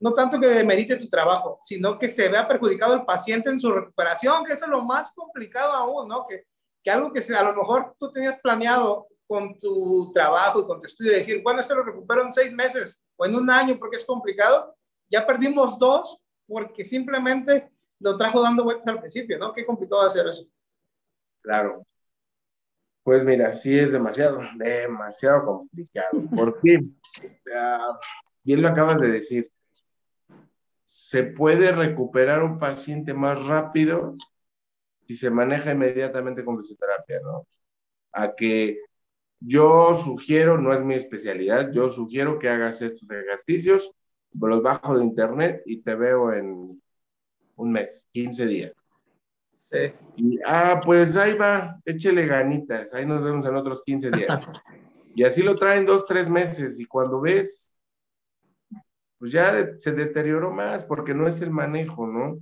no 0.00 0.14
tanto 0.14 0.38
que 0.38 0.46
demerite 0.46 0.96
tu 0.96 1.08
trabajo, 1.08 1.58
sino 1.60 1.98
que 1.98 2.06
se 2.06 2.28
vea 2.28 2.46
perjudicado 2.46 2.94
el 2.94 3.04
paciente 3.04 3.50
en 3.50 3.58
su 3.58 3.72
recuperación, 3.72 4.44
que 4.44 4.52
eso 4.52 4.66
es 4.66 4.70
lo 4.70 4.82
más 4.82 5.12
complicado 5.12 5.72
aún, 5.72 6.08
¿no? 6.08 6.24
Que, 6.28 6.44
que 6.84 6.90
algo 6.90 7.12
que 7.12 7.20
a 7.34 7.42
lo 7.42 7.54
mejor 7.54 7.96
tú 7.98 8.12
tenías 8.12 8.38
planeado 8.40 9.08
con 9.26 9.58
tu 9.58 10.10
trabajo 10.12 10.60
y 10.60 10.66
con 10.66 10.80
tu 10.80 10.86
estudio, 10.86 11.12
decir, 11.12 11.42
bueno, 11.42 11.60
esto 11.60 11.74
lo 11.74 11.82
recupero 11.82 12.22
en 12.22 12.32
seis 12.32 12.52
meses 12.52 13.00
o 13.16 13.26
en 13.26 13.34
un 13.34 13.50
año 13.50 13.76
porque 13.78 13.96
es 13.96 14.06
complicado, 14.06 14.76
ya 15.10 15.26
perdimos 15.26 15.78
dos 15.78 16.18
porque 16.46 16.84
simplemente 16.84 17.70
lo 18.00 18.16
trajo 18.16 18.42
dando 18.42 18.64
vueltas 18.64 18.86
al 18.88 19.00
principio, 19.00 19.38
¿no? 19.38 19.52
Qué 19.52 19.64
complicado 19.64 20.02
hacer 20.02 20.26
eso. 20.26 20.46
Claro. 21.40 21.84
Pues 23.02 23.24
mira, 23.24 23.52
sí 23.52 23.78
es 23.78 23.92
demasiado, 23.92 24.40
demasiado 24.56 25.44
complicado. 25.44 26.22
¿Por 26.34 26.60
qué? 26.60 26.80
bien 28.44 28.62
lo 28.62 28.68
acabas 28.68 29.00
de 29.00 29.08
decir. 29.08 29.50
Se 30.84 31.22
puede 31.22 31.72
recuperar 31.72 32.42
un 32.42 32.58
paciente 32.58 33.14
más 33.14 33.42
rápido 33.46 34.14
si 35.00 35.16
se 35.16 35.30
maneja 35.30 35.72
inmediatamente 35.72 36.44
con 36.44 36.58
fisioterapia, 36.58 37.20
¿no? 37.22 37.46
A 38.12 38.34
que 38.34 38.78
yo 39.40 39.94
sugiero, 39.94 40.58
no 40.58 40.74
es 40.74 40.80
mi 40.80 40.94
especialidad, 40.94 41.70
yo 41.72 41.88
sugiero 41.88 42.38
que 42.38 42.48
hagas 42.50 42.82
estos 42.82 43.08
ejercicios, 43.10 43.90
los 44.32 44.62
bajo 44.62 44.98
de 44.98 45.04
internet 45.04 45.62
y 45.64 45.82
te 45.82 45.94
veo 45.94 46.32
en 46.32 46.82
un 47.58 47.72
mes, 47.72 48.08
15 48.12 48.46
días. 48.46 48.72
Sí. 49.56 49.92
Y, 50.16 50.38
ah, 50.46 50.80
pues 50.82 51.16
ahí 51.16 51.34
va, 51.34 51.78
échele 51.84 52.26
ganitas, 52.26 52.94
ahí 52.94 53.04
nos 53.04 53.22
vemos 53.22 53.46
en 53.46 53.56
otros 53.56 53.82
15 53.84 54.10
días. 54.10 54.28
y 55.14 55.24
así 55.24 55.42
lo 55.42 55.54
traen 55.54 55.84
dos, 55.84 56.06
tres 56.06 56.30
meses 56.30 56.80
y 56.80 56.86
cuando 56.86 57.20
ves, 57.20 57.70
pues 59.18 59.32
ya 59.32 59.76
se 59.76 59.92
deterioró 59.92 60.50
más 60.52 60.84
porque 60.84 61.12
no 61.12 61.28
es 61.28 61.40
el 61.42 61.50
manejo, 61.50 62.06
¿no? 62.06 62.38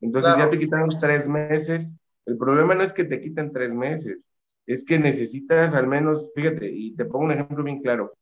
Entonces 0.00 0.36
ya 0.36 0.48
te 0.48 0.58
quitaron 0.58 0.88
tres 1.00 1.28
meses. 1.28 1.88
El 2.24 2.38
problema 2.38 2.74
no 2.74 2.82
es 2.82 2.92
que 2.92 3.04
te 3.04 3.20
quiten 3.20 3.52
tres 3.52 3.74
meses, 3.74 4.24
es 4.66 4.84
que 4.84 4.98
necesitas 4.98 5.74
al 5.74 5.86
menos, 5.86 6.30
fíjate, 6.34 6.70
y 6.70 6.94
te 6.94 7.04
pongo 7.04 7.24
un 7.24 7.32
ejemplo 7.32 7.64
bien 7.64 7.82
claro, 7.82 8.14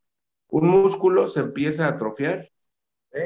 un 0.49 0.67
músculo 0.67 1.27
se 1.27 1.41
empieza 1.41 1.85
a 1.85 1.91
atrofiar 1.91 2.49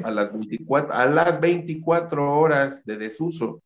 a, 0.04 0.10
las 0.10 0.32
24, 0.32 0.92
a 0.92 1.06
las 1.06 1.40
24 1.40 2.38
horas 2.38 2.84
de 2.84 2.96
desuso. 2.96 3.62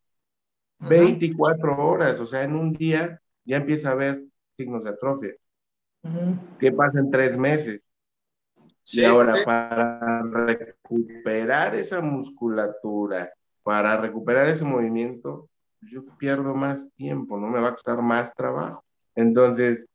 24 0.78 1.76
horas, 1.78 2.20
o 2.20 2.26
sea, 2.26 2.42
en 2.42 2.54
un 2.54 2.72
día 2.72 3.20
ya 3.44 3.56
empieza 3.56 3.88
a 3.88 3.92
haber 3.92 4.22
signos 4.56 4.84
de 4.84 4.90
atrofia. 4.90 5.34
¿Qué 6.58 6.72
pasa 6.72 7.00
en 7.00 7.10
tres 7.10 7.36
meses? 7.36 7.80
y 8.92 9.04
ahora, 9.04 9.34
para 9.44 10.22
recuperar 10.22 11.74
esa 11.74 12.00
musculatura, 12.00 13.32
para 13.64 13.96
recuperar 13.96 14.48
ese 14.48 14.64
movimiento, 14.64 15.48
yo 15.80 16.04
pierdo 16.18 16.54
más 16.54 16.88
tiempo, 16.94 17.36
no 17.36 17.48
me 17.48 17.60
va 17.60 17.68
a 17.68 17.72
costar 17.72 18.00
más 18.00 18.32
trabajo. 18.34 18.84
Entonces, 19.14 19.88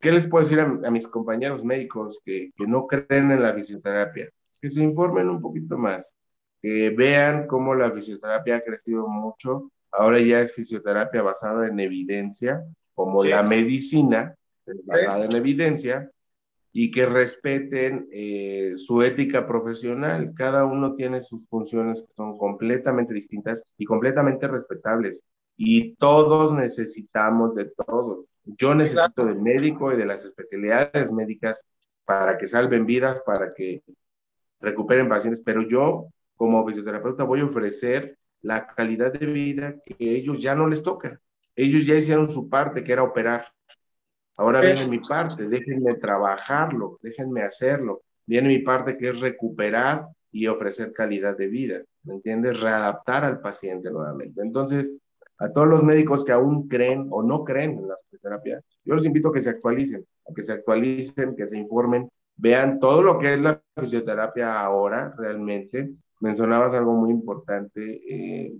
¿qué 0.00 0.10
les 0.10 0.26
puedo 0.26 0.42
decir 0.42 0.60
a, 0.60 0.90
mis 0.90 1.06
compañeros 1.06 1.62
médicos 1.62 2.20
que, 2.24 2.50
que, 2.56 2.66
no 2.66 2.86
creen 2.86 3.30
en 3.30 3.42
la 3.42 3.54
fisioterapia? 3.54 4.30
Que 4.64 4.70
se 4.70 4.82
informen 4.82 5.28
un 5.28 5.42
poquito 5.42 5.76
más, 5.76 6.16
que 6.62 6.88
vean 6.88 7.46
cómo 7.46 7.74
la 7.74 7.92
fisioterapia 7.92 8.56
ha 8.56 8.60
crecido 8.62 9.06
mucho. 9.06 9.70
Ahora 9.92 10.18
ya 10.20 10.40
es 10.40 10.54
fisioterapia 10.54 11.20
basada 11.20 11.68
en 11.68 11.78
evidencia, 11.80 12.64
como 12.94 13.22
la 13.22 13.42
medicina 13.42 14.34
basada 14.86 15.26
en 15.26 15.36
evidencia, 15.36 16.10
y 16.72 16.90
que 16.90 17.04
respeten 17.04 18.08
eh, 18.10 18.72
su 18.76 19.02
ética 19.02 19.46
profesional. 19.46 20.32
Cada 20.34 20.64
uno 20.64 20.94
tiene 20.94 21.20
sus 21.20 21.46
funciones 21.46 22.00
que 22.00 22.14
son 22.14 22.38
completamente 22.38 23.12
distintas 23.12 23.62
y 23.76 23.84
completamente 23.84 24.48
respetables 24.48 25.22
y 25.58 25.94
todos 25.96 26.54
necesitamos 26.54 27.54
de 27.54 27.66
todos. 27.66 28.30
Yo 28.44 28.74
necesito 28.74 29.26
del 29.26 29.42
médico 29.42 29.92
y 29.92 29.98
de 29.98 30.06
las 30.06 30.24
especialidades 30.24 31.12
médicas 31.12 31.62
para 32.06 32.38
que 32.38 32.46
salven 32.46 32.86
vidas, 32.86 33.20
para 33.26 33.52
que 33.52 33.82
recuperen 34.60 35.08
pacientes, 35.08 35.42
pero 35.42 35.62
yo 35.62 36.08
como 36.36 36.66
fisioterapeuta 36.66 37.24
voy 37.24 37.40
a 37.40 37.44
ofrecer 37.44 38.18
la 38.42 38.66
calidad 38.66 39.12
de 39.12 39.26
vida 39.26 39.76
que 39.84 39.96
ellos 39.98 40.42
ya 40.42 40.54
no 40.54 40.68
les 40.68 40.82
toca. 40.82 41.20
Ellos 41.56 41.86
ya 41.86 41.94
hicieron 41.94 42.28
su 42.30 42.48
parte, 42.48 42.82
que 42.82 42.92
era 42.92 43.02
operar. 43.02 43.46
Ahora 44.36 44.60
viene 44.60 44.88
mi 44.88 44.98
parte, 44.98 45.48
déjenme 45.48 45.94
trabajarlo, 45.94 46.98
déjenme 47.00 47.42
hacerlo. 47.42 48.02
Viene 48.26 48.48
mi 48.48 48.58
parte 48.58 48.96
que 48.96 49.10
es 49.10 49.20
recuperar 49.20 50.06
y 50.32 50.48
ofrecer 50.48 50.92
calidad 50.92 51.36
de 51.36 51.46
vida, 51.46 51.82
¿me 52.02 52.14
entiendes? 52.14 52.60
Readaptar 52.60 53.24
al 53.24 53.40
paciente 53.40 53.90
nuevamente. 53.90 54.42
Entonces, 54.42 54.92
a 55.38 55.50
todos 55.52 55.68
los 55.68 55.82
médicos 55.82 56.24
que 56.24 56.32
aún 56.32 56.66
creen 56.66 57.06
o 57.10 57.22
no 57.22 57.44
creen 57.44 57.78
en 57.78 57.88
la 57.88 57.96
fisioterapia, 58.04 58.60
yo 58.84 58.94
los 58.94 59.06
invito 59.06 59.28
a 59.28 59.32
que 59.32 59.42
se 59.42 59.50
actualicen, 59.50 60.04
a 60.28 60.34
que 60.34 60.42
se 60.42 60.52
actualicen, 60.52 61.36
que 61.36 61.46
se 61.46 61.56
informen, 61.56 62.08
vean 62.36 62.78
todo 62.78 63.02
lo 63.02 63.18
que 63.18 63.34
es 63.34 63.40
la 63.40 63.60
fisioterapia 63.78 64.60
ahora 64.60 65.14
realmente. 65.16 65.90
Mencionabas 66.20 66.74
algo 66.74 66.92
muy 66.92 67.10
importante. 67.10 68.00
Eh, 68.08 68.54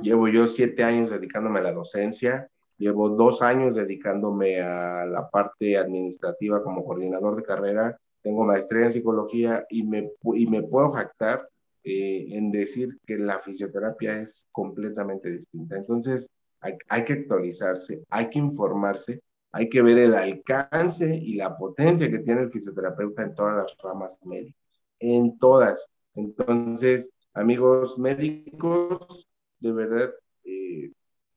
llevo 0.00 0.28
yo 0.28 0.46
siete 0.46 0.84
años 0.84 1.10
dedicándome 1.10 1.60
a 1.60 1.64
la 1.64 1.72
docencia, 1.72 2.48
llevo 2.78 3.08
dos 3.10 3.42
años 3.42 3.74
dedicándome 3.74 4.60
a 4.60 5.06
la 5.06 5.28
parte 5.28 5.78
administrativa 5.78 6.62
como 6.62 6.84
coordinador 6.84 7.36
de 7.36 7.42
carrera, 7.42 7.98
tengo 8.22 8.44
maestría 8.44 8.86
en 8.86 8.92
psicología 8.92 9.66
y 9.70 9.84
me, 9.84 10.10
y 10.34 10.46
me 10.46 10.62
puedo 10.62 10.90
jactar 10.90 11.48
eh, 11.84 12.26
en 12.30 12.50
decir 12.50 12.98
que 13.06 13.16
la 13.16 13.38
fisioterapia 13.38 14.20
es 14.20 14.46
completamente 14.50 15.30
distinta. 15.30 15.76
Entonces, 15.76 16.28
hay, 16.60 16.76
hay, 16.88 17.04
que 17.04 17.12
actualizarse, 17.12 18.02
hay 18.10 18.28
que 18.28 18.40
informarse, 18.40 19.20
hay 19.56 19.70
que 19.70 19.80
ver 19.80 19.96
el 19.96 20.14
alcance 20.14 21.16
y 21.16 21.34
la 21.34 21.56
potencia 21.56 22.10
que 22.10 22.18
tiene 22.18 22.42
el 22.42 22.50
fisioterapeuta 22.50 23.22
en 23.22 23.34
todas 23.34 23.56
las 23.56 23.76
ramas 23.82 24.18
médicas, 24.22 24.60
en 24.98 25.38
todas. 25.38 25.90
Entonces, 26.14 27.10
amigos 27.32 27.98
médicos, 27.98 29.26
de 29.58 29.72
verdad, 29.72 30.10
eh, 30.44 30.92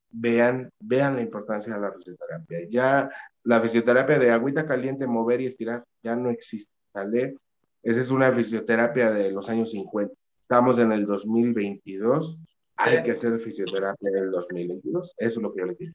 vean, 0.10 0.70
vean 0.82 1.16
la 1.16 1.22
importancia 1.22 1.74
de 1.74 1.80
la 1.80 1.94
fisioterapia. 1.94 2.60
Ya 2.70 3.10
la 3.44 3.62
fisioterapia 3.62 4.20
de 4.20 4.32
agüita 4.32 4.66
caliente, 4.66 5.08
mover 5.08 5.40
y 5.40 5.46
estirar, 5.46 5.86
ya 6.04 6.18
no 6.18 6.30
existe. 6.30 6.74
¿sale? 6.92 7.36
Esa 7.82 8.02
es 8.02 8.12
una 8.12 8.34
fisioterapia 8.34 9.12
de 9.12 9.32
los 9.32 9.48
años 9.50 9.72
50. 9.72 10.14
Estamos 10.42 10.78
en 10.78 10.92
el 10.92 11.06
2022. 11.06 12.38
Hay 12.76 13.02
que 13.02 13.12
hacer 13.12 13.40
fisioterapia 13.40 14.10
en 14.10 14.18
el 14.18 14.32
2022. 14.32 15.16
Eso 15.18 15.40
es 15.40 15.42
lo 15.42 15.54
que 15.54 15.60
yo 15.62 15.68
les 15.68 15.78
digo. 15.78 15.94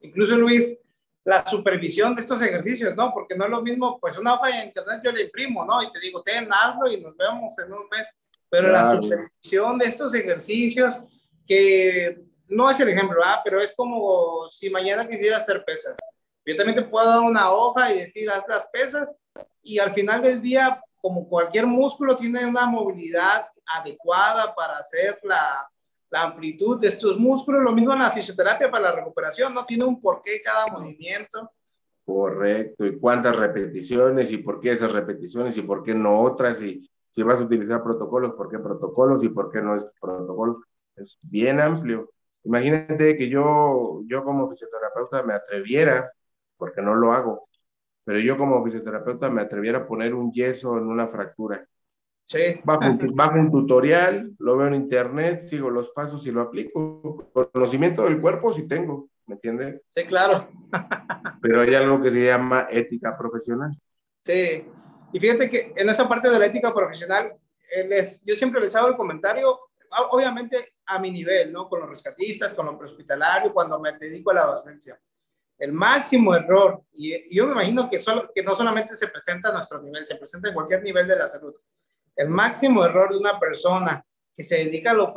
Incluso, 0.00 0.36
Luis, 0.36 0.78
la 1.24 1.44
supervisión 1.46 2.14
de 2.14 2.22
estos 2.22 2.40
ejercicios, 2.40 2.94
¿no? 2.94 3.12
Porque 3.12 3.36
no 3.36 3.46
es 3.46 3.50
lo 3.50 3.60
mismo, 3.60 3.98
pues 4.00 4.16
una 4.16 4.34
hoja 4.34 4.48
de 4.48 4.66
internet 4.66 5.00
yo 5.04 5.10
le 5.10 5.24
imprimo, 5.24 5.64
¿no? 5.64 5.82
Y 5.82 5.90
te 5.90 5.98
digo, 5.98 6.22
ten, 6.22 6.48
hazlo 6.52 6.88
y 6.88 7.00
nos 7.00 7.16
vemos 7.16 7.58
en 7.58 7.72
un 7.72 7.88
mes. 7.90 8.08
Pero 8.48 8.70
la 8.70 8.94
supervisión 8.94 9.76
de 9.76 9.86
estos 9.86 10.14
ejercicios, 10.14 11.02
que 11.46 12.22
no 12.46 12.70
es 12.70 12.78
el 12.78 12.90
ejemplo, 12.90 13.20
¿ah? 13.24 13.40
Pero 13.44 13.60
es 13.60 13.74
como 13.74 14.48
si 14.48 14.70
mañana 14.70 15.08
quisiera 15.08 15.38
hacer 15.38 15.64
pesas. 15.64 15.96
Yo 16.44 16.54
también 16.54 16.76
te 16.76 16.82
puedo 16.82 17.08
dar 17.08 17.20
una 17.20 17.50
hoja 17.50 17.92
y 17.92 17.98
decir, 17.98 18.30
haz 18.30 18.44
las 18.48 18.66
pesas, 18.68 19.12
y 19.62 19.80
al 19.80 19.92
final 19.92 20.22
del 20.22 20.40
día, 20.40 20.80
como 21.02 21.28
cualquier 21.28 21.66
músculo, 21.66 22.16
tiene 22.16 22.46
una 22.46 22.66
movilidad 22.66 23.48
adecuada 23.66 24.54
para 24.54 24.78
hacer 24.78 25.18
la, 25.24 25.68
la 26.16 26.22
amplitud 26.22 26.80
de 26.80 26.88
estos 26.88 27.18
músculos. 27.18 27.62
Lo 27.62 27.72
mismo 27.72 27.92
en 27.92 27.98
la 27.98 28.10
fisioterapia 28.10 28.70
para 28.70 28.84
la 28.84 28.96
recuperación, 28.96 29.52
no 29.52 29.64
tiene 29.64 29.84
un 29.84 30.00
porqué 30.00 30.40
cada 30.42 30.66
movimiento. 30.68 31.50
Correcto, 32.04 32.86
y 32.86 32.98
cuántas 32.98 33.36
repeticiones, 33.36 34.32
y 34.32 34.38
por 34.38 34.60
qué 34.60 34.72
esas 34.72 34.92
repeticiones, 34.92 35.56
y 35.58 35.62
por 35.62 35.82
qué 35.82 35.94
no 35.94 36.20
otras, 36.20 36.62
y 36.62 36.88
si 37.10 37.22
vas 37.22 37.40
a 37.40 37.44
utilizar 37.44 37.82
protocolos, 37.82 38.32
por 38.34 38.48
qué 38.48 38.58
protocolos, 38.58 39.22
y 39.24 39.28
por 39.28 39.50
qué 39.50 39.60
no 39.60 39.74
es 39.74 39.86
protocolos. 40.00 40.58
Es 40.94 41.18
bien 41.20 41.60
amplio. 41.60 42.12
Imagínate 42.44 43.16
que 43.16 43.28
yo, 43.28 44.02
yo 44.06 44.24
como 44.24 44.48
fisioterapeuta 44.48 45.22
me 45.22 45.34
atreviera, 45.34 46.10
porque 46.56 46.80
no 46.80 46.94
lo 46.94 47.12
hago, 47.12 47.48
pero 48.04 48.20
yo 48.20 48.38
como 48.38 48.64
fisioterapeuta 48.64 49.28
me 49.28 49.42
atreviera 49.42 49.80
a 49.80 49.86
poner 49.86 50.14
un 50.14 50.32
yeso 50.32 50.78
en 50.78 50.86
una 50.86 51.08
fractura. 51.08 51.66
Sí. 52.26 52.60
Bajo, 52.64 53.34
un 53.38 53.50
tutorial, 53.50 54.32
lo 54.38 54.56
veo 54.56 54.66
en 54.66 54.74
internet, 54.74 55.42
sigo 55.42 55.70
los 55.70 55.90
pasos 55.90 56.26
y 56.26 56.32
lo 56.32 56.42
aplico. 56.42 57.30
Conocimiento 57.52 58.04
del 58.04 58.20
cuerpo 58.20 58.52
sí 58.52 58.66
tengo, 58.66 59.08
¿me 59.26 59.36
entiendes? 59.36 59.80
Sí, 59.90 60.04
claro. 60.04 60.48
Pero 61.40 61.60
hay 61.60 61.74
algo 61.74 62.02
que 62.02 62.10
se 62.10 62.24
llama 62.24 62.66
ética 62.70 63.16
profesional. 63.16 63.70
Sí, 64.18 64.66
y 65.12 65.20
fíjate 65.20 65.48
que 65.48 65.72
en 65.76 65.88
esa 65.88 66.08
parte 66.08 66.28
de 66.28 66.38
la 66.38 66.46
ética 66.46 66.74
profesional, 66.74 67.32
les, 67.88 68.24
yo 68.24 68.34
siempre 68.34 68.60
les 68.60 68.74
hago 68.74 68.88
el 68.88 68.96
comentario, 68.96 69.56
obviamente 70.10 70.74
a 70.86 70.98
mi 70.98 71.12
nivel, 71.12 71.52
¿no? 71.52 71.68
Con 71.68 71.80
los 71.80 71.88
rescatistas, 71.88 72.54
con 72.54 72.66
los 72.66 72.74
prehospitalarios, 72.74 73.52
cuando 73.52 73.78
me 73.78 73.92
dedico 73.92 74.32
a 74.32 74.34
la 74.34 74.46
docencia 74.46 74.98
el 75.58 75.72
máximo 75.72 76.34
error, 76.34 76.82
y, 76.92 77.34
yo 77.34 77.46
me 77.46 77.52
imagino 77.52 77.88
que, 77.88 77.98
solo, 77.98 78.30
que 78.34 78.42
no 78.42 78.54
solamente 78.54 78.96
se 78.96 79.08
presenta 79.08 79.48
a 79.48 79.52
nuestro 79.52 79.80
nivel, 79.80 80.06
se 80.06 80.16
presenta 80.16 80.48
en 80.48 80.54
cualquier 80.54 80.82
nivel 80.82 81.06
de 81.08 81.16
la 81.16 81.28
salud. 81.28 81.54
El 82.16 82.28
máximo 82.30 82.84
error 82.84 83.10
de 83.12 83.18
una 83.18 83.38
persona 83.38 84.04
que 84.34 84.42
se 84.42 84.56
dedica 84.56 84.90
a 84.90 84.94
lo 84.94 85.14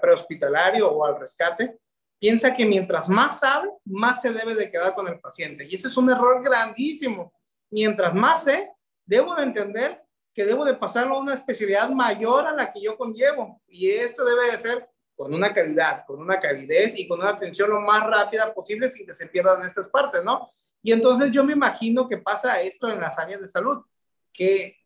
prehospitalario 0.00 0.90
o 0.90 1.04
al 1.04 1.18
rescate, 1.18 1.78
piensa 2.18 2.54
que 2.54 2.64
mientras 2.64 3.08
más 3.08 3.40
sabe, 3.40 3.68
más 3.84 4.22
se 4.22 4.32
debe 4.32 4.54
de 4.54 4.70
quedar 4.70 4.94
con 4.94 5.08
el 5.08 5.20
paciente. 5.20 5.66
Y 5.68 5.74
ese 5.74 5.88
es 5.88 5.96
un 5.96 6.10
error 6.10 6.42
grandísimo. 6.42 7.32
Mientras 7.70 8.14
más 8.14 8.44
sé, 8.44 8.72
debo 9.04 9.34
de 9.34 9.42
entender 9.42 10.02
que 10.32 10.44
debo 10.44 10.64
de 10.64 10.74
pasarlo 10.74 11.16
a 11.16 11.20
una 11.20 11.34
especialidad 11.34 11.90
mayor 11.90 12.46
a 12.46 12.52
la 12.52 12.72
que 12.72 12.80
yo 12.80 12.96
conllevo. 12.96 13.60
Y 13.68 13.90
esto 13.90 14.24
debe 14.24 14.50
de 14.50 14.58
ser 14.58 14.88
con 15.14 15.32
una 15.32 15.52
calidad, 15.52 16.04
con 16.06 16.20
una 16.20 16.40
calidez 16.40 16.98
y 16.98 17.06
con 17.06 17.20
una 17.20 17.30
atención 17.30 17.70
lo 17.70 17.80
más 17.80 18.04
rápida 18.04 18.52
posible 18.52 18.90
sin 18.90 19.06
que 19.06 19.14
se 19.14 19.26
pierdan 19.26 19.62
estas 19.62 19.88
partes, 19.88 20.24
¿no? 20.24 20.50
Y 20.82 20.92
entonces 20.92 21.30
yo 21.30 21.44
me 21.44 21.52
imagino 21.52 22.08
que 22.08 22.18
pasa 22.18 22.60
esto 22.60 22.88
en 22.90 23.00
las 23.00 23.18
áreas 23.18 23.40
de 23.40 23.48
salud, 23.48 23.84
que 24.32 24.76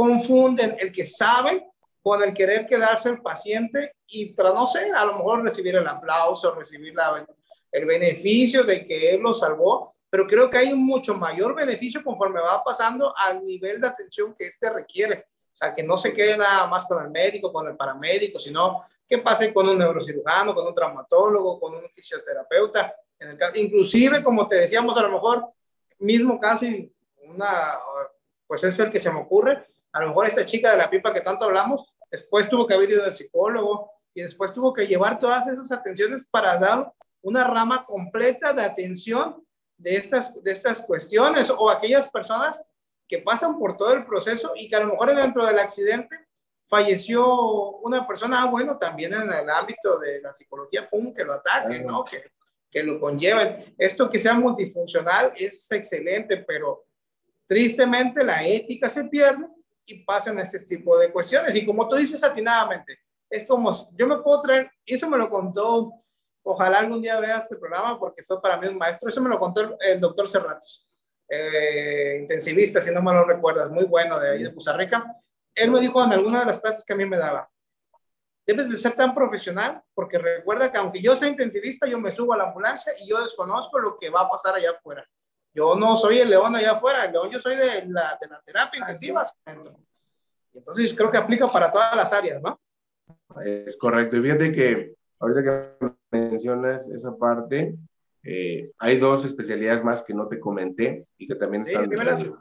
confunden 0.00 0.76
el 0.78 0.90
que 0.90 1.04
sabe 1.04 1.66
con 2.02 2.22
el 2.22 2.32
querer 2.32 2.66
quedarse 2.66 3.10
el 3.10 3.20
paciente 3.20 3.96
y 4.06 4.34
tras, 4.34 4.54
no 4.54 4.66
sé, 4.66 4.90
a 4.90 5.04
lo 5.04 5.12
mejor 5.18 5.44
recibir 5.44 5.76
el 5.76 5.86
aplauso, 5.86 6.54
recibir 6.54 6.94
la, 6.94 7.22
el 7.70 7.84
beneficio 7.84 8.64
de 8.64 8.86
que 8.86 9.10
él 9.10 9.20
lo 9.20 9.34
salvó, 9.34 9.94
pero 10.08 10.26
creo 10.26 10.48
que 10.48 10.56
hay 10.56 10.72
un 10.72 10.86
mucho 10.86 11.14
mayor 11.14 11.54
beneficio 11.54 12.02
conforme 12.02 12.40
va 12.40 12.64
pasando 12.64 13.14
al 13.14 13.44
nivel 13.44 13.78
de 13.78 13.88
atención 13.88 14.34
que 14.34 14.46
éste 14.46 14.72
requiere. 14.72 15.26
O 15.52 15.56
sea, 15.60 15.74
que 15.74 15.82
no 15.82 15.98
se 15.98 16.14
quede 16.14 16.38
nada 16.38 16.66
más 16.66 16.86
con 16.86 17.04
el 17.04 17.10
médico, 17.10 17.52
con 17.52 17.68
el 17.68 17.76
paramédico, 17.76 18.38
sino 18.38 18.82
que 19.06 19.18
pase 19.18 19.52
con 19.52 19.68
un 19.68 19.76
neurocirujano, 19.76 20.54
con 20.54 20.66
un 20.66 20.74
traumatólogo, 20.74 21.60
con 21.60 21.74
un 21.74 21.90
fisioterapeuta. 21.90 22.94
En 23.18 23.28
el 23.28 23.36
caso, 23.36 23.52
inclusive, 23.56 24.22
como 24.22 24.46
te 24.46 24.56
decíamos, 24.56 24.96
a 24.96 25.02
lo 25.02 25.10
mejor, 25.10 25.44
mismo 25.98 26.38
caso 26.38 26.64
y 26.64 26.90
una, 27.24 27.78
pues 28.46 28.64
es 28.64 28.78
el 28.78 28.90
que 28.90 28.98
se 28.98 29.12
me 29.12 29.20
ocurre, 29.20 29.66
a 29.92 30.00
lo 30.00 30.08
mejor 30.08 30.26
esta 30.26 30.46
chica 30.46 30.70
de 30.70 30.78
la 30.78 30.90
pipa 30.90 31.12
que 31.12 31.20
tanto 31.20 31.44
hablamos, 31.44 31.92
después 32.10 32.48
tuvo 32.48 32.66
que 32.66 32.74
haber 32.74 32.90
ido 32.90 33.04
al 33.04 33.12
psicólogo 33.12 33.90
y 34.14 34.22
después 34.22 34.52
tuvo 34.52 34.72
que 34.72 34.86
llevar 34.86 35.18
todas 35.18 35.46
esas 35.46 35.70
atenciones 35.72 36.26
para 36.30 36.56
dar 36.58 36.92
una 37.22 37.44
rama 37.44 37.84
completa 37.84 38.52
de 38.52 38.62
atención 38.62 39.44
de 39.76 39.96
estas, 39.96 40.42
de 40.42 40.52
estas 40.52 40.80
cuestiones 40.82 41.50
o 41.50 41.70
aquellas 41.70 42.10
personas 42.10 42.62
que 43.08 43.18
pasan 43.18 43.58
por 43.58 43.76
todo 43.76 43.92
el 43.94 44.06
proceso 44.06 44.52
y 44.54 44.68
que 44.68 44.76
a 44.76 44.80
lo 44.80 44.92
mejor 44.92 45.14
dentro 45.14 45.44
del 45.44 45.58
accidente 45.58 46.16
falleció 46.68 47.78
una 47.78 48.06
persona, 48.06 48.42
ah, 48.42 48.46
bueno, 48.46 48.78
también 48.78 49.12
en 49.12 49.32
el 49.32 49.50
ámbito 49.50 49.98
de 49.98 50.20
la 50.20 50.32
psicología, 50.32 50.88
pum, 50.88 51.12
que 51.12 51.24
lo 51.24 51.34
ataquen, 51.34 51.84
¿no? 51.84 52.04
Que, 52.04 52.30
que 52.70 52.84
lo 52.84 53.00
conlleven. 53.00 53.74
Esto 53.76 54.08
que 54.08 54.20
sea 54.20 54.34
multifuncional 54.34 55.32
es 55.36 55.70
excelente, 55.72 56.36
pero 56.36 56.84
tristemente 57.46 58.22
la 58.22 58.46
ética 58.46 58.88
se 58.88 59.04
pierde 59.04 59.48
y 59.90 60.04
pasan 60.04 60.38
este 60.38 60.58
tipo 60.64 60.98
de 60.98 61.12
cuestiones. 61.12 61.54
Y 61.56 61.66
como 61.66 61.86
tú 61.88 61.96
dices 61.96 62.22
atinadamente, 62.24 62.98
es 63.28 63.46
como, 63.46 63.70
yo 63.92 64.06
me 64.06 64.18
puedo 64.18 64.42
traer, 64.42 64.70
eso 64.84 65.08
me 65.08 65.18
lo 65.18 65.28
contó, 65.28 65.92
ojalá 66.42 66.78
algún 66.78 67.00
día 67.00 67.20
vea 67.20 67.38
este 67.38 67.56
programa 67.56 67.98
porque 67.98 68.22
fue 68.22 68.40
para 68.40 68.56
mí 68.56 68.66
un 68.66 68.78
maestro, 68.78 69.08
eso 69.08 69.20
me 69.20 69.28
lo 69.28 69.38
contó 69.38 69.76
el, 69.80 70.00
doctor 70.00 70.26
Serratos, 70.26 70.88
eh, 71.28 72.18
intensivista, 72.20 72.80
si 72.80 72.90
no 72.90 73.02
me 73.02 73.12
lo 73.12 73.24
recuerdas, 73.24 73.70
muy 73.70 73.84
bueno 73.84 74.18
de 74.18 74.30
ahí 74.30 74.42
de 74.42 74.52
Costa 74.54 74.76
Rica 74.76 75.04
él 75.54 75.70
me 75.70 75.80
dijo 75.80 76.02
en 76.02 76.12
alguna 76.12 76.40
de 76.40 76.46
las 76.46 76.60
clases 76.60 76.84
que 76.84 76.92
a 76.92 76.96
mí 76.96 77.04
me 77.06 77.18
daba, 77.18 77.50
debes 78.46 78.70
de 78.70 78.76
ser 78.76 78.92
tan 78.92 79.14
profesional 79.14 79.82
porque 79.94 80.18
recuerda 80.18 80.70
que 80.70 80.78
aunque 80.78 81.02
yo 81.02 81.14
sea 81.16 81.28
intensivista, 81.28 81.86
yo 81.86 81.98
me 81.98 82.10
subo 82.10 82.32
a 82.32 82.38
la 82.38 82.44
ambulancia 82.44 82.92
y 82.98 83.08
yo 83.08 83.20
desconozco 83.22 83.78
lo 83.78 83.98
que 83.98 84.10
va 84.10 84.22
a 84.22 84.30
pasar 84.30 84.54
allá 84.54 84.70
afuera. 84.70 85.06
Yo 85.52 85.74
no 85.74 85.96
soy 85.96 86.18
el 86.18 86.30
león 86.30 86.54
allá 86.54 86.72
afuera, 86.72 87.04
el 87.04 87.12
león 87.12 87.30
yo 87.30 87.40
soy 87.40 87.56
de 87.56 87.86
la, 87.86 88.16
de 88.20 88.28
la 88.28 88.40
terapia 88.44 88.80
intensiva. 88.80 89.22
Entonces 90.52 90.94
creo 90.94 91.10
que 91.10 91.18
aplica 91.18 91.50
para 91.50 91.70
todas 91.70 91.94
las 91.96 92.12
áreas, 92.12 92.42
¿no? 92.42 92.60
Es 93.44 93.76
correcto. 93.76 94.16
Y 94.16 94.22
fíjate 94.22 94.52
que 94.52 94.94
ahorita 95.18 95.42
que 95.42 95.92
mencionas 96.10 96.88
esa 96.88 97.16
parte, 97.16 97.76
eh, 98.22 98.70
hay 98.78 98.98
dos 98.98 99.24
especialidades 99.24 99.82
más 99.82 100.02
que 100.02 100.14
no 100.14 100.28
te 100.28 100.38
comenté 100.38 101.06
y 101.16 101.26
que 101.26 101.34
también 101.34 101.62
están 101.62 101.88
de, 101.88 102.32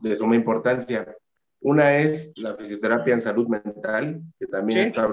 de 0.00 0.16
suma 0.16 0.36
importancia. 0.36 1.16
Una 1.60 1.98
es 1.98 2.32
la 2.36 2.54
fisioterapia 2.56 3.14
en 3.14 3.22
salud 3.22 3.48
mental, 3.48 4.20
que 4.38 4.46
también 4.46 4.86
está 4.86 5.06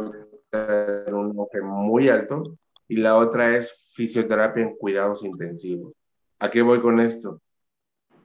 en 1.07 1.13
un 1.13 1.29
enfoque 1.29 1.61
muy 1.61 2.09
alto, 2.09 2.57
y 2.87 2.97
la 2.97 3.15
otra 3.15 3.55
es 3.55 3.91
fisioterapia 3.93 4.63
en 4.63 4.75
cuidados 4.75 5.23
intensivos. 5.23 5.93
¿A 6.41 6.49
qué 6.49 6.63
voy 6.63 6.81
con 6.81 6.99
esto? 6.99 7.39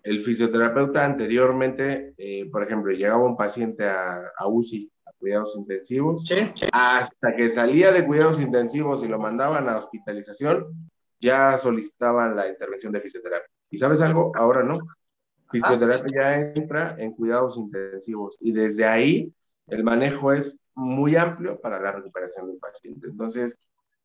El 0.03 0.23
fisioterapeuta 0.23 1.05
anteriormente, 1.05 2.15
eh, 2.17 2.49
por 2.51 2.63
ejemplo, 2.63 2.91
llegaba 2.91 3.23
un 3.23 3.37
paciente 3.37 3.85
a, 3.87 4.33
a 4.39 4.49
UCI, 4.49 4.91
a 5.05 5.13
cuidados 5.19 5.55
intensivos, 5.59 6.27
hasta 6.73 7.37
que 7.37 7.51
salía 7.51 7.93
de 7.93 8.07
cuidados 8.07 8.41
intensivos 8.41 9.05
y 9.05 9.09
lo 9.09 9.19
mandaban 9.19 9.69
a 9.69 9.77
hospitalización, 9.77 10.91
ya 11.21 11.59
solicitaban 11.59 12.35
la 12.35 12.49
intervención 12.49 12.91
de 12.91 13.03
fisioterapia. 13.03 13.51
¿Y 13.69 13.77
sabes 13.77 14.01
algo? 14.01 14.33
Ahora 14.35 14.63
no. 14.63 14.79
Fisioterapia 15.51 16.11
ya 16.15 16.35
entra 16.37 16.97
en 16.99 17.13
cuidados 17.13 17.59
intensivos 17.59 18.39
y 18.41 18.53
desde 18.53 18.87
ahí 18.87 19.31
el 19.67 19.85
manejo 19.85 20.33
es 20.33 20.59
muy 20.75 21.17
amplio 21.17 21.61
para 21.61 21.79
la 21.79 21.93
recuperación 21.93 22.49
del 22.49 22.59
paciente. 22.59 23.09
Entonces, 23.09 23.59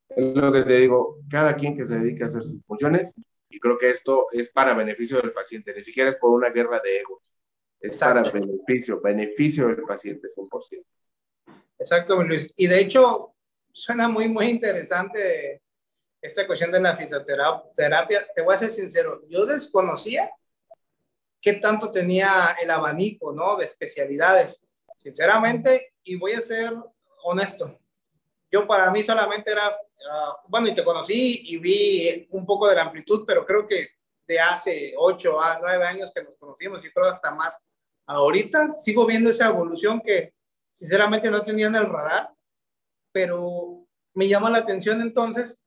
es 0.10 0.36
lo 0.36 0.52
que 0.52 0.64
te 0.64 0.80
digo, 0.80 1.20
cada 1.30 1.56
quien 1.56 1.78
que 1.78 1.88
se 1.88 1.98
dedique 1.98 2.24
a 2.24 2.26
hacer 2.26 2.44
sus 2.44 2.62
funciones, 2.66 3.14
y 3.52 3.60
creo 3.60 3.78
que 3.78 3.90
esto 3.90 4.28
es 4.32 4.50
para 4.50 4.74
beneficio 4.74 5.22
del 5.22 5.34
paciente, 5.34 5.74
ni 5.74 5.84
siquiera 5.84 6.10
es 6.10 6.16
por 6.16 6.32
una 6.32 6.50
guerra 6.50 6.80
de 6.84 7.00
egos, 7.00 7.32
es 7.80 7.98
para 8.00 8.22
beneficio, 8.24 9.02
beneficio 9.02 9.68
del 9.68 9.82
paciente 9.84 10.28
100%. 10.28 10.84
Exacto, 11.78 12.22
Luis. 12.24 12.54
Y 12.56 12.68
de 12.68 12.80
hecho, 12.80 13.34
suena 13.72 14.08
muy, 14.08 14.30
muy 14.30 14.48
interesante 14.48 15.62
esta 16.22 16.46
cuestión 16.46 16.72
de 16.72 16.80
la 16.80 16.96
fisioterapia. 16.96 18.28
Te 18.36 18.42
voy 18.42 18.54
a 18.54 18.60
ser 18.60 18.70
sincero, 18.70 19.24
yo 19.28 19.46
desconocía 19.46 20.30
qué 21.42 21.54
tanto 21.54 21.90
tenía 21.90 22.56
el 22.62 22.70
abanico, 22.70 23.34
¿no? 23.34 23.58
De 23.58 23.66
especialidades. 23.66 24.62
Sinceramente, 24.98 25.94
y 26.04 26.16
voy 26.18 26.34
a 26.34 26.42
ser 26.42 26.74
honesto, 27.24 27.80
yo 28.52 28.68
para 28.68 28.92
mí 28.92 29.02
solamente 29.02 29.52
era 29.52 29.76
ah, 30.10 30.38
bueno, 30.48 30.68
y 30.68 30.74
te 30.74 30.84
conocí 30.84 31.44
y 31.48 31.58
vi 31.58 32.28
un 32.32 32.46
poco 32.46 32.68
de 32.68 32.76
la 32.76 32.84
amplitud, 32.84 33.24
pero 33.26 33.46
creo 33.46 33.68
que 33.68 33.90
de 34.28 34.40
hace 34.40 34.94
8 34.98 35.42
a 35.42 35.60
9 35.60 35.86
años 35.86 36.12
que 36.14 36.24
nos 36.24 36.38
conocimos, 36.38 36.82
yo 36.82 36.90
creo 36.94 37.08
hasta 37.08 37.32
más. 37.32 37.58
Ahorita 38.06 38.70
sigo 38.70 39.06
viendo 39.06 39.30
esa 39.30 39.48
evolución 39.48 40.02
que 40.02 40.34
sinceramente 40.72 41.30
no 41.30 41.44
tenía 41.44 41.68
en 41.68 41.76
el 41.76 41.86
radar, 41.86 42.30
pero 43.12 43.86
me 44.14 44.28
llama 44.28 44.50
la 44.50 44.60
atención 44.60 45.02
entonces 45.02 45.60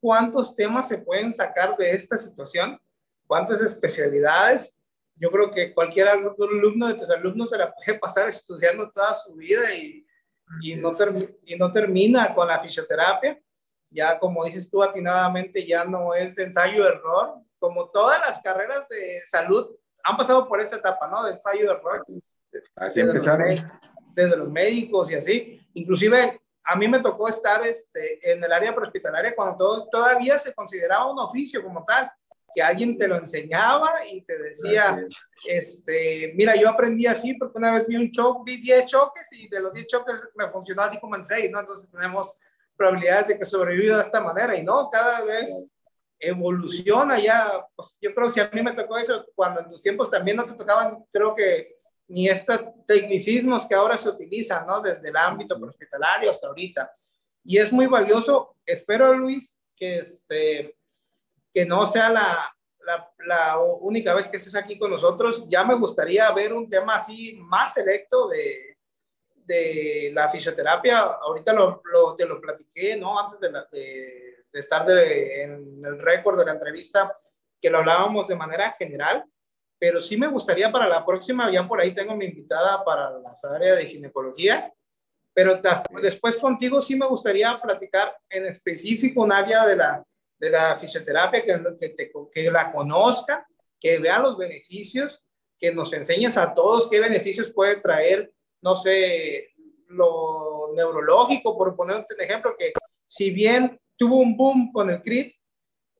cuántos 0.00 0.54
temas 0.54 0.88
se 0.88 0.98
pueden 0.98 1.32
sacar 1.32 1.76
de 1.76 1.90
esta 1.92 2.16
situación, 2.16 2.80
cuántas 3.26 3.60
especialidades. 3.60 4.78
Yo 5.16 5.30
creo 5.30 5.50
que 5.50 5.72
cualquier 5.74 6.08
alumno 6.08 6.88
de 6.88 6.94
tus 6.94 7.10
alumnos 7.10 7.50
se 7.50 7.58
la 7.58 7.72
puede 7.72 7.98
pasar 7.98 8.28
estudiando 8.28 8.90
toda 8.90 9.14
su 9.14 9.34
vida 9.34 9.74
y, 9.74 10.06
y, 10.62 10.76
no, 10.76 10.92
y 11.44 11.56
no 11.56 11.72
termina 11.72 12.34
con 12.34 12.48
la 12.48 12.60
fisioterapia. 12.60 13.40
Ya 13.90 14.18
como 14.18 14.44
dices 14.44 14.70
tú 14.70 14.82
atinadamente, 14.82 15.66
ya 15.66 15.84
no 15.84 16.14
es 16.14 16.36
ensayo-error, 16.38 17.34
como 17.58 17.88
todas 17.90 18.20
las 18.20 18.40
carreras 18.42 18.88
de 18.88 19.22
salud 19.26 19.70
han 20.02 20.16
pasado 20.16 20.46
por 20.46 20.60
esta 20.60 20.76
etapa, 20.76 21.08
¿no? 21.08 21.24
De 21.24 21.32
ensayo-error. 21.32 22.04
Así 22.76 23.00
empezaron. 23.00 23.70
desde 24.14 24.36
los 24.36 24.48
médicos 24.48 25.10
y 25.10 25.14
así. 25.14 25.68
Inclusive 25.74 26.40
a 26.64 26.76
mí 26.76 26.88
me 26.88 27.00
tocó 27.00 27.28
estar 27.28 27.64
este, 27.66 28.32
en 28.32 28.42
el 28.42 28.52
área 28.52 28.74
prehospitalaria 28.74 29.34
cuando 29.34 29.56
todo, 29.56 29.88
todavía 29.88 30.36
se 30.38 30.52
consideraba 30.52 31.10
un 31.10 31.18
oficio 31.18 31.62
como 31.62 31.84
tal, 31.84 32.10
que 32.54 32.62
alguien 32.62 32.96
te 32.96 33.06
lo 33.06 33.16
enseñaba 33.16 33.92
y 34.10 34.22
te 34.22 34.38
decía, 34.38 34.98
este, 35.46 36.32
mira, 36.34 36.56
yo 36.56 36.70
aprendí 36.70 37.06
así 37.06 37.34
porque 37.34 37.58
una 37.58 37.72
vez 37.72 37.86
vi 37.86 37.96
un 37.96 38.10
choque, 38.10 38.40
vi 38.46 38.62
10 38.62 38.86
choques 38.86 39.28
y 39.32 39.48
de 39.48 39.60
los 39.60 39.74
10 39.74 39.86
choques 39.86 40.28
me 40.34 40.48
funcionó 40.50 40.82
así 40.82 40.98
como 40.98 41.16
en 41.16 41.24
6, 41.24 41.50
¿no? 41.50 41.60
Entonces 41.60 41.90
tenemos 41.90 42.34
probabilidades 42.76 43.28
de 43.28 43.38
que 43.38 43.44
sobreviva 43.44 43.96
de 43.96 44.02
esta 44.02 44.20
manera 44.20 44.56
y 44.56 44.62
no, 44.62 44.90
cada 44.90 45.24
vez 45.24 45.68
evoluciona 46.18 47.18
ya, 47.18 47.66
pues 47.74 47.96
yo 48.00 48.14
creo 48.14 48.28
si 48.28 48.40
a 48.40 48.50
mí 48.52 48.62
me 48.62 48.72
tocó 48.72 48.96
eso, 48.96 49.26
cuando 49.34 49.60
en 49.60 49.68
tus 49.68 49.82
tiempos 49.82 50.10
también 50.10 50.36
no 50.36 50.46
te 50.46 50.54
tocaban, 50.54 51.04
creo 51.12 51.34
que 51.34 51.76
ni 52.08 52.28
estos 52.28 52.60
tecnicismos 52.86 53.66
que 53.66 53.74
ahora 53.74 53.98
se 53.98 54.08
utilizan, 54.08 54.66
¿no? 54.66 54.80
Desde 54.80 55.08
el 55.08 55.16
ámbito 55.16 55.56
hospitalario 55.56 56.30
hasta 56.30 56.46
ahorita. 56.46 56.90
Y 57.44 57.58
es 57.58 57.72
muy 57.72 57.86
valioso. 57.86 58.54
Espero, 58.64 59.12
Luis, 59.14 59.56
que, 59.74 59.98
este, 59.98 60.76
que 61.52 61.66
no 61.66 61.84
sea 61.84 62.08
la, 62.10 62.56
la, 62.84 63.10
la, 63.26 63.58
única 63.58 64.14
vez 64.14 64.28
que 64.28 64.36
estés 64.36 64.54
aquí 64.54 64.78
con 64.78 64.90
nosotros. 64.90 65.44
Ya 65.48 65.64
me 65.64 65.74
gustaría 65.74 66.30
ver 66.30 66.52
un 66.52 66.70
tema 66.70 66.94
así 66.94 67.36
más 67.40 67.74
selecto 67.74 68.28
de, 68.28 68.75
de 69.46 70.10
la 70.12 70.28
fisioterapia. 70.28 70.98
Ahorita 70.98 71.52
lo, 71.52 71.82
lo, 71.84 72.14
te 72.14 72.26
lo 72.26 72.40
platiqué, 72.40 72.96
¿no? 72.96 73.18
Antes 73.18 73.40
de, 73.40 73.50
de, 73.50 74.44
de 74.52 74.58
estar 74.58 74.88
en 74.90 75.84
el 75.84 75.98
récord 75.98 76.38
de 76.38 76.44
la 76.44 76.52
entrevista, 76.52 77.18
que 77.60 77.70
lo 77.70 77.78
hablábamos 77.78 78.28
de 78.28 78.36
manera 78.36 78.72
general 78.78 79.24
pero 79.78 80.00
sí 80.00 80.16
me 80.16 80.28
gustaría 80.28 80.72
para 80.72 80.88
la 80.88 81.04
próxima, 81.04 81.50
ya 81.50 81.66
por 81.66 81.80
ahí 81.80 81.92
tengo 81.92 82.14
mi 82.16 82.26
invitada 82.26 82.84
para 82.84 83.10
las 83.18 83.44
áreas 83.44 83.76
de 83.76 83.86
ginecología, 83.86 84.72
pero 85.34 85.60
después 86.00 86.38
contigo 86.38 86.80
sí 86.80 86.96
me 86.96 87.06
gustaría 87.06 87.60
platicar 87.60 88.16
en 88.30 88.46
específico 88.46 89.22
un 89.22 89.32
área 89.32 89.66
de 89.66 89.76
la, 89.76 90.02
de 90.38 90.50
la 90.50 90.76
fisioterapia 90.76 91.44
que, 91.44 91.62
que, 91.78 91.88
te, 91.90 92.10
que 92.32 92.50
la 92.50 92.72
conozca, 92.72 93.46
que 93.78 93.98
vea 93.98 94.18
los 94.18 94.38
beneficios, 94.38 95.22
que 95.58 95.74
nos 95.74 95.92
enseñes 95.92 96.38
a 96.38 96.54
todos 96.54 96.88
qué 96.88 97.00
beneficios 97.00 97.50
puede 97.50 97.76
traer, 97.76 98.32
no 98.62 98.76
sé, 98.76 99.54
lo 99.88 100.72
neurológico, 100.74 101.56
por 101.56 101.76
poner 101.76 101.96
un 101.96 102.20
ejemplo, 102.20 102.54
que 102.58 102.72
si 103.04 103.30
bien 103.30 103.80
tuvo 103.96 104.18
un 104.18 104.36
boom 104.36 104.72
con 104.72 104.90
el 104.90 105.00
CRIT, 105.02 105.34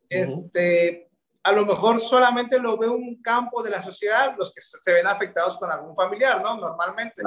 este, 0.09 1.09
a 1.43 1.53
lo 1.53 1.65
mejor 1.65 2.01
solamente 2.01 2.59
lo 2.59 2.77
ve 2.77 2.89
un 2.89 3.23
campo 3.23 3.63
de 3.63 3.71
la 3.71 3.81
sociedad, 3.81 4.35
los 4.37 4.53
que 4.53 4.61
se 4.61 4.93
ven 4.93 5.07
afectados 5.07 5.57
con 5.57 5.71
algún 5.71 5.95
familiar, 5.95 6.43
¿no? 6.43 6.57
Normalmente. 6.57 7.23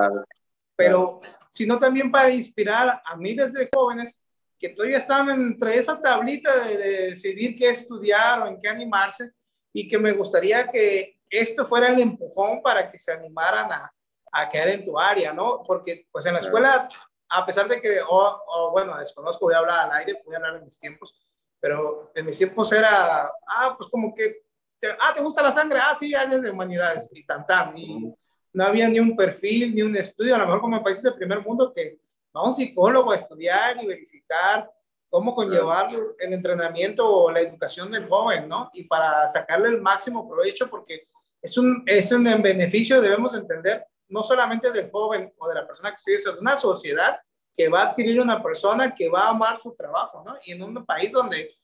Pero, 0.76 1.22
sino 1.52 1.80
también 1.80 2.12
para 2.12 2.30
inspirar 2.30 3.02
a 3.04 3.16
miles 3.16 3.54
de 3.54 3.70
jóvenes 3.74 4.22
que 4.58 4.70
todavía 4.70 4.98
están 4.98 5.30
entre 5.30 5.78
esa 5.78 6.00
tablita 6.02 6.66
de, 6.66 6.78
decidir 6.78 7.56
qué 7.56 7.70
estudiar 7.70 8.42
o 8.42 8.48
en 8.48 8.60
qué 8.60 8.68
animarse 8.68 9.32
y 9.72 9.88
que 9.88 9.98
me 9.98 10.12
gustaría 10.12 10.70
que 10.70 11.20
esto 11.30 11.66
fuera 11.66 11.90
el 11.90 12.02
empujón 12.02 12.62
para 12.62 12.92
que 12.92 13.00
se 13.00 13.14
animaran 13.14 13.72
a, 13.72 13.92
a 14.32 14.50
quedar 14.50 14.70
en 14.70 14.84
tu 14.84 15.00
área, 15.00 15.34
¿no? 15.34 15.62
Porque 15.66 16.08
pues 16.12 16.26
en 16.26 16.34
la 16.34 16.40
escuela, 16.40 16.88
a 17.30 17.46
pesar 17.46 17.68
de 17.68 17.82
que, 17.82 18.00
o, 18.08 18.70
bueno, 18.72 18.98
desconozco, 18.98 19.46
voy 19.46 19.54
a 19.54 19.60
hablar 19.60 19.90
al 19.90 19.98
aire, 20.00 20.22
voy 20.26 20.36
a 20.36 20.38
hablar 20.38 20.56
en 20.58 20.66
mis 20.66 20.80
tiempos, 20.80 21.16
pero 21.60 22.12
en 22.16 22.26
mis 22.26 22.38
tiempos 22.38 22.72
era, 22.72 23.32
ah, 23.48 23.76
pues 23.78 23.90
como 23.90 24.14
que, 24.14 24.44
te, 24.80 24.88
ah, 25.00 25.12
¿te 25.14 25.22
gusta 25.22 25.44
la 25.44 25.52
sangre? 25.52 25.80
Ah, 25.82 25.94
sí, 25.94 26.14
áreas 26.14 26.42
de 26.42 26.52
humanidades 26.52 27.10
y 27.14 27.26
tan, 27.26 27.46
tan. 27.46 27.78
Y 27.78 28.14
no 28.54 28.64
había 28.64 28.88
ni 28.88 29.00
un 29.00 29.16
perfil, 29.16 29.76
ni 29.76 29.82
un 29.82 29.96
estudio, 29.96 30.36
a 30.36 30.40
lo 30.40 30.46
mejor 30.46 30.62
como 30.62 30.78
en 30.78 30.84
países 30.84 31.04
del 31.04 31.16
primer 31.16 31.42
mundo, 31.42 31.74
que 31.74 32.00
va 32.36 32.46
un 32.46 32.54
psicólogo 32.54 33.12
a 33.12 33.16
estudiar 33.16 33.82
y 33.84 33.88
verificar 33.88 34.72
cómo 35.10 35.34
conllevar 35.34 35.90
el 36.20 36.34
entrenamiento 36.34 37.08
o 37.08 37.32
la 37.32 37.42
educación 37.42 37.92
del 37.92 38.08
joven, 38.08 38.48
¿no? 38.48 38.70
Y 38.74 38.84
para 38.84 39.28
sacarle 39.28 39.70
el 39.70 39.82
máximo 39.82 40.30
provecho, 40.30 40.70
porque 40.70 41.08
es 41.42 41.58
un, 41.58 41.84
es 41.86 42.12
un 42.12 42.24
beneficio, 42.24 43.02
debemos 43.02 43.34
entender, 43.34 43.86
no 44.10 44.24
solamente 44.24 44.72
del 44.72 44.90
joven 44.92 45.34
o 45.38 45.48
de 45.48 45.56
la 45.56 45.66
persona 45.66 45.90
que 45.92 45.96
estudia, 45.96 46.20
sino 46.20 46.34
de 46.34 46.40
una 46.40 46.56
sociedad 46.56 47.20
que 47.56 47.70
va 47.70 47.82
a 47.82 47.90
adquirir 47.90 48.20
una 48.22 48.42
persona 48.42 48.94
que 48.94 49.10
va 49.10 49.24
a 49.24 49.30
amar 49.30 49.60
su 49.60 49.74
trabajo, 49.76 50.24
¿no? 50.26 50.36
Y 50.46 50.54
en 50.54 50.64
un 50.64 50.86
país 50.86 51.12
donde 51.12 51.56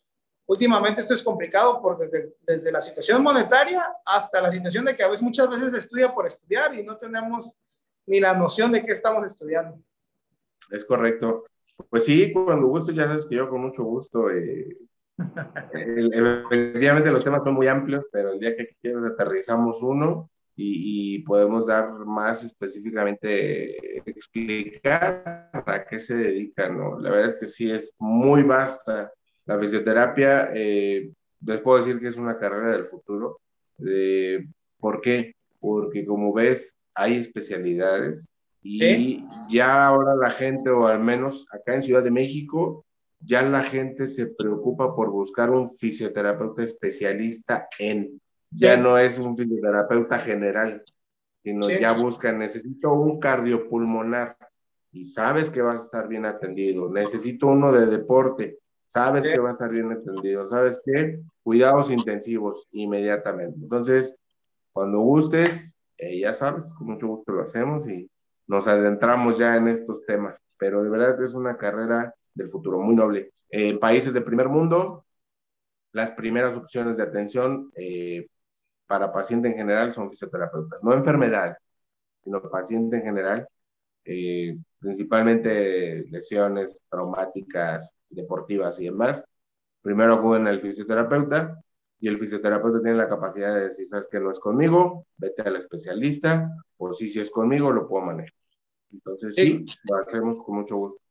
últimamente 0.46 1.02
esto 1.02 1.14
es 1.14 1.24
complicado 1.24 1.82
por 1.82 1.98
desde, 1.98 2.36
desde 2.42 2.72
la 2.72 2.82
situación 2.82 3.24
monetaria 3.24 3.84
hasta 4.06 4.42
la 4.42 4.52
situación 4.52 4.86
de 4.86 4.96
que 4.96 5.04
a 5.04 5.08
veces 5.08 5.24
muchas 5.24 5.50
veces 5.50 5.72
se 5.72 5.80
estudia 5.80 6.14
por 6.14 6.28
estudiar 6.28 6.76
y 6.76 6.84
no 6.84 6.98
tenemos 6.98 7.54
ni 8.06 8.20
la 8.20 8.34
noción 8.36 8.72
de 8.72 8.86
qué 8.86 8.92
estamos 8.92 9.26
estudiando. 9.26 9.80
Es 10.70 10.86
correcto. 10.86 11.46
Pues 11.90 12.06
sí, 12.06 12.32
cuando 12.32 12.68
gusto, 12.68 12.92
ya 12.92 13.04
sabes 13.04 13.26
que 13.26 13.36
yo 13.36 13.50
con 13.50 13.62
mucho 13.62 13.84
gusto. 13.84 14.30
Eh, 14.30 14.78
efectivamente 15.74 17.10
los 17.10 17.24
temas 17.24 17.44
son 17.44 17.54
muy 17.54 17.68
amplios, 17.68 18.06
pero 18.12 18.34
el 18.34 18.40
día 18.40 18.56
que 18.56 18.76
quieras 18.82 19.14
aterrizamos 19.14 19.82
uno 19.82 20.30
y, 20.56 21.20
podemos 21.20 21.66
dar 21.66 21.92
más 22.06 22.44
específicamente, 22.44 23.98
explicar 24.10 25.50
a 25.54 25.86
qué 25.86 26.00
se 26.00 26.16
dedican, 26.16 26.78
¿no? 26.78 27.00
La 27.00 27.10
verdad 27.10 27.30
es 27.30 27.36
que 27.36 27.46
sí 27.46 27.70
es 27.70 27.92
muy 28.00 28.44
vasta. 28.44 29.12
La 29.46 29.60
fisioterapia, 29.60 30.52
eh, 30.54 31.12
les 31.46 31.62
puedo 31.62 31.78
decir 31.78 32.00
que 32.00 32.08
es 32.08 32.18
una 32.18 32.38
carrera 32.38 32.72
del 32.72 32.86
futuro. 32.86 33.42
¿Por 34.80 35.02
qué? 35.02 35.36
Porque 35.60 36.06
como 36.06 36.32
ves, 36.34 36.76
hay 36.94 37.18
especialidades 37.18 38.26
y 38.68 39.24
ya 39.52 39.86
ahora 39.86 40.16
la 40.16 40.32
gente, 40.32 40.70
o 40.72 40.88
al 40.88 41.00
menos 41.00 41.46
acá 41.52 41.76
en 41.76 41.84
Ciudad 41.84 42.02
de 42.02 42.10
México, 42.10 42.86
ya 43.20 43.44
la 43.44 43.64
gente 43.64 44.08
se 44.08 44.28
preocupa 44.28 44.96
por 44.96 45.12
buscar 45.12 45.52
un 45.52 45.76
fisioterapeuta 45.76 46.64
especialista 46.64 47.68
en 47.78 48.20
ya 48.56 48.78
no 48.78 48.98
es 48.98 49.18
un 49.18 49.36
fisioterapeuta 49.36 50.20
general, 50.20 50.84
sino 51.44 51.70
ya 51.70 51.94
busca, 51.94 52.32
necesito 52.32 52.94
un 52.94 53.20
cardiopulmonar 53.20 54.38
y 54.92 55.06
sabes 55.06 55.50
que 55.50 55.62
vas 55.62 55.82
a 55.82 55.86
estar 55.86 56.08
bien 56.08 56.26
atendido, 56.26 56.90
necesito 56.90 57.48
uno 57.48 57.72
de 57.72 57.86
deporte, 57.86 58.60
sabes 58.88 59.28
que 59.28 59.40
va 59.40 59.50
a 59.50 59.54
estar 59.54 59.70
bien 59.70 59.92
atendido, 59.92 60.48
sabes 60.48 60.82
qué, 60.86 61.20
cuidados 61.44 61.92
intensivos 61.92 62.68
inmediatamente. 62.72 63.58
Entonces, 63.62 64.18
cuando 64.72 65.00
gustes, 65.00 65.78
eh, 65.98 66.20
ya 66.20 66.34
sabes, 66.34 66.74
con 66.74 66.88
mucho 66.88 67.08
gusto 67.08 67.34
lo 67.34 67.44
hacemos 67.44 67.88
y 67.88 68.10
nos 68.48 68.68
adentramos 68.68 69.38
ya 69.38 69.58
en 69.58 69.68
estos 69.68 70.06
temas, 70.06 70.36
pero 70.58 70.84
de 70.84 70.90
verdad 70.90 71.22
es 71.24 71.34
una 71.34 71.58
carrera 71.58 72.14
del 72.34 72.50
futuro 72.50 72.80
muy 72.80 72.96
noble. 72.96 73.32
En 73.50 73.80
países 73.80 74.14
del 74.14 74.24
primer 74.24 74.50
mundo, 74.50 75.06
las 75.92 76.12
primeras 76.12 76.56
opciones 76.56 76.98
de 76.98 77.04
atención 77.04 77.72
eh, 77.76 78.28
para 78.88 79.12
paciente 79.12 79.48
en 79.48 79.56
general 79.56 79.94
son 79.94 80.10
fisioterapeutas, 80.10 80.84
no 80.84 80.94
enfermedad, 80.94 81.58
sino 82.24 82.42
paciente 82.42 82.98
en 82.98 83.04
general, 83.04 83.48
eh, 84.04 84.58
principalmente 84.80 86.06
lesiones 86.10 86.82
traumáticas, 86.90 87.96
deportivas 88.10 88.80
y 88.80 88.86
demás. 88.86 89.24
Primero 89.82 90.16
acuden 90.16 90.48
al 90.48 90.62
fisioterapeuta 90.62 91.60
y 92.00 92.08
el 92.08 92.20
fisioterapeuta 92.20 92.82
tiene 92.82 92.98
la 92.98 93.10
capacidad 93.10 93.54
de 93.54 93.66
decir, 93.66 93.88
sabes 93.88 94.08
que 94.08 94.20
no 94.20 94.32
es 94.32 94.40
conmigo, 94.40 95.08
vete 95.18 95.42
al 95.44 95.56
especialista, 95.56 96.52
o 96.78 96.94
si, 96.94 97.10
si 97.10 97.20
es 97.20 97.32
conmigo, 97.32 97.72
lo 97.72 97.88
puedo 97.88 98.06
manejar. 98.06 98.34
Entonces, 98.92 99.36
sí, 99.36 99.66
lo 99.84 99.98
hacemos 99.98 100.44
con 100.44 100.56
mucho 100.56 100.78
gusto. 100.78 101.02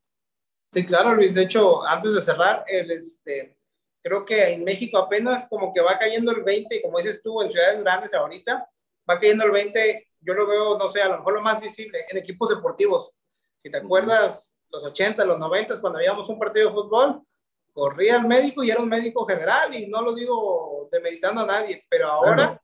Sí, 0.71 0.85
claro, 0.85 1.15
Luis. 1.15 1.35
De 1.35 1.43
hecho, 1.43 1.87
antes 1.87 2.15
de 2.15 2.23
cerrar, 2.23 2.65
el, 2.67 2.91
este, 2.91 3.54
creo 4.05 4.25
que 4.27 4.53
en 4.53 4.63
México 4.65 4.99
apenas 4.99 5.49
como 5.49 5.73
que 5.73 5.81
va 5.81 5.99
cayendo 5.99 6.31
el 6.31 6.43
20, 6.43 6.83
como 6.83 6.99
dices 6.99 7.23
tú, 7.23 7.41
en 7.41 7.51
ciudades 7.51 7.83
grandes 7.83 8.13
ahorita, 8.13 8.69
va 9.09 9.19
cayendo 9.19 9.45
el 9.45 9.51
20, 9.51 10.09
yo 10.21 10.35
lo 10.35 10.47
veo, 10.47 10.77
no 10.77 10.89
sé, 10.89 11.01
a 11.01 11.09
lo 11.09 11.19
mejor 11.19 11.35
lo 11.35 11.43
más 11.43 11.59
visible, 11.59 12.05
en 12.11 12.19
equipos 12.19 12.51
deportivos. 12.51 13.15
Si 13.57 13.71
te 13.71 13.79
acuerdas, 13.79 14.59
los 14.71 14.85
80, 14.85 15.25
los 15.25 15.39
90, 15.39 15.81
cuando 15.81 15.99
habíamos 15.99 16.29
un 16.29 16.39
partido 16.39 16.69
de 16.69 16.75
fútbol, 16.75 17.23
corría 17.73 18.17
al 18.17 18.29
médico 18.29 18.63
y 18.63 18.71
era 18.71 18.81
un 18.81 18.91
médico 18.91 19.25
general 19.25 19.75
y 19.75 19.87
no 19.87 20.03
lo 20.03 20.15
digo 20.15 20.87
demeritando 20.93 21.41
a 21.41 21.47
nadie, 21.47 21.83
pero 21.89 22.09
ahora, 22.09 22.61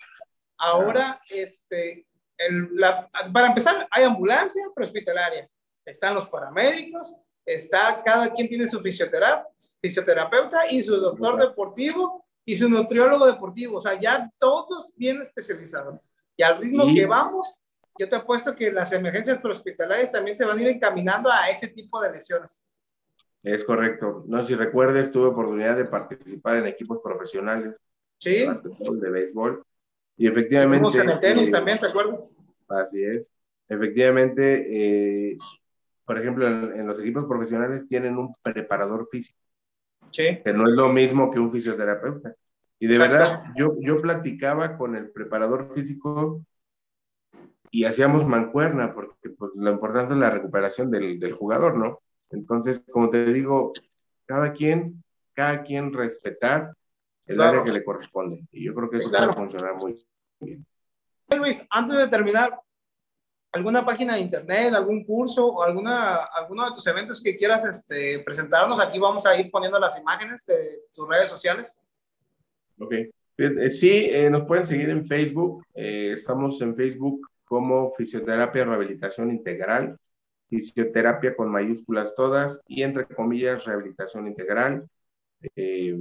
ahora, 0.58 1.22
este, 1.30 2.06
el, 2.36 2.76
la, 2.76 3.08
para 3.32 3.48
empezar, 3.48 3.88
hay 3.90 4.04
ambulancia 4.04 4.62
prehospitalaria, 4.74 5.48
están 5.86 6.14
los 6.14 6.28
paramédicos, 6.28 7.16
está, 7.44 8.02
cada 8.04 8.32
quien 8.32 8.48
tiene 8.48 8.66
su 8.68 8.80
fisioterapeuta 8.80 10.70
y 10.70 10.82
su 10.82 10.96
doctor 10.96 11.38
deportivo 11.38 12.24
y 12.44 12.56
su 12.56 12.68
nutriólogo 12.68 13.26
deportivo, 13.26 13.78
o 13.78 13.80
sea, 13.80 13.98
ya 14.00 14.30
todos 14.38 14.92
bien 14.96 15.22
especializados. 15.22 16.00
Y 16.36 16.42
al 16.42 16.58
ritmo 16.58 16.86
que 16.94 17.06
vamos, 17.06 17.54
yo 17.98 18.08
te 18.08 18.16
apuesto 18.16 18.54
que 18.54 18.72
las 18.72 18.92
emergencias 18.92 19.38
prehospitalarias 19.40 20.10
también 20.10 20.36
se 20.36 20.44
van 20.44 20.58
a 20.58 20.62
ir 20.62 20.68
encaminando 20.68 21.30
a 21.30 21.50
ese 21.50 21.68
tipo 21.68 22.00
de 22.00 22.12
lesiones. 22.12 22.66
Es 23.42 23.64
correcto. 23.64 24.24
No 24.26 24.42
sé 24.42 24.48
si 24.48 24.54
recuerdes, 24.54 25.12
tuve 25.12 25.28
oportunidad 25.28 25.76
de 25.76 25.84
participar 25.84 26.56
en 26.56 26.66
equipos 26.66 27.00
profesionales. 27.02 27.80
Sí. 28.18 28.46
De 28.46 29.10
béisbol. 29.10 29.62
Y 30.16 30.28
efectivamente. 30.28 31.00
en 31.00 31.10
el 31.10 31.20
tenis 31.20 31.50
también, 31.50 31.78
¿te 31.78 31.86
acuerdas? 31.86 32.36
Así 32.68 33.02
es. 33.02 33.30
Efectivamente, 33.68 35.32
eh, 35.32 35.38
por 36.04 36.18
ejemplo, 36.18 36.46
en, 36.46 36.86
los 36.86 36.98
equipos 37.00 37.26
profesionales 37.26 37.86
tienen 37.88 38.16
un 38.16 38.32
preparador 38.42 39.06
físico. 39.06 39.38
Sí. 40.10 40.40
Que 40.44 40.52
no 40.52 40.68
es 40.68 40.74
lo 40.74 40.88
mismo 40.88 41.30
que 41.30 41.38
un 41.38 41.50
fisioterapeuta. 41.52 42.34
Y 42.78 42.86
de 42.86 42.98
verdad, 42.98 43.42
yo, 43.56 43.76
yo 43.80 44.00
platicaba 44.00 44.76
con 44.76 44.96
el 44.96 45.10
preparador 45.10 45.72
físico 45.72 46.42
y 47.70 47.84
hacíamos 47.84 48.26
mancuerna, 48.26 48.92
porque 48.92 49.30
pues, 49.30 49.52
lo 49.54 49.70
importante 49.70 50.14
es 50.14 50.20
la 50.20 50.30
recuperación 50.30 50.90
del, 50.90 51.20
del 51.20 51.34
jugador, 51.34 51.76
¿no? 51.76 52.00
Entonces, 52.30 52.84
como 52.90 53.10
te 53.10 53.32
digo, 53.32 53.72
cada 54.24 54.52
quien, 54.52 55.02
cada 55.34 55.62
quien 55.62 55.92
respetar 55.92 56.72
el 57.26 57.40
área 57.40 57.62
que 57.62 57.72
le 57.72 57.84
corresponde. 57.84 58.44
Y 58.50 58.64
yo 58.64 58.74
creo 58.74 58.90
que 58.90 58.96
eso 58.96 59.10
puede 59.10 59.32
funcionar 59.32 59.74
muy 59.76 60.04
bien. 60.40 60.66
Luis, 61.38 61.64
antes 61.70 61.96
de 61.96 62.08
terminar, 62.08 62.58
¿alguna 63.52 63.84
página 63.84 64.14
de 64.14 64.20
internet, 64.20 64.72
algún 64.74 65.04
curso 65.04 65.46
o 65.46 65.62
alguna, 65.62 66.16
alguno 66.24 66.66
de 66.66 66.74
tus 66.74 66.86
eventos 66.86 67.22
que 67.22 67.36
quieras 67.36 67.64
este, 67.64 68.20
presentarnos? 68.20 68.80
Aquí 68.80 68.98
vamos 68.98 69.26
a 69.26 69.38
ir 69.38 69.50
poniendo 69.50 69.78
las 69.78 69.98
imágenes 69.98 70.46
de 70.46 70.82
tus 70.92 71.08
redes 71.08 71.28
sociales. 71.28 71.82
Ok. 72.78 72.92
Eh, 73.38 73.70
sí, 73.70 74.08
eh, 74.10 74.28
nos 74.28 74.46
pueden 74.46 74.66
seguir 74.66 74.90
en 74.90 75.04
Facebook. 75.04 75.64
Eh, 75.74 76.12
estamos 76.14 76.60
en 76.60 76.76
Facebook 76.76 77.26
como 77.44 77.90
Fisioterapia 77.90 78.64
Rehabilitación 78.64 79.30
Integral 79.30 79.98
fisioterapia 80.50 81.34
con 81.34 81.50
mayúsculas 81.50 82.14
todas 82.14 82.60
y 82.66 82.82
entre 82.82 83.06
comillas 83.06 83.64
rehabilitación 83.64 84.26
integral. 84.26 84.86
Eh, 85.56 85.96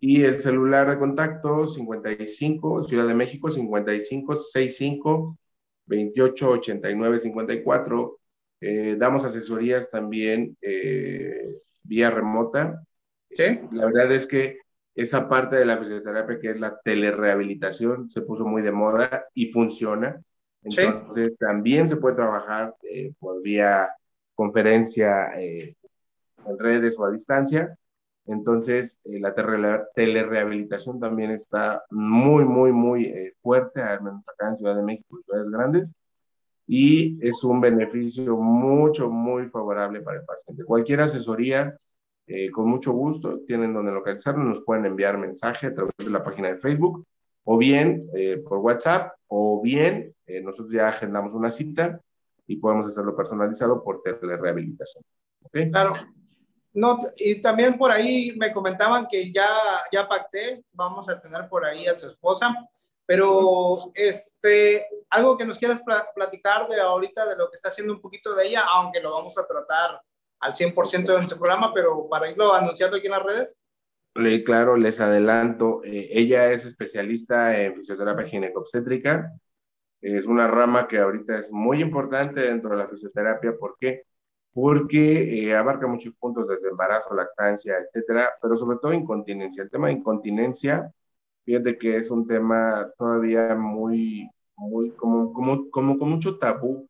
y 0.00 0.22
el 0.22 0.40
celular 0.40 0.90
de 0.90 0.98
contacto 0.98 1.66
55, 1.66 2.84
Ciudad 2.84 3.06
de 3.06 3.14
México 3.14 3.50
55 3.50 4.36
65 4.36 5.38
28 5.86 6.50
89 6.50 7.20
54. 7.20 8.18
damos 8.96 9.24
asesorías 9.24 9.90
también 9.90 10.56
eh, 10.62 11.56
vía 11.82 12.10
remota. 12.10 12.82
¿Sí? 13.30 13.60
La 13.72 13.86
verdad 13.86 14.12
es 14.12 14.26
que 14.26 14.58
esa 14.94 15.28
parte 15.28 15.56
de 15.56 15.64
la 15.64 15.78
fisioterapia 15.78 16.38
que 16.38 16.50
es 16.50 16.60
la 16.60 16.78
telerehabilitación 16.78 18.08
se 18.08 18.22
puso 18.22 18.44
muy 18.46 18.62
de 18.62 18.72
moda 18.72 19.26
y 19.34 19.46
funciona. 19.46 20.20
Entonces, 20.62 21.36
también 21.36 21.88
se 21.88 21.96
puede 21.96 22.16
trabajar 22.16 22.74
eh, 22.82 23.12
por 23.18 23.42
vía 23.42 23.86
conferencia 24.34 25.38
eh, 25.38 25.76
en 26.46 26.58
redes 26.58 26.98
o 26.98 27.04
a 27.04 27.10
distancia. 27.10 27.76
Entonces, 28.26 28.98
eh, 29.04 29.20
la 29.20 29.34
telerehabilitación 29.94 30.98
también 30.98 31.30
está 31.30 31.82
muy, 31.90 32.44
muy, 32.44 32.72
muy 32.72 33.32
fuerte, 33.42 33.82
al 33.82 34.02
menos 34.02 34.22
acá 34.26 34.48
en 34.48 34.56
Ciudad 34.56 34.76
de 34.76 34.82
México 34.82 35.18
y 35.18 35.22
ciudades 35.24 35.50
grandes, 35.50 35.92
y 36.66 37.18
es 37.26 37.44
un 37.44 37.60
beneficio 37.60 38.36
mucho, 38.36 39.10
muy 39.10 39.48
favorable 39.48 40.00
para 40.00 40.20
el 40.20 40.24
paciente. 40.24 40.64
Cualquier 40.64 41.02
asesoría, 41.02 41.76
con 42.52 42.68
mucho 42.68 42.92
gusto, 42.92 43.40
tienen 43.46 43.74
donde 43.74 43.92
localizarnos, 43.92 44.46
nos 44.46 44.64
pueden 44.64 44.86
enviar 44.86 45.18
mensaje 45.18 45.66
a 45.66 45.74
través 45.74 45.92
de 45.98 46.10
la 46.10 46.24
página 46.24 46.48
de 46.48 46.56
Facebook 46.56 47.04
o 47.44 47.58
bien 47.58 48.08
eh, 48.14 48.38
por 48.38 48.58
WhatsApp, 48.58 49.12
o 49.28 49.60
bien 49.62 50.14
eh, 50.26 50.40
nosotros 50.40 50.72
ya 50.72 50.88
agendamos 50.88 51.34
una 51.34 51.50
cita 51.50 52.00
y 52.46 52.56
podemos 52.56 52.86
hacerlo 52.86 53.14
personalizado 53.14 53.82
por 53.82 54.02
telerehabilitación. 54.02 55.04
¿Okay? 55.42 55.70
Claro. 55.70 55.92
No, 56.74 56.98
y 57.16 57.40
también 57.40 57.78
por 57.78 57.92
ahí 57.92 58.34
me 58.36 58.52
comentaban 58.52 59.06
que 59.06 59.32
ya, 59.32 59.48
ya 59.92 60.08
pacté, 60.08 60.64
vamos 60.72 61.08
a 61.08 61.20
tener 61.20 61.48
por 61.48 61.64
ahí 61.64 61.86
a 61.86 61.96
tu 61.96 62.06
esposa, 62.06 62.52
pero 63.06 63.92
este, 63.94 64.86
algo 65.10 65.38
que 65.38 65.46
nos 65.46 65.56
quieras 65.56 65.82
platicar 66.14 66.66
de 66.66 66.80
ahorita, 66.80 67.26
de 67.28 67.36
lo 67.36 67.48
que 67.48 67.54
está 67.54 67.68
haciendo 67.68 67.92
un 67.92 68.00
poquito 68.00 68.34
de 68.34 68.46
ella, 68.48 68.64
aunque 68.68 69.00
lo 69.00 69.12
vamos 69.12 69.38
a 69.38 69.46
tratar 69.46 70.00
al 70.40 70.52
100% 70.52 71.04
de 71.04 71.16
nuestro 71.16 71.38
programa, 71.38 71.72
pero 71.72 72.08
para 72.08 72.28
irlo 72.28 72.52
anunciando 72.52 72.96
aquí 72.96 73.06
en 73.06 73.12
las 73.12 73.22
redes. 73.22 73.60
Claro, 74.44 74.76
les 74.76 75.00
adelanto, 75.00 75.82
eh, 75.84 76.08
ella 76.10 76.50
es 76.50 76.64
especialista 76.64 77.56
en 77.56 77.76
fisioterapia 77.76 78.26
ginecobstétrica. 78.26 79.32
Es 80.00 80.24
una 80.26 80.48
rama 80.48 80.86
que 80.88 80.98
ahorita 80.98 81.38
es 81.38 81.50
muy 81.50 81.80
importante 81.80 82.40
dentro 82.40 82.70
de 82.70 82.76
la 82.76 82.88
fisioterapia. 82.88 83.54
¿Por 83.58 83.76
qué? 83.78 84.02
Porque 84.54 85.48
eh, 85.48 85.54
abarca 85.56 85.86
muchos 85.86 86.14
puntos 86.14 86.48
desde 86.48 86.68
embarazo, 86.70 87.14
lactancia, 87.14 87.76
etcétera, 87.78 88.30
pero 88.40 88.56
sobre 88.56 88.78
todo 88.78 88.92
incontinencia. 88.92 89.64
El 89.64 89.70
tema 89.70 89.88
de 89.88 89.94
incontinencia, 89.94 90.92
fíjate 91.44 91.76
que 91.76 91.98
es 91.98 92.10
un 92.10 92.26
tema 92.26 92.88
todavía 92.96 93.54
muy, 93.56 94.30
muy, 94.56 94.90
como, 94.92 95.32
como, 95.32 95.70
como 95.70 95.98
con 95.98 96.08
mucho 96.08 96.38
tabú 96.38 96.88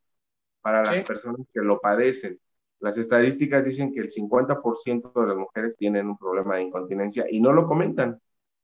para 0.61 0.83
las 0.83 1.03
personas 1.05 1.41
que 1.53 1.61
lo 1.61 1.79
padecen. 1.79 2.39
Las 2.79 2.97
estadísticas 2.97 3.63
dicen 3.65 3.93
que 3.93 4.01
el 4.01 4.09
50% 4.09 5.21
de 5.21 5.27
las 5.27 5.37
mujeres 5.37 5.75
tienen 5.75 6.07
un 6.07 6.17
problema 6.17 6.57
de 6.57 6.63
incontinencia 6.63 7.25
y 7.29 7.39
no 7.41 7.51
lo 7.51 7.67
comentan. 7.67 8.19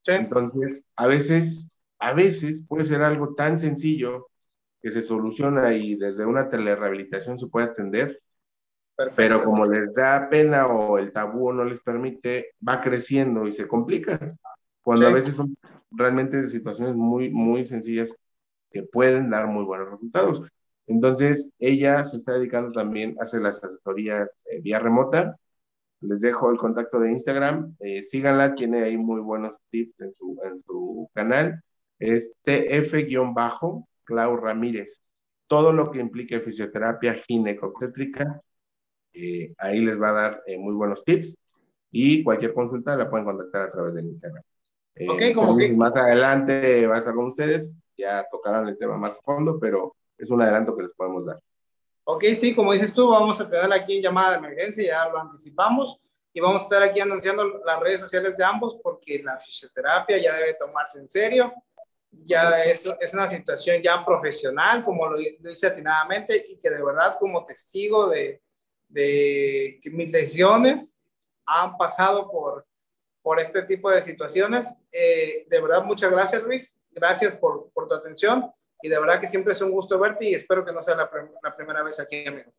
Entonces, 0.05 0.83
a 0.95 1.07
veces, 1.07 1.69
a 1.99 2.13
veces 2.13 2.63
puede 2.67 2.83
ser 2.83 3.01
algo 3.01 3.33
tan 3.35 3.59
sencillo 3.59 4.27
que 4.81 4.91
se 4.91 5.01
soluciona 5.01 5.73
y 5.73 5.95
desde 5.95 6.25
una 6.25 6.49
telerehabilitación 6.49 7.37
se 7.37 7.47
puede 7.47 7.67
atender, 7.67 8.21
pero 9.15 9.43
como 9.43 9.65
les 9.65 9.93
da 9.93 10.27
pena 10.29 10.67
o 10.67 10.97
el 10.97 11.11
tabú 11.11 11.51
no 11.51 11.63
les 11.63 11.79
permite, 11.79 12.53
va 12.67 12.81
creciendo 12.81 13.47
y 13.47 13.53
se 13.53 13.67
complica. 13.67 14.35
Cuando 14.81 15.07
a 15.07 15.11
veces 15.11 15.35
son 15.35 15.55
realmente 15.91 16.47
situaciones 16.47 16.95
muy, 16.95 17.29
muy 17.29 17.65
sencillas 17.65 18.15
que 18.71 18.83
pueden 18.83 19.29
dar 19.29 19.47
muy 19.47 19.63
buenos 19.63 19.91
resultados. 19.91 20.43
Entonces, 20.87 21.51
ella 21.59 22.03
se 22.03 22.17
está 22.17 22.33
dedicando 22.33 22.71
también 22.71 23.15
a 23.19 23.23
hacer 23.23 23.41
las 23.41 23.63
asesorías 23.63 24.29
eh, 24.45 24.61
vía 24.61 24.79
remota. 24.79 25.37
Les 26.01 26.19
dejo 26.21 26.49
el 26.49 26.57
contacto 26.57 26.99
de 26.99 27.11
Instagram. 27.11 27.75
Eh, 27.79 28.03
síganla, 28.03 28.55
tiene 28.55 28.83
ahí 28.83 28.97
muy 28.97 29.21
buenos 29.21 29.59
tips 29.69 30.01
en 30.01 30.13
su, 30.13 30.39
en 30.43 30.59
su 30.59 31.09
canal. 31.13 31.61
Es 31.99 32.33
TF-Clau 32.43 33.85
Ramírez. 34.41 35.03
Todo 35.47 35.71
lo 35.73 35.91
que 35.91 35.99
implique 35.99 36.39
fisioterapia 36.39 37.13
ginecobstétrica, 37.13 38.41
eh, 39.13 39.53
ahí 39.57 39.79
les 39.79 39.99
va 40.01 40.09
a 40.09 40.13
dar 40.13 40.43
muy 40.57 40.73
buenos 40.73 41.03
tips. 41.03 41.35
Y 41.91 42.23
cualquier 42.23 42.53
consulta 42.53 42.95
la 42.95 43.09
pueden 43.09 43.25
contactar 43.25 43.63
a 43.63 43.71
través 43.71 43.93
del 43.93 44.05
Instagram. 44.05 44.43
ok, 45.09 45.21
como 45.35 45.57
que... 45.57 45.69
Más 45.73 45.95
adelante 45.95 46.87
va 46.87 46.95
a 46.95 46.99
estar 46.99 47.13
con 47.13 47.25
ustedes, 47.25 47.71
ya 47.97 48.25
tocarán 48.31 48.67
el 48.67 48.77
tema 48.77 48.97
más 48.97 49.17
a 49.17 49.21
fondo, 49.21 49.59
pero 49.59 49.95
es 50.17 50.29
un 50.29 50.41
adelanto 50.41 50.75
que 50.75 50.83
les 50.83 50.91
podemos 50.93 51.25
dar. 51.25 51.39
Ok, 52.03 52.23
sí, 52.35 52.55
como 52.55 52.73
dices 52.73 52.93
tú, 52.93 53.09
vamos 53.09 53.39
a 53.41 53.49
tener 53.49 53.71
aquí 53.73 53.97
en 53.97 54.03
llamada 54.03 54.31
de 54.31 54.37
emergencia, 54.37 54.83
ya 54.85 55.09
lo 55.09 55.19
anticipamos, 55.19 55.99
y 56.33 56.39
vamos 56.39 56.61
a 56.61 56.63
estar 56.63 56.83
aquí 56.83 56.99
anunciando 56.99 57.45
las 57.65 57.79
redes 57.79 57.99
sociales 57.99 58.37
de 58.37 58.43
ambos 58.43 58.77
porque 58.81 59.21
la 59.21 59.39
fisioterapia 59.39 60.17
ya 60.17 60.33
debe 60.35 60.53
tomarse 60.55 60.99
en 60.99 61.09
serio, 61.09 61.53
ya 62.11 62.63
es, 62.63 62.89
es 62.99 63.13
una 63.13 63.27
situación 63.27 63.81
ya 63.81 64.03
profesional, 64.05 64.83
como 64.83 65.07
lo 65.07 65.17
dice 65.17 65.67
atinadamente, 65.67 66.45
y 66.49 66.57
que 66.57 66.69
de 66.69 66.83
verdad 66.83 67.17
como 67.19 67.43
testigo 67.43 68.09
de, 68.09 68.41
de 68.91 69.79
que 69.81 69.89
mis 69.89 70.09
lesiones 70.09 70.99
han 71.45 71.77
pasado 71.77 72.29
por, 72.29 72.65
por 73.21 73.39
este 73.39 73.63
tipo 73.63 73.89
de 73.89 74.01
situaciones. 74.01 74.75
Eh, 74.91 75.45
de 75.49 75.61
verdad, 75.61 75.83
muchas 75.83 76.11
gracias 76.11 76.43
Luis, 76.43 76.77
gracias 76.91 77.35
por, 77.35 77.71
por 77.71 77.87
tu 77.87 77.95
atención 77.95 78.51
y 78.81 78.89
de 78.89 78.99
verdad 78.99 79.19
que 79.19 79.27
siempre 79.27 79.53
es 79.53 79.61
un 79.61 79.71
gusto 79.71 79.99
verte 79.99 80.29
y 80.29 80.33
espero 80.33 80.65
que 80.65 80.73
no 80.73 80.81
sea 80.81 80.95
la, 80.95 81.09
la 81.43 81.55
primera 81.55 81.83
vez 81.83 81.99
aquí, 81.99 82.25
amigo. 82.27 82.51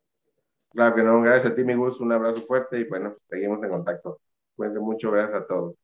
Claro 0.71 0.95
que 0.95 1.03
no, 1.03 1.21
gracias 1.21 1.51
a 1.51 1.55
ti, 1.55 1.63
mi 1.63 1.75
gusto, 1.75 2.03
un 2.03 2.11
abrazo 2.11 2.41
fuerte 2.41 2.79
y 2.79 2.85
bueno, 2.85 3.13
seguimos 3.29 3.63
en 3.63 3.69
contacto. 3.69 4.19
Cuídense 4.55 4.79
mucho, 4.79 5.11
gracias 5.11 5.41
a 5.41 5.47
todos. 5.47 5.75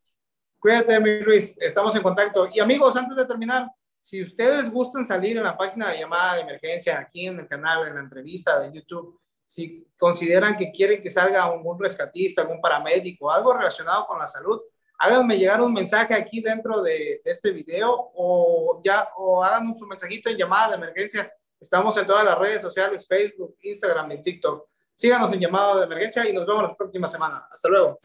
Cuídate, 0.59 0.99
mi 0.99 1.19
Luis, 1.21 1.55
estamos 1.59 1.95
en 1.95 2.01
contacto. 2.01 2.49
Y 2.51 2.59
amigos, 2.59 2.95
antes 2.97 3.15
de 3.15 3.25
terminar, 3.25 3.69
si 4.01 4.21
ustedes 4.21 4.69
gustan 4.69 5.05
salir 5.05 5.37
en 5.37 5.43
la 5.43 5.57
página 5.57 5.89
de 5.89 5.99
llamada 5.99 6.35
de 6.35 6.41
emergencia, 6.41 6.99
aquí 6.99 7.27
en 7.27 7.39
el 7.39 7.47
canal, 7.47 7.87
en 7.87 7.95
la 7.95 8.01
entrevista 8.01 8.59
de 8.59 8.71
YouTube, 8.73 9.19
si 9.49 9.83
consideran 9.97 10.55
que 10.55 10.71
quieren 10.71 11.01
que 11.01 11.09
salga 11.09 11.43
algún 11.43 11.79
rescatista, 11.79 12.43
algún 12.43 12.61
paramédico, 12.61 13.31
algo 13.31 13.51
relacionado 13.51 14.05
con 14.05 14.19
la 14.19 14.27
salud, 14.27 14.61
háganme 14.99 15.39
llegar 15.39 15.59
un 15.59 15.73
mensaje 15.73 16.13
aquí 16.13 16.39
dentro 16.39 16.83
de, 16.83 17.19
este 17.25 17.49
video 17.49 18.11
o 18.13 18.79
ya 18.85 19.09
o 19.17 19.43
hagan 19.43 19.75
su 19.75 19.87
mensajito 19.87 20.29
en 20.29 20.37
llamada 20.37 20.69
de 20.69 20.75
emergencia. 20.75 21.33
Estamos 21.59 21.97
en 21.97 22.05
todas 22.05 22.23
las 22.25 22.37
redes 22.37 22.61
sociales, 22.61 23.07
Facebook, 23.07 23.57
Instagram 23.63 24.11
y 24.11 24.21
TikTok. 24.21 24.67
Síganos 24.93 25.33
en 25.33 25.39
llamada 25.39 25.79
de 25.79 25.85
emergencia 25.85 26.29
y 26.29 26.33
nos 26.33 26.45
vemos 26.45 26.69
la 26.69 26.75
próxima 26.75 27.07
semana. 27.07 27.47
Hasta 27.51 27.69
luego. 27.69 27.99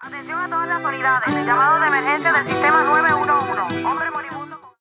Atención 0.00 0.38
a 0.40 0.48
todas 0.48 0.68
las 0.68 0.84
unidades. 0.84 1.46
Llamado 1.46 1.80
de 1.80 1.86
emergencia 1.86 2.32
del 2.32 2.48
sistema 2.48 2.82
911. 2.82 3.84
Hombre 3.84 4.10
moribundo. 4.10 4.69